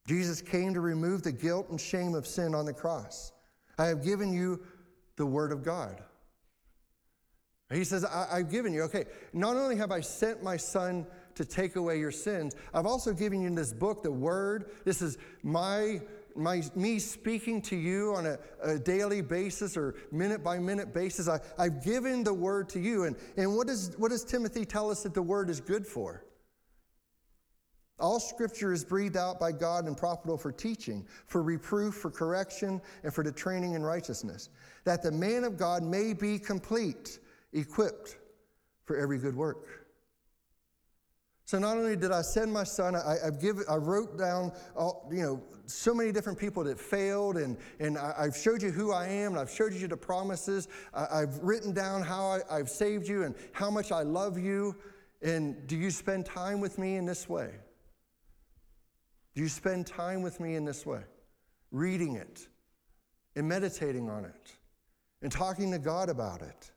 Jesus 0.06 0.40
came 0.40 0.72
to 0.72 0.80
remove 0.80 1.24
the 1.24 1.32
guilt 1.32 1.70
and 1.70 1.80
shame 1.80 2.14
of 2.14 2.24
sin 2.24 2.54
on 2.54 2.66
the 2.66 2.72
cross. 2.72 3.32
I 3.78 3.86
have 3.86 4.04
given 4.04 4.32
you 4.32 4.62
the 5.16 5.26
Word 5.26 5.50
of 5.50 5.64
God. 5.64 6.00
He 7.72 7.82
says, 7.82 8.04
I, 8.04 8.36
have 8.36 8.48
given 8.48 8.72
you, 8.72 8.82
okay, 8.82 9.06
not 9.32 9.56
only 9.56 9.74
have 9.74 9.90
I 9.90 10.02
sent 10.02 10.40
my 10.40 10.56
Son 10.56 11.04
to 11.34 11.44
take 11.44 11.74
away 11.74 11.98
your 11.98 12.12
sins, 12.12 12.54
I've 12.72 12.86
also 12.86 13.12
given 13.12 13.42
you 13.42 13.52
this 13.52 13.72
book, 13.72 14.04
the 14.04 14.12
Word. 14.12 14.70
This 14.84 15.02
is 15.02 15.18
my 15.42 16.00
my, 16.36 16.62
me 16.74 16.98
speaking 16.98 17.62
to 17.62 17.76
you 17.76 18.14
on 18.14 18.26
a, 18.26 18.38
a 18.62 18.78
daily 18.78 19.20
basis 19.20 19.76
or 19.76 19.94
minute 20.10 20.42
by 20.42 20.58
minute 20.58 20.92
basis, 20.92 21.28
I, 21.28 21.40
I've 21.58 21.84
given 21.84 22.24
the 22.24 22.34
word 22.34 22.68
to 22.70 22.80
you. 22.80 23.04
And, 23.04 23.16
and 23.36 23.56
what, 23.56 23.66
does, 23.66 23.94
what 23.98 24.10
does 24.10 24.24
Timothy 24.24 24.64
tell 24.64 24.90
us 24.90 25.02
that 25.02 25.14
the 25.14 25.22
word 25.22 25.50
is 25.50 25.60
good 25.60 25.86
for? 25.86 26.24
All 28.00 28.18
scripture 28.18 28.72
is 28.72 28.84
breathed 28.84 29.16
out 29.16 29.38
by 29.38 29.52
God 29.52 29.86
and 29.86 29.96
profitable 29.96 30.36
for 30.36 30.50
teaching, 30.50 31.06
for 31.26 31.42
reproof, 31.42 31.94
for 31.94 32.10
correction, 32.10 32.82
and 33.04 33.14
for 33.14 33.22
the 33.22 33.30
training 33.30 33.74
in 33.74 33.82
righteousness, 33.82 34.50
that 34.84 35.02
the 35.02 35.12
man 35.12 35.44
of 35.44 35.56
God 35.56 35.84
may 35.84 36.12
be 36.12 36.38
complete, 36.38 37.20
equipped 37.52 38.16
for 38.84 38.96
every 38.96 39.18
good 39.18 39.36
work. 39.36 39.83
So 41.46 41.58
not 41.58 41.76
only 41.76 41.94
did 41.94 42.10
I 42.10 42.22
send 42.22 42.52
my 42.52 42.64
son, 42.64 42.96
I, 42.96 43.16
have 43.22 43.40
given, 43.40 43.64
I 43.68 43.76
wrote 43.76 44.16
down, 44.16 44.52
all, 44.74 45.08
you 45.12 45.22
know, 45.22 45.42
so 45.66 45.94
many 45.94 46.10
different 46.10 46.38
people 46.38 46.64
that 46.64 46.80
failed, 46.80 47.36
and, 47.36 47.58
and 47.80 47.98
I, 47.98 48.24
have 48.24 48.36
showed 48.36 48.62
you 48.62 48.70
who 48.70 48.92
I 48.92 49.08
am, 49.08 49.32
and 49.32 49.40
I've 49.40 49.50
showed 49.50 49.74
you 49.74 49.86
the 49.86 49.96
promises. 49.96 50.68
I, 50.94 51.20
have 51.20 51.38
written 51.40 51.72
down 51.72 52.02
how 52.02 52.24
I, 52.26 52.40
I've 52.50 52.70
saved 52.70 53.06
you 53.06 53.24
and 53.24 53.34
how 53.52 53.70
much 53.70 53.92
I 53.92 54.02
love 54.02 54.38
you. 54.38 54.74
And 55.20 55.66
do 55.66 55.76
you 55.76 55.90
spend 55.90 56.24
time 56.24 56.60
with 56.60 56.78
me 56.78 56.96
in 56.96 57.04
this 57.04 57.28
way? 57.28 57.50
Do 59.34 59.42
you 59.42 59.48
spend 59.48 59.86
time 59.86 60.22
with 60.22 60.40
me 60.40 60.54
in 60.54 60.64
this 60.64 60.86
way? 60.86 61.02
Reading 61.70 62.16
it 62.16 62.46
and 63.36 63.46
meditating 63.46 64.08
on 64.08 64.24
it 64.24 64.52
and 65.20 65.30
talking 65.30 65.70
to 65.72 65.78
God 65.78 66.08
about 66.08 66.40
it. 66.40 66.70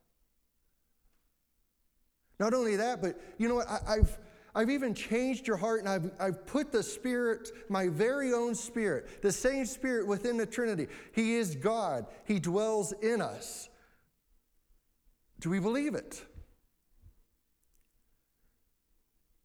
Not 2.40 2.54
only 2.54 2.76
that, 2.76 3.02
but 3.02 3.20
you 3.38 3.48
know 3.48 3.56
what? 3.56 3.68
I, 3.70 3.98
have 3.98 4.18
I've 4.58 4.72
even 4.72 4.96
changed 4.96 5.46
your 5.46 5.56
heart 5.56 5.82
and 5.82 5.88
I've, 5.88 6.10
I've 6.20 6.48
put 6.48 6.72
the 6.72 6.82
Spirit, 6.82 7.52
my 7.70 7.90
very 7.90 8.34
own 8.34 8.56
Spirit, 8.56 9.22
the 9.22 9.32
same 9.32 9.68
Spirit 9.68 10.08
within 10.08 10.36
the 10.36 10.48
Trinity. 10.48 10.88
He 11.14 11.36
is 11.36 11.56
God, 11.56 12.08
He 12.26 12.40
dwells 12.40 12.92
in 13.04 13.22
us. 13.22 13.70
Do 15.42 15.52
we 15.52 15.60
believe 15.60 15.94
it? 15.94 16.26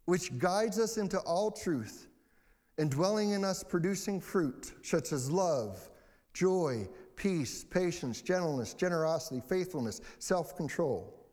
Which 0.07 0.39
guides 0.39 0.79
us 0.79 0.97
into 0.97 1.19
all 1.19 1.51
truth 1.51 2.07
and 2.79 2.91
dwelling 2.91 3.33
in 3.33 3.45
us, 3.45 3.63
producing 3.63 4.19
fruit 4.19 4.73
such 4.81 5.13
as 5.13 5.31
love, 5.31 5.91
joy, 6.33 6.89
peace, 7.17 7.65
patience, 7.65 8.23
gentleness, 8.23 8.73
generosity, 8.73 9.43
faithfulness, 9.47 10.01
self 10.19 10.57
control. 10.57 11.27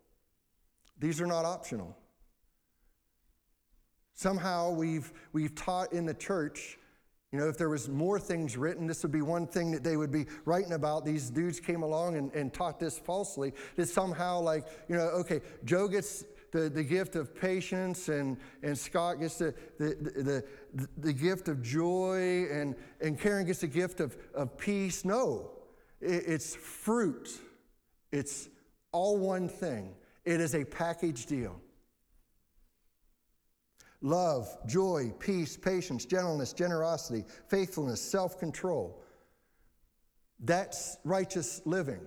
These 0.99 1.21
are 1.21 1.27
not 1.27 1.45
optional. 1.45 1.95
Somehow 4.19 4.71
we've, 4.71 5.13
we've 5.31 5.55
taught 5.55 5.93
in 5.93 6.05
the 6.05 6.13
church, 6.13 6.77
you 7.31 7.39
know, 7.39 7.47
if 7.47 7.57
there 7.57 7.69
was 7.69 7.87
more 7.87 8.19
things 8.19 8.57
written, 8.57 8.85
this 8.85 9.01
would 9.01 9.13
be 9.13 9.21
one 9.21 9.47
thing 9.47 9.71
that 9.71 9.81
they 9.81 9.95
would 9.95 10.11
be 10.11 10.25
writing 10.43 10.73
about. 10.73 11.05
These 11.05 11.29
dudes 11.29 11.61
came 11.61 11.83
along 11.83 12.17
and, 12.17 12.29
and 12.33 12.53
taught 12.53 12.81
this 12.81 12.99
falsely. 12.99 13.53
That 13.77 13.87
somehow, 13.87 14.41
like, 14.41 14.67
you 14.89 14.97
know, 14.97 15.03
okay, 15.03 15.39
Joe 15.63 15.87
gets 15.87 16.25
the, 16.51 16.69
the 16.69 16.83
gift 16.83 17.15
of 17.15 17.33
patience 17.33 18.09
and, 18.09 18.35
and 18.61 18.77
Scott 18.77 19.21
gets 19.21 19.37
the, 19.37 19.55
the, 19.77 20.43
the, 20.73 20.87
the, 20.97 21.13
gift 21.13 21.47
of 21.47 21.61
joy 21.61 22.45
and, 22.51 22.75
and 22.99 23.17
Karen 23.17 23.45
gets 23.45 23.59
the 23.59 23.67
gift 23.67 24.01
of, 24.01 24.17
of 24.35 24.57
peace. 24.57 25.05
No, 25.05 25.49
it, 26.01 26.23
it's 26.27 26.55
fruit. 26.55 27.39
It's 28.11 28.49
all 28.91 29.17
one 29.17 29.47
thing. 29.47 29.95
It 30.25 30.41
is 30.41 30.55
a 30.55 30.65
package 30.65 31.25
deal 31.25 31.61
love, 34.01 34.47
joy, 34.65 35.13
peace, 35.19 35.57
patience, 35.57 36.05
gentleness, 36.05 36.53
generosity, 36.53 37.23
faithfulness, 37.47 38.01
self 38.01 38.39
control. 38.39 39.03
That's 40.39 40.97
righteous 41.03 41.61
living, 41.65 42.01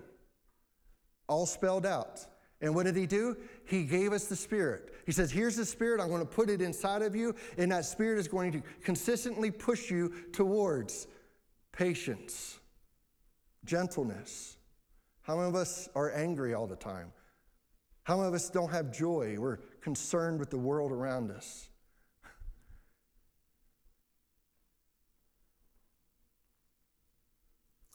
all 1.28 1.46
spelled 1.46 1.86
out. 1.86 2.26
And 2.62 2.76
what 2.76 2.86
did 2.86 2.94
he 2.94 3.06
do? 3.06 3.36
He 3.64 3.82
gave 3.84 4.12
us 4.12 4.26
the 4.26 4.36
Spirit. 4.36 4.94
He 5.04 5.12
says, 5.12 5.32
Here's 5.32 5.56
the 5.56 5.66
Spirit, 5.66 6.00
I'm 6.00 6.08
going 6.08 6.20
to 6.20 6.32
put 6.32 6.48
it 6.48 6.62
inside 6.62 7.02
of 7.02 7.16
you, 7.16 7.34
and 7.58 7.72
that 7.72 7.84
Spirit 7.84 8.18
is 8.18 8.28
going 8.28 8.52
to 8.52 8.62
consistently 8.84 9.50
push 9.50 9.90
you 9.90 10.12
towards 10.32 11.08
patience, 11.72 12.60
gentleness. 13.64 14.56
How 15.22 15.36
many 15.36 15.48
of 15.48 15.56
us 15.56 15.88
are 15.94 16.12
angry 16.12 16.54
all 16.54 16.66
the 16.66 16.76
time? 16.76 17.12
How 18.04 18.16
many 18.16 18.28
of 18.28 18.34
us 18.34 18.48
don't 18.48 18.70
have 18.70 18.92
joy? 18.92 19.36
We're 19.38 19.58
concerned 19.80 20.38
with 20.40 20.50
the 20.50 20.58
world 20.58 20.92
around 20.92 21.30
us. 21.30 21.68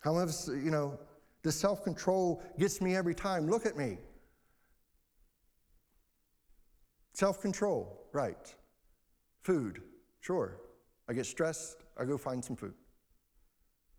However, 0.07 0.31
you 0.47 0.71
know, 0.71 0.97
the 1.43 1.51
self 1.51 1.83
control 1.83 2.41
gets 2.57 2.79
me 2.79 2.95
every 2.95 3.13
time. 3.13 3.45
Look 3.49 3.65
at 3.65 3.75
me. 3.75 3.97
Self 7.11 7.41
control, 7.41 8.07
right. 8.13 8.55
Food, 9.41 9.81
sure. 10.21 10.61
I 11.09 11.13
get 11.13 11.25
stressed, 11.25 11.83
I 11.99 12.05
go 12.05 12.17
find 12.17 12.43
some 12.43 12.55
food. 12.55 12.73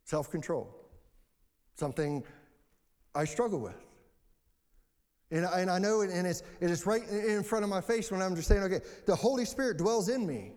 Self 0.04 0.30
control, 0.30 0.74
something 1.76 2.24
I 3.14 3.26
struggle 3.26 3.60
with. 3.60 3.84
And, 5.30 5.44
and 5.44 5.70
I 5.70 5.78
know 5.78 6.00
it, 6.00 6.08
and 6.08 6.26
it's, 6.26 6.42
it 6.62 6.70
is 6.70 6.86
right 6.86 7.06
in 7.06 7.42
front 7.42 7.64
of 7.64 7.68
my 7.68 7.82
face 7.82 8.10
when 8.10 8.22
I'm 8.22 8.34
just 8.34 8.48
saying, 8.48 8.62
okay, 8.62 8.80
the 9.04 9.14
Holy 9.14 9.44
Spirit 9.44 9.76
dwells 9.76 10.08
in 10.08 10.26
me. 10.26 10.52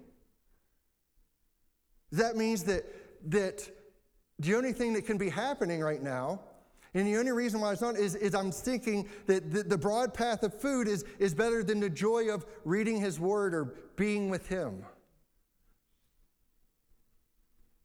That 2.14 2.38
means 2.38 2.64
that, 2.64 2.86
that 3.30 3.70
the 4.42 4.56
only 4.56 4.74
thing 4.74 4.94
that 4.94 5.06
can 5.06 5.18
be 5.18 5.30
happening 5.30 5.82
right 5.82 6.02
now, 6.02 6.42
and 6.94 7.08
the 7.08 7.18
only 7.18 7.32
reason 7.32 7.62
why 7.62 7.72
it's 7.72 7.82
not 7.82 7.96
is, 7.96 8.16
is 8.16 8.36
I'm 8.36 8.52
thinking 8.52 9.08
that 9.28 9.52
the, 9.52 9.64
the 9.64 9.78
broad 9.78 10.14
path 10.14 10.44
of 10.44 10.54
food 10.60 10.88
is, 10.88 11.06
is 11.20 11.34
better 11.34 11.64
than 11.64 11.80
the 11.80 11.90
joy 11.90 12.30
of 12.30 12.46
reading 12.66 13.00
His 13.00 13.20
Word 13.20 13.54
or 13.54 13.76
being 13.96 14.30
with 14.30 14.48
Him. 14.48 14.84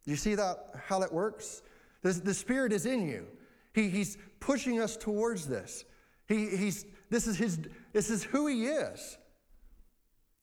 You 0.06 0.16
see 0.16 0.34
that 0.34 0.70
how 0.86 0.98
that 1.00 1.12
works? 1.12 1.62
The, 2.02 2.12
the 2.12 2.34
Spirit 2.34 2.72
is 2.72 2.86
in 2.86 3.06
you. 3.06 3.26
He, 3.74 3.88
he's 3.90 4.16
pushing 4.40 4.80
us 4.80 4.96
towards 4.96 5.46
this. 5.46 5.84
He, 6.26 6.56
he's, 6.56 6.86
this, 7.10 7.26
is 7.26 7.36
his, 7.36 7.60
this 7.92 8.10
is 8.10 8.24
who 8.24 8.46
He 8.46 8.66
is. 8.66 9.18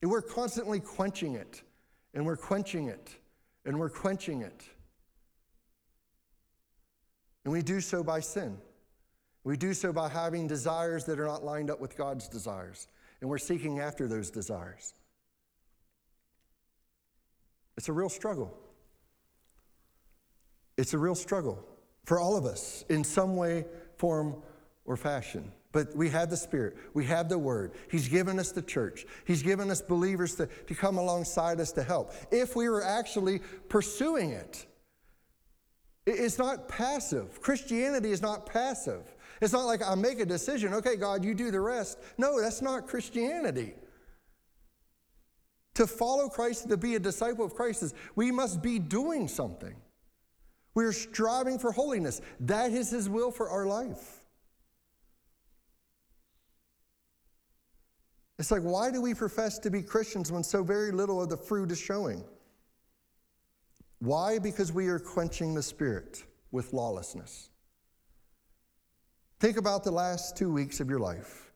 And 0.01 0.11
we're 0.11 0.21
constantly 0.21 0.79
quenching 0.79 1.35
it, 1.35 1.63
and 2.13 2.25
we're 2.25 2.37
quenching 2.37 2.87
it, 2.87 3.09
and 3.65 3.79
we're 3.79 3.89
quenching 3.89 4.41
it. 4.41 4.63
And 7.43 7.51
we 7.51 7.61
do 7.61 7.81
so 7.81 8.03
by 8.03 8.19
sin. 8.19 8.57
We 9.43 9.57
do 9.57 9.73
so 9.73 9.91
by 9.91 10.09
having 10.09 10.47
desires 10.47 11.05
that 11.05 11.19
are 11.19 11.25
not 11.25 11.43
lined 11.43 11.69
up 11.69 11.81
with 11.81 11.97
God's 11.97 12.27
desires. 12.27 12.87
And 13.19 13.29
we're 13.29 13.37
seeking 13.37 13.79
after 13.79 14.07
those 14.07 14.29
desires. 14.29 14.93
It's 17.77 17.89
a 17.89 17.93
real 17.93 18.09
struggle. 18.09 18.57
It's 20.77 20.93
a 20.93 20.97
real 20.97 21.15
struggle 21.15 21.63
for 22.05 22.19
all 22.19 22.37
of 22.37 22.45
us 22.45 22.83
in 22.89 23.03
some 23.03 23.35
way, 23.35 23.65
form, 23.97 24.41
or 24.85 24.97
fashion. 24.97 25.51
But 25.71 25.95
we 25.95 26.09
have 26.09 26.29
the 26.29 26.37
Spirit, 26.37 26.77
we 26.93 27.05
have 27.05 27.29
the 27.29 27.39
Word. 27.39 27.71
He's 27.89 28.07
given 28.07 28.39
us 28.39 28.51
the 28.51 28.61
church, 28.61 29.05
He's 29.25 29.41
given 29.41 29.71
us 29.71 29.81
believers 29.81 30.35
to, 30.35 30.47
to 30.47 30.75
come 30.75 30.97
alongside 30.97 31.59
us 31.59 31.71
to 31.73 31.83
help. 31.83 32.13
If 32.31 32.55
we 32.55 32.69
were 32.69 32.83
actually 32.83 33.41
pursuing 33.69 34.31
it, 34.31 34.65
it's 36.05 36.37
not 36.37 36.67
passive. 36.67 37.41
Christianity 37.41 38.11
is 38.11 38.21
not 38.21 38.45
passive. 38.45 39.15
It's 39.41 39.53
not 39.53 39.65
like 39.65 39.81
I 39.81 39.95
make 39.95 40.19
a 40.19 40.25
decision, 40.25 40.73
okay, 40.75 40.95
God, 40.95 41.23
you 41.23 41.33
do 41.33 41.51
the 41.51 41.59
rest. 41.59 41.99
No, 42.17 42.39
that's 42.41 42.61
not 42.61 42.87
Christianity. 42.87 43.73
To 45.75 45.87
follow 45.87 46.29
Christ, 46.29 46.69
to 46.69 46.77
be 46.77 46.95
a 46.95 46.99
disciple 46.99 47.45
of 47.45 47.55
Christ, 47.55 47.83
is 47.83 47.93
we 48.15 48.31
must 48.31 48.61
be 48.61 48.79
doing 48.79 49.27
something. 49.27 49.75
We're 50.75 50.93
striving 50.93 51.57
for 51.59 51.71
holiness. 51.71 52.21
That 52.41 52.71
is 52.71 52.89
His 52.89 53.09
will 53.09 53.31
for 53.31 53.49
our 53.49 53.65
life. 53.65 54.21
It's 58.39 58.51
like, 58.51 58.61
why 58.61 58.91
do 58.91 59.01
we 59.01 59.13
profess 59.13 59.59
to 59.59 59.69
be 59.69 59.81
Christians 59.81 60.31
when 60.31 60.43
so 60.43 60.63
very 60.63 60.91
little 60.91 61.21
of 61.21 61.29
the 61.29 61.37
fruit 61.37 61.71
is 61.71 61.79
showing? 61.79 62.23
Why? 64.03 64.37
Because 64.37 64.73
we 64.73 64.87
are 64.87 64.99
quenching 64.99 65.53
the 65.53 65.63
spirit 65.63 66.25
with 66.51 66.73
lawlessness. 66.73 67.49
Think 69.39 69.55
about 69.55 69.85
the 69.85 69.91
last 69.91 70.35
two 70.35 70.51
weeks 70.51 70.81
of 70.81 70.89
your 70.89 70.99
life. 70.99 71.53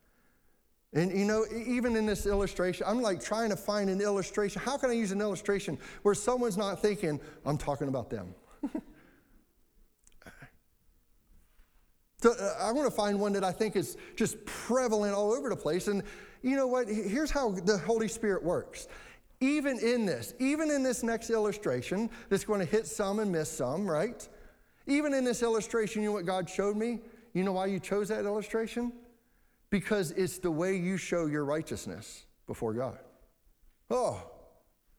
And 0.94 1.12
you 1.12 1.26
know, 1.26 1.46
even 1.54 1.98
in 1.98 2.06
this 2.06 2.26
illustration, 2.26 2.86
I'm 2.88 3.02
like 3.02 3.22
trying 3.22 3.50
to 3.50 3.58
find 3.58 3.90
an 3.90 4.00
illustration. 4.00 4.62
How 4.62 4.78
can 4.78 4.90
I 4.90 4.94
use 4.94 5.12
an 5.12 5.20
illustration 5.20 5.78
where 6.04 6.16
someone's 6.16 6.56
not 6.56 6.82
thinking, 6.82 7.20
I'm 7.46 7.58
talking 7.58 7.90
about 7.90 8.10
them? 8.10 8.34
so 12.22 12.32
uh, 12.32 12.54
I 12.62 12.72
want 12.72 12.90
to 12.90 12.96
find 12.96 13.20
one 13.20 13.34
that 13.34 13.44
I 13.44 13.52
think 13.52 13.76
is 13.76 13.98
just 14.16 14.46
prevalent 14.46 15.14
all 15.14 15.34
over 15.34 15.50
the 15.50 15.58
place. 15.58 15.90
And 15.90 16.02
you 16.42 16.56
know 16.56 16.68
what? 16.68 16.88
Here's 16.88 17.30
how 17.30 17.52
the 17.52 17.78
Holy 17.78 18.08
Spirit 18.08 18.42
works 18.42 18.88
even 19.40 19.80
in 19.80 20.06
this, 20.06 20.34
even 20.40 20.72
in 20.72 20.84
this 20.84 21.04
next 21.04 21.30
illustration, 21.30 22.10
that's 22.30 22.44
going 22.44 22.60
to 22.60 22.66
hit 22.66 22.88
some 22.88 23.20
and 23.20 23.32
miss 23.32 23.52
some, 23.52 23.90
right? 23.90 24.28
Even 24.88 25.14
in 25.14 25.24
this 25.24 25.44
illustration, 25.44 26.02
you 26.02 26.10
know 26.10 26.14
what 26.14 26.26
God 26.26 26.50
showed 26.50 26.76
me? 26.76 27.02
You 27.34 27.44
know 27.44 27.52
why 27.52 27.68
you 27.68 27.80
chose 27.80 28.08
that 28.08 28.26
illustration? 28.26 28.94
Because 29.70 30.12
it's 30.12 30.40
the 30.40 30.50
way 30.50 30.76
you 30.78 30.98
show 30.98 31.26
your 31.26 31.46
righteousness 31.46 32.26
before 32.48 32.74
God. 32.74 32.98
Oh, 33.90 34.24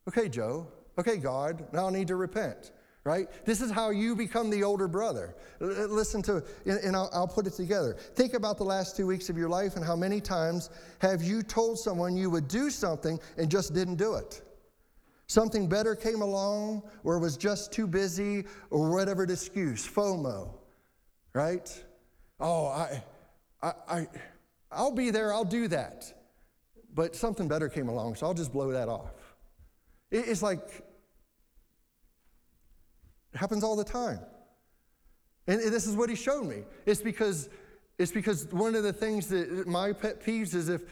okay, 0.07 0.29
Joe. 0.29 0.69
Okay, 0.99 1.17
God, 1.17 1.67
now 1.73 1.89
I 1.89 1.91
need 1.91 2.09
to 2.09 2.17
repent, 2.17 2.73
right? 3.09 3.27
This 3.47 3.63
is 3.63 3.71
how 3.71 3.89
you 3.89 4.15
become 4.15 4.51
the 4.51 4.63
older 4.63 4.87
brother. 4.87 5.35
Listen 5.61 6.21
to, 6.25 6.45
and 6.67 6.95
I'll, 6.95 7.09
I'll 7.11 7.27
put 7.27 7.47
it 7.47 7.55
together. 7.55 7.95
Think 7.95 8.35
about 8.35 8.59
the 8.59 8.65
last 8.65 8.99
two 8.99 9.07
weeks 9.07 9.31
of 9.31 9.39
your 9.39 9.49
life 9.49 9.77
and 9.77 9.85
how 9.85 9.97
many 9.97 10.21
times 10.21 10.69
have 10.99 11.23
you 11.23 11.43
told 11.43 11.79
someone 11.79 12.19
you 12.19 12.29
would 12.29 12.49
do 12.49 12.69
something 12.69 13.19
and 13.39 13.51
just 13.51 13.73
didn't 13.73 13.97
do 13.97 14.17
it? 14.17 14.43
Something 15.27 15.71
better 15.71 15.95
came 15.95 16.21
along 16.21 16.83
or 17.03 17.19
was 17.19 17.39
just 17.39 17.73
too 17.73 17.87
busy 17.87 18.45
or 18.69 18.91
whatever 18.91 19.23
excuse, 19.23 19.89
FOMO, 19.89 20.51
right? 21.33 21.85
Oh, 22.39 22.67
I, 22.67 23.03
I, 23.63 23.73
I, 23.89 24.07
I'll 24.71 24.93
be 24.93 25.11
there, 25.11 25.33
I'll 25.33 25.47
do 25.47 25.67
that. 25.69 26.13
But 26.95 27.17
something 27.17 27.49
better 27.49 27.71
came 27.71 27.89
along, 27.89 28.17
so 28.17 28.27
I'll 28.27 28.35
just 28.35 28.53
blow 28.53 28.71
that 28.73 28.89
off. 28.89 29.15
It's 30.11 30.43
like, 30.43 30.83
it 33.39 33.41
happens 33.41 33.63
all 33.63 33.77
the 33.77 33.85
time. 33.85 34.19
And 35.47 35.61
this 35.61 35.87
is 35.87 35.95
what 35.95 36.11
he 36.11 36.17
showed 36.17 36.45
me. 36.45 36.65
It's 36.87 37.01
because, 37.01 37.49
it's 37.97 38.11
because 38.11 38.49
one 38.51 38.75
of 38.75 38.83
the 38.83 38.93
things 38.93 39.29
that 39.29 39.65
my 39.69 39.93
pet 39.93 40.21
peeves 40.21 40.57
is 40.57 40.69
if, 40.69 40.83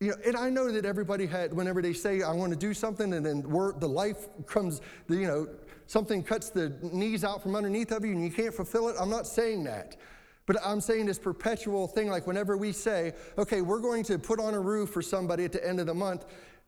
you 0.00 0.10
know, 0.10 0.16
and 0.26 0.36
I 0.36 0.50
know 0.50 0.70
that 0.70 0.84
everybody 0.84 1.24
had, 1.24 1.54
whenever 1.54 1.80
they 1.80 1.94
say, 1.94 2.20
I 2.20 2.32
want 2.32 2.52
to 2.52 2.58
do 2.58 2.74
something, 2.74 3.14
and 3.14 3.24
then 3.24 3.40
the 3.40 3.88
life 3.88 4.28
comes, 4.46 4.82
you 5.08 5.26
know, 5.26 5.48
something 5.86 6.22
cuts 6.22 6.50
the 6.50 6.76
knees 6.82 7.24
out 7.24 7.42
from 7.42 7.56
underneath 7.56 7.90
of 7.90 8.04
you 8.04 8.12
and 8.12 8.22
you 8.22 8.30
can't 8.30 8.52
fulfill 8.52 8.88
it. 8.90 8.96
I'm 9.00 9.10
not 9.10 9.26
saying 9.26 9.64
that. 9.64 9.96
But 10.44 10.58
I'm 10.62 10.82
saying 10.82 11.06
this 11.06 11.18
perpetual 11.18 11.86
thing, 11.88 12.10
like 12.10 12.26
whenever 12.26 12.58
we 12.58 12.72
say, 12.72 13.14
okay, 13.38 13.62
we're 13.62 13.80
going 13.80 14.04
to 14.04 14.18
put 14.18 14.38
on 14.40 14.52
a 14.52 14.60
roof 14.60 14.90
for 14.90 15.00
somebody 15.00 15.46
at 15.46 15.52
the 15.52 15.66
end 15.66 15.80
of 15.80 15.86
the 15.86 15.94
month, 15.94 16.26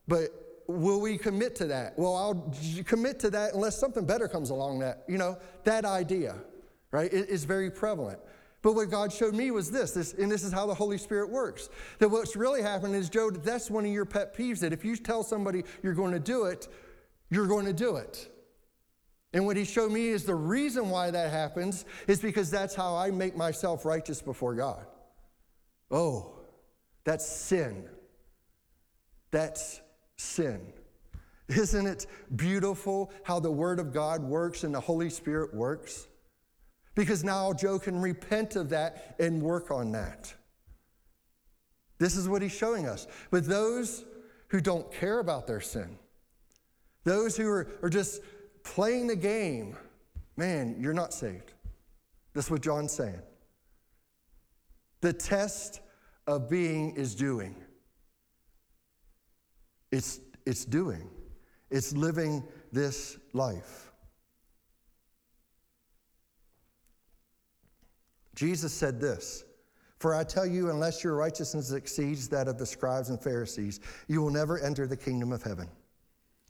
but 0.09 0.29
will 0.67 1.01
we 1.01 1.19
commit 1.19 1.55
to 1.57 1.67
that? 1.67 1.99
Well, 1.99 2.15
I'll 2.15 2.55
commit 2.85 3.19
to 3.21 3.31
that 3.31 3.55
unless 3.55 3.79
something 3.79 4.05
better 4.05 4.29
comes 4.29 4.51
along 4.51 4.81
that, 4.81 5.05
you 5.09 5.19
know, 5.19 5.39
that 5.65 5.85
idea, 5.85 6.37
right, 6.91 7.13
is 7.13 7.45
very 7.45 7.71
prevalent. 7.71 8.19
But 8.63 8.75
what 8.75 8.91
God 8.91 9.13
showed 9.13 9.35
me 9.35 9.51
was 9.51 9.71
this, 9.71 9.91
this, 9.91 10.15
and 10.15 10.31
this 10.31 10.45
is 10.45 10.53
how 10.53 10.67
the 10.67 10.75
Holy 10.75 10.97
Spirit 10.97 11.31
works. 11.31 11.69
That 11.99 12.09
what's 12.09 12.37
really 12.37 12.63
happening 12.63 12.95
is, 12.95 13.11
Joe, 13.11 13.31
that's 13.31 13.71
one 13.71 13.85
of 13.85 13.91
your 13.91 14.05
pet 14.05 14.37
peeves, 14.37 14.61
that 14.61 14.73
if 14.73 14.85
you 14.85 14.95
tell 14.97 15.25
somebody 15.25 15.65
you're 15.83 15.95
going 15.95 16.13
to 16.13 16.21
do 16.21 16.45
it, 16.45 16.69
you're 17.29 17.49
going 17.49 17.67
to 17.67 17.73
do 17.73 17.97
it. 17.97 18.29
And 19.33 19.47
what 19.47 19.57
he 19.57 19.65
showed 19.65 19.91
me 19.91 20.09
is 20.09 20.25
the 20.25 20.35
reason 20.35 20.91
why 20.91 21.11
that 21.11 21.31
happens 21.31 21.87
is 22.07 22.21
because 22.21 22.51
that's 22.51 22.75
how 22.75 22.95
I 22.95 23.11
make 23.11 23.37
myself 23.37 23.85
righteous 23.85 24.23
before 24.23 24.55
God. 24.55 24.87
Oh, 25.91 26.35
that's 27.05 27.27
sin. 27.27 27.89
That's 29.31 29.81
sin. 30.17 30.61
Isn't 31.49 31.87
it 31.87 32.07
beautiful 32.35 33.13
how 33.25 33.41
the 33.41 33.51
Word 33.51 33.79
of 33.79 33.93
God 33.93 34.23
works 34.23 34.65
and 34.65 34.75
the 34.75 34.81
Holy 34.81 35.11
Spirit 35.11 35.55
works? 35.55 36.07
Because 36.95 37.25
now 37.25 37.53
Joe 37.53 37.79
can 37.79 38.01
repent 38.01 38.57
of 38.57 38.71
that 38.71 39.17
and 39.19 39.43
work 39.43 39.71
on 39.71 39.93
that. 39.93 40.33
This 41.99 42.17
is 42.17 42.29
what 42.29 42.43
he's 42.43 42.53
showing 42.53 42.87
us. 42.87 43.07
But 43.31 43.47
those 43.47 44.05
who 44.49 44.61
don't 44.61 44.91
care 44.93 45.21
about 45.21 45.47
their 45.47 45.61
sin, 45.61 45.99
those 47.05 47.37
who 47.37 47.49
are, 47.49 47.69
are 47.83 47.89
just 47.89 48.21
playing 48.65 49.07
the 49.07 49.17
game, 49.17 49.77
man, 50.37 50.77
you're 50.79 50.93
not 50.93 51.13
saved. 51.15 51.53
That's 52.35 52.51
what 52.51 52.61
John's 52.61 52.93
saying. 52.93 53.21
The 55.01 55.13
test 55.13 55.81
of 56.27 56.49
being 56.49 56.95
is 56.97 57.15
doing. 57.15 57.57
It's, 59.93 60.20
it's 60.47 60.64
doing, 60.64 61.09
it's 61.70 61.93
living 61.93 62.43
this 62.72 63.18
life. 63.34 63.93
Jesus 68.34 68.72
said 68.72 69.01
this 69.01 69.45
For 69.99 70.14
I 70.14 70.24
tell 70.24 70.47
you, 70.47 70.70
unless 70.70 71.05
your 71.05 71.14
righteousness 71.14 71.70
exceeds 71.72 72.28
that 72.28 72.49
of 72.49 72.59
the 72.59 72.66
scribes 72.66 73.11
and 73.11 73.22
Pharisees, 73.22 73.80
you 74.09 74.22
will 74.22 74.30
never 74.30 74.59
enter 74.59 74.86
the 74.86 74.97
kingdom 74.97 75.30
of 75.30 75.43
heaven. 75.43 75.68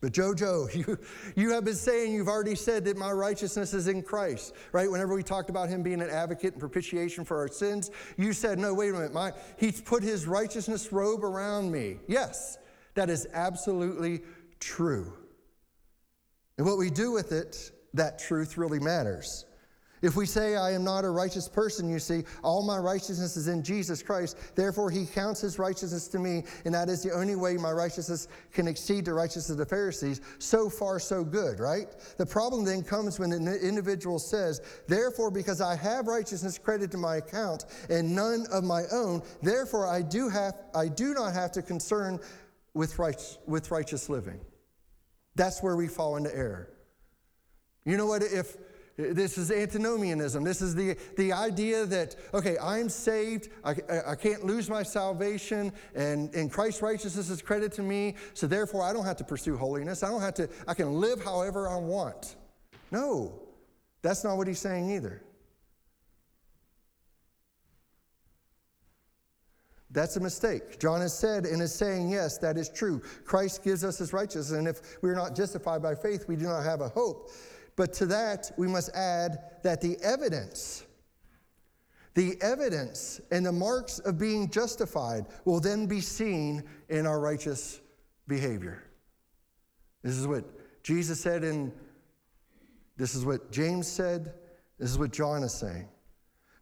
But 0.01 0.13
Jojo, 0.13 0.75
you, 0.75 0.99
you 1.35 1.51
have 1.51 1.65
been 1.65 1.75
saying, 1.75 2.13
you've 2.13 2.29
already 2.29 2.55
said 2.55 2.85
that 2.85 2.97
my 2.97 3.11
righteousness 3.11 3.75
is 3.75 3.89
in 3.89 4.03
Christ, 4.03 4.55
right? 4.73 4.91
Whenever 4.91 5.15
we 5.15 5.23
talked 5.23 5.51
about 5.51 5.69
him 5.69 5.83
being 5.83 6.01
an 6.01 6.11
advocate 6.11 6.53
and 6.53 6.61
propitiation 6.61 7.25
for 7.25 7.39
our 7.39 7.49
sins, 7.49 7.91
you 8.17 8.33
said, 8.33 8.59
no, 8.59 8.75
wait 8.75 8.91
a 8.91 8.93
minute, 8.93 9.13
my, 9.13 9.33
he's 9.59 9.81
put 9.81 10.03
his 10.03 10.27
righteousness 10.27 10.93
robe 10.93 11.25
around 11.25 11.71
me. 11.71 11.99
Yes, 12.07 12.59
that 12.95 13.11
is 13.11 13.27
absolutely 13.33 14.21
true. 14.61 15.13
And 16.59 16.67
what 16.67 16.79
we 16.79 16.91
do 16.91 17.13
with 17.13 17.33
it, 17.33 17.73
that 17.95 18.19
truth 18.19 18.57
really 18.57 18.79
matters. 18.79 19.47
If 20.03 20.17
we 20.17 20.27
say, 20.27 20.57
I 20.57 20.73
am 20.73 20.83
not 20.83 21.05
a 21.05 21.11
righteous 21.11 21.49
person, 21.49 21.89
you 21.89 22.01
see, 22.01 22.25
all 22.43 22.65
my 22.65 22.77
righteousness 22.77 23.37
is 23.37 23.47
in 23.47 23.63
Jesus 23.63 24.03
Christ. 24.03 24.37
Therefore, 24.57 24.91
he 24.91 25.07
counts 25.07 25.41
his 25.41 25.61
righteousness 25.61 26.09
to 26.09 26.19
me, 26.19 26.43
and 26.65 26.75
that 26.75 26.89
is 26.89 27.05
the 27.05 27.13
only 27.13 27.37
way 27.37 27.57
my 27.57 27.71
righteousness 27.71 28.27
can 28.53 28.67
exceed 28.67 29.05
the 29.05 29.15
righteousness 29.15 29.51
of 29.51 29.59
the 29.59 29.65
Pharisees. 29.65 30.21
So 30.41 30.69
far, 30.69 30.99
so 30.99 31.23
good, 31.23 31.61
right? 31.61 31.87
The 32.19 32.27
problem 32.27 32.65
then 32.65 32.83
comes 32.83 33.21
when 33.21 33.31
an 33.31 33.47
individual 33.47 34.19
says, 34.19 34.61
Therefore, 34.89 35.31
because 35.31 35.61
I 35.61 35.77
have 35.77 36.09
righteousness 36.09 36.59
credited 36.59 36.91
to 36.93 36.99
my 36.99 37.17
account 37.17 37.67
and 37.89 38.13
none 38.13 38.47
of 38.51 38.65
my 38.65 38.83
own, 38.91 39.23
therefore 39.41 39.87
I 39.87 40.03
do, 40.03 40.29
have, 40.29 40.55
I 40.75 40.89
do 40.89 41.15
not 41.15 41.33
have 41.33 41.53
to 41.53 41.63
concern 41.63 42.19
with, 42.75 42.99
right, 42.99 43.21
with 43.47 43.71
righteous 43.71 44.09
living. 44.09 44.41
That's 45.35 45.63
where 45.63 45.77
we 45.77 45.89
fall 45.89 46.17
into 46.17 46.35
error. 46.35 46.71
You 47.85 47.97
know 47.97 48.07
what? 48.07 48.23
If 48.23 48.57
this 48.97 49.39
is 49.39 49.51
antinomianism. 49.51 50.45
This 50.45 50.61
is 50.61 50.75
the, 50.75 50.97
the 51.17 51.33
idea 51.33 51.87
that, 51.87 52.17
okay, 52.35 52.57
I'm 52.59 52.89
saved, 52.89 53.49
I, 53.65 53.75
I 54.07 54.15
can't 54.15 54.45
lose 54.45 54.69
my 54.69 54.83
salvation, 54.83 55.73
and, 55.95 56.33
and 56.35 56.53
Christ's 56.53 56.83
righteousness 56.83 57.31
is 57.31 57.41
credited 57.41 57.73
to 57.73 57.83
me, 57.83 58.17
so 58.35 58.47
therefore 58.47 58.83
I 58.83 58.93
don't 58.93 59.05
have 59.05 59.17
to 59.17 59.25
pursue 59.25 59.57
holiness. 59.57 60.03
I 60.03 60.11
don't 60.11 60.21
have 60.21 60.35
to, 60.35 60.49
I 60.69 60.75
can 60.75 61.01
live 61.01 61.25
however 61.25 61.69
I 61.69 61.77
want. 61.77 62.37
No, 62.91 63.41
that's 64.03 64.25
not 64.25 64.37
what 64.37 64.47
he's 64.47 64.59
saying 64.59 64.91
either. 64.91 65.23
That's 69.93 70.17
a 70.17 70.21
mistake. 70.21 70.81
John 70.81 71.03
has 71.03 71.17
said 71.17 71.45
and 71.45 71.61
is 71.61 71.75
saying, 71.75 72.09
yes, 72.09 72.39
that 72.39 72.57
is 72.57 72.71
true. 72.71 73.01
Christ 73.25 73.63
gives 73.63 73.85
us 73.85 73.99
his 73.99 74.13
righteousness, 74.13 74.59
and 74.59 74.67
if 74.67 74.81
we're 75.03 75.15
not 75.15 75.37
justified 75.37 75.83
by 75.83 75.95
faith, 75.95 76.25
we 76.29 76.37
do 76.37 76.47
not 76.47 76.65
have 76.65 76.81
a 76.81 76.89
hope. 76.89 77.31
But 77.77 77.93
to 77.95 78.07
that, 78.07 78.53
we 78.57 78.67
must 78.69 78.95
add 78.95 79.39
that 79.63 79.81
the 79.81 79.99
evidence, 80.03 80.85
the 82.15 82.41
evidence 82.41 83.21
and 83.31 83.45
the 83.45 83.53
marks 83.53 83.99
of 83.99 84.19
being 84.19 84.49
justified 84.49 85.27
will 85.45 85.61
then 85.61 85.87
be 85.87 86.01
seen 86.01 86.65
in 86.89 87.07
our 87.07 87.21
righteous 87.21 87.81
behavior. 88.29 88.83
This 90.03 90.17
is 90.17 90.27
what 90.27 90.45
Jesus 90.83 91.21
said, 91.21 91.45
and 91.45 91.71
this 92.97 93.15
is 93.15 93.25
what 93.25 93.53
James 93.53 93.87
said, 93.87 94.35
this 94.79 94.91
is 94.91 94.99
what 94.99 95.13
John 95.13 95.43
is 95.43 95.53
saying. 95.53 95.89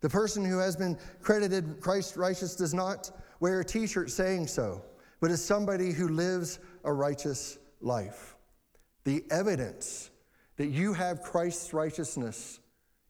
The 0.00 0.08
person 0.08 0.44
who 0.44 0.58
has 0.58 0.76
been 0.76 0.98
credited 1.20 1.80
Christ 1.80 2.16
righteous 2.16 2.56
does 2.56 2.72
not 2.72 3.10
wear 3.38 3.60
a 3.60 3.64
t 3.64 3.86
shirt 3.86 4.10
saying 4.10 4.46
so, 4.46 4.82
but 5.20 5.30
is 5.30 5.44
somebody 5.44 5.92
who 5.92 6.08
lives 6.08 6.58
a 6.84 6.92
righteous 6.92 7.58
life. 7.80 8.36
The 9.04 9.24
evidence 9.30 10.10
that 10.56 10.68
you 10.68 10.92
have 10.92 11.22
Christ's 11.22 11.72
righteousness 11.72 12.60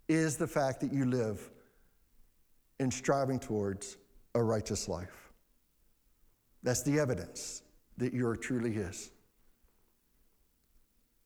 is 0.08 0.36
the 0.36 0.46
fact 0.46 0.80
that 0.80 0.92
you 0.92 1.04
live 1.04 1.50
in 2.78 2.90
striving 2.90 3.38
towards 3.38 3.96
a 4.34 4.42
righteous 4.42 4.88
life. 4.88 5.32
That's 6.62 6.82
the 6.82 6.98
evidence 6.98 7.62
that 7.96 8.12
you 8.12 8.26
are 8.26 8.36
truly 8.36 8.72
His. 8.72 9.10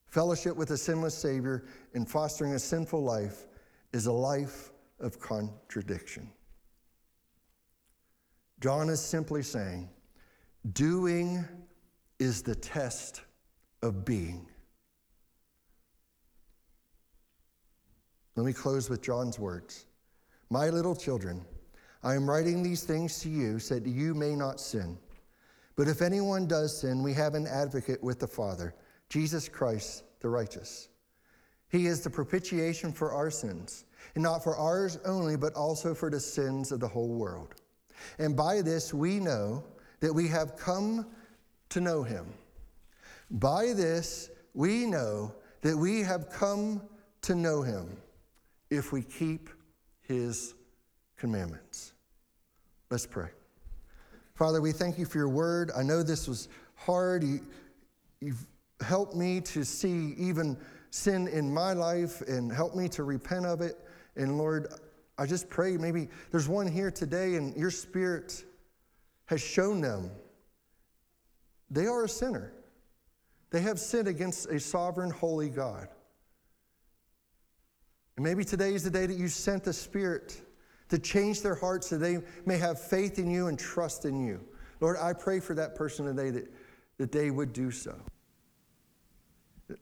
Fellowship 0.07 0.55
with 0.55 0.71
a 0.71 0.77
sinless 0.77 1.15
Savior 1.15 1.65
and 1.93 2.07
fostering 2.07 2.53
a 2.53 2.59
sinful 2.59 3.03
life 3.03 3.47
is 3.91 4.05
a 4.05 4.11
life 4.11 4.71
of 4.99 5.19
contradiction. 5.19 6.29
John 8.59 8.89
is 8.89 9.01
simply 9.01 9.43
saying, 9.43 9.89
doing 10.73 11.45
is 12.19 12.41
the 12.41 12.55
test 12.55 13.21
of 13.81 14.05
being. 14.05 14.47
Let 18.35 18.45
me 18.45 18.53
close 18.53 18.89
with 18.89 19.01
John's 19.01 19.39
words 19.39 19.85
My 20.49 20.69
little 20.69 20.95
children, 20.95 21.45
I 22.03 22.15
am 22.15 22.29
writing 22.29 22.63
these 22.63 22.83
things 22.83 23.19
to 23.21 23.29
you 23.29 23.59
so 23.59 23.79
that 23.79 23.87
you 23.87 24.13
may 24.13 24.35
not 24.35 24.59
sin. 24.59 24.97
But 25.75 25.87
if 25.87 26.01
anyone 26.01 26.47
does 26.47 26.79
sin, 26.79 27.03
we 27.03 27.13
have 27.13 27.35
an 27.35 27.47
advocate 27.47 28.01
with 28.01 28.19
the 28.19 28.27
Father, 28.27 28.73
Jesus 29.09 29.49
Christ 29.49 30.03
the 30.21 30.29
righteous. 30.29 30.89
He 31.69 31.87
is 31.87 32.01
the 32.01 32.09
propitiation 32.09 32.93
for 32.93 33.11
our 33.11 33.29
sins, 33.29 33.85
and 34.13 34.23
not 34.23 34.43
for 34.43 34.55
ours 34.55 34.99
only, 35.05 35.35
but 35.35 35.53
also 35.53 35.93
for 35.93 36.09
the 36.09 36.19
sins 36.19 36.71
of 36.71 36.79
the 36.79 36.87
whole 36.87 37.15
world. 37.15 37.55
And 38.19 38.35
by 38.35 38.61
this 38.61 38.93
we 38.93 39.19
know 39.19 39.63
that 39.99 40.13
we 40.13 40.27
have 40.27 40.57
come 40.57 41.07
to 41.69 41.81
know 41.81 42.03
him. 42.03 42.25
By 43.31 43.73
this 43.73 44.29
we 44.53 44.85
know 44.85 45.33
that 45.61 45.75
we 45.75 46.01
have 46.01 46.29
come 46.29 46.81
to 47.23 47.35
know 47.35 47.61
him 47.61 47.97
if 48.69 48.91
we 48.91 49.01
keep 49.01 49.49
his 50.01 50.53
commandments. 51.17 51.93
Let's 52.91 53.05
pray. 53.05 53.29
Father, 54.35 54.61
we 54.61 54.71
thank 54.71 54.99
you 54.99 55.05
for 55.05 55.17
your 55.17 55.29
word. 55.29 55.71
I 55.75 55.81
know 55.81 56.03
this 56.03 56.27
was 56.27 56.49
hard. 56.75 57.23
You, 57.23 57.39
you've 58.21 58.45
helped 58.81 59.15
me 59.15 59.41
to 59.41 59.63
see 59.63 60.13
even 60.17 60.57
sin 60.91 61.27
in 61.27 61.53
my 61.53 61.73
life 61.73 62.21
and 62.21 62.51
help 62.51 62.75
me 62.75 62.87
to 62.89 63.03
repent 63.03 63.45
of 63.45 63.61
it. 63.61 63.84
And 64.15 64.37
Lord, 64.37 64.73
I 65.17 65.25
just 65.25 65.49
pray 65.49 65.77
maybe 65.77 66.09
there's 66.31 66.47
one 66.47 66.67
here 66.67 66.91
today 66.91 67.35
and 67.35 67.55
your 67.55 67.71
spirit 67.71 68.43
has 69.25 69.41
shown 69.41 69.81
them 69.81 70.11
they 71.69 71.87
are 71.87 72.03
a 72.03 72.09
sinner. 72.09 72.53
They 73.51 73.61
have 73.61 73.79
sinned 73.79 74.07
against 74.07 74.47
a 74.47 74.59
sovereign, 74.59 75.09
holy 75.09 75.49
God. 75.49 75.87
And 78.15 78.23
maybe 78.23 78.43
today 78.43 78.73
is 78.73 78.83
the 78.83 78.89
day 78.89 79.05
that 79.05 79.17
you 79.17 79.27
sent 79.27 79.63
the 79.63 79.73
Spirit 79.73 80.41
to 80.89 80.99
change 80.99 81.41
their 81.41 81.55
hearts 81.55 81.87
so 81.87 81.97
they 81.97 82.19
may 82.45 82.57
have 82.57 82.79
faith 82.79 83.19
in 83.19 83.29
you 83.29 83.47
and 83.47 83.57
trust 83.57 84.05
in 84.05 84.25
you. 84.25 84.41
Lord, 84.79 84.97
I 84.97 85.13
pray 85.13 85.39
for 85.39 85.53
that 85.55 85.75
person 85.75 86.05
today 86.05 86.29
that, 86.31 86.53
that 86.97 87.11
they 87.11 87.31
would 87.31 87.53
do 87.53 87.71
so. 87.71 87.95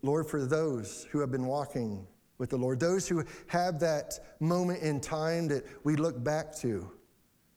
Lord, 0.02 0.28
for 0.28 0.46
those 0.46 1.08
who 1.12 1.20
have 1.20 1.32
been 1.32 1.46
walking 1.46 2.08
with 2.38 2.50
the 2.50 2.58
Lord, 2.58 2.80
those 2.80 3.08
who 3.08 3.24
have 3.48 3.80
that 3.80 4.20
moment 4.40 4.82
in 4.82 5.00
time 5.00 5.48
that 5.50 5.64
we 5.84 5.96
look 5.96 6.24
back 6.24 6.56
to, 6.58 6.92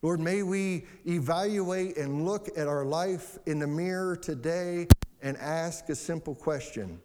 Lord, 0.02 0.20
may 0.20 0.42
we 0.42 0.84
evaluate 1.06 1.96
and 1.96 2.24
look 2.24 2.48
at 2.56 2.68
our 2.68 2.84
life 2.84 3.38
in 3.46 3.58
the 3.58 3.66
mirror 3.66 4.16
today 4.16 4.86
and 5.22 5.36
ask 5.38 5.88
a 5.88 5.94
simple 5.94 6.34
question 6.34 7.00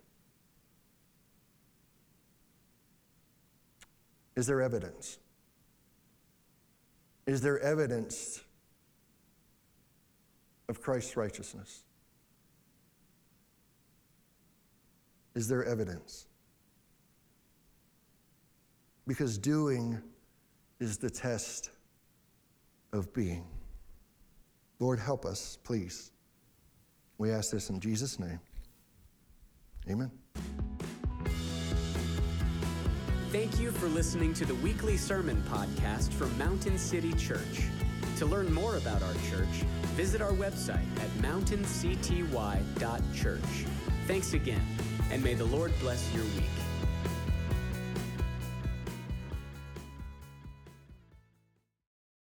Is 4.36 4.48
there 4.48 4.62
evidence? 4.62 5.20
Is 7.28 7.42
there 7.42 7.60
evidence 7.60 8.42
of 10.68 10.82
Christ's 10.82 11.18
righteousness? 11.18 11.84
Is 15.36 15.48
there 15.48 15.64
evidence? 15.64 16.28
Because 19.08 19.38
doing 19.38 20.02
is 20.80 20.98
the 20.98 21.10
test 21.10 21.72
of 22.94 23.14
being. 23.14 23.46
Lord, 24.80 25.00
help 25.00 25.26
us, 25.26 25.58
please. 25.64 26.12
We 27.18 27.32
ask 27.32 27.52
this 27.52 27.70
in 27.70 27.80
Jesus' 27.80 28.20
name. 28.20 28.40
Amen. 29.90 30.12
Thank 33.32 33.60
you 33.60 33.72
for 33.72 33.88
listening 33.88 34.34
to 34.34 34.46
the 34.46 34.56
weekly 34.56 34.98
sermon 34.98 35.42
podcast 35.50 36.12
from 36.12 36.38
Mountain 36.38 36.78
City 36.78 37.14
Church. 37.14 37.64
To 38.18 38.26
learn 38.26 38.54
more 38.54 38.76
about 38.78 39.02
our 39.02 39.14
church, 39.30 39.64
visit 39.96 40.22
our 40.22 40.34
website 40.34 40.86
at 41.00 41.10
mountaincty.church. 41.22 43.66
Thanks 44.06 44.34
again, 44.34 44.62
and 45.12 45.24
may 45.24 45.34
the 45.34 45.46
Lord 45.46 45.72
bless 45.80 46.14
your 46.14 46.26
week. 46.26 46.71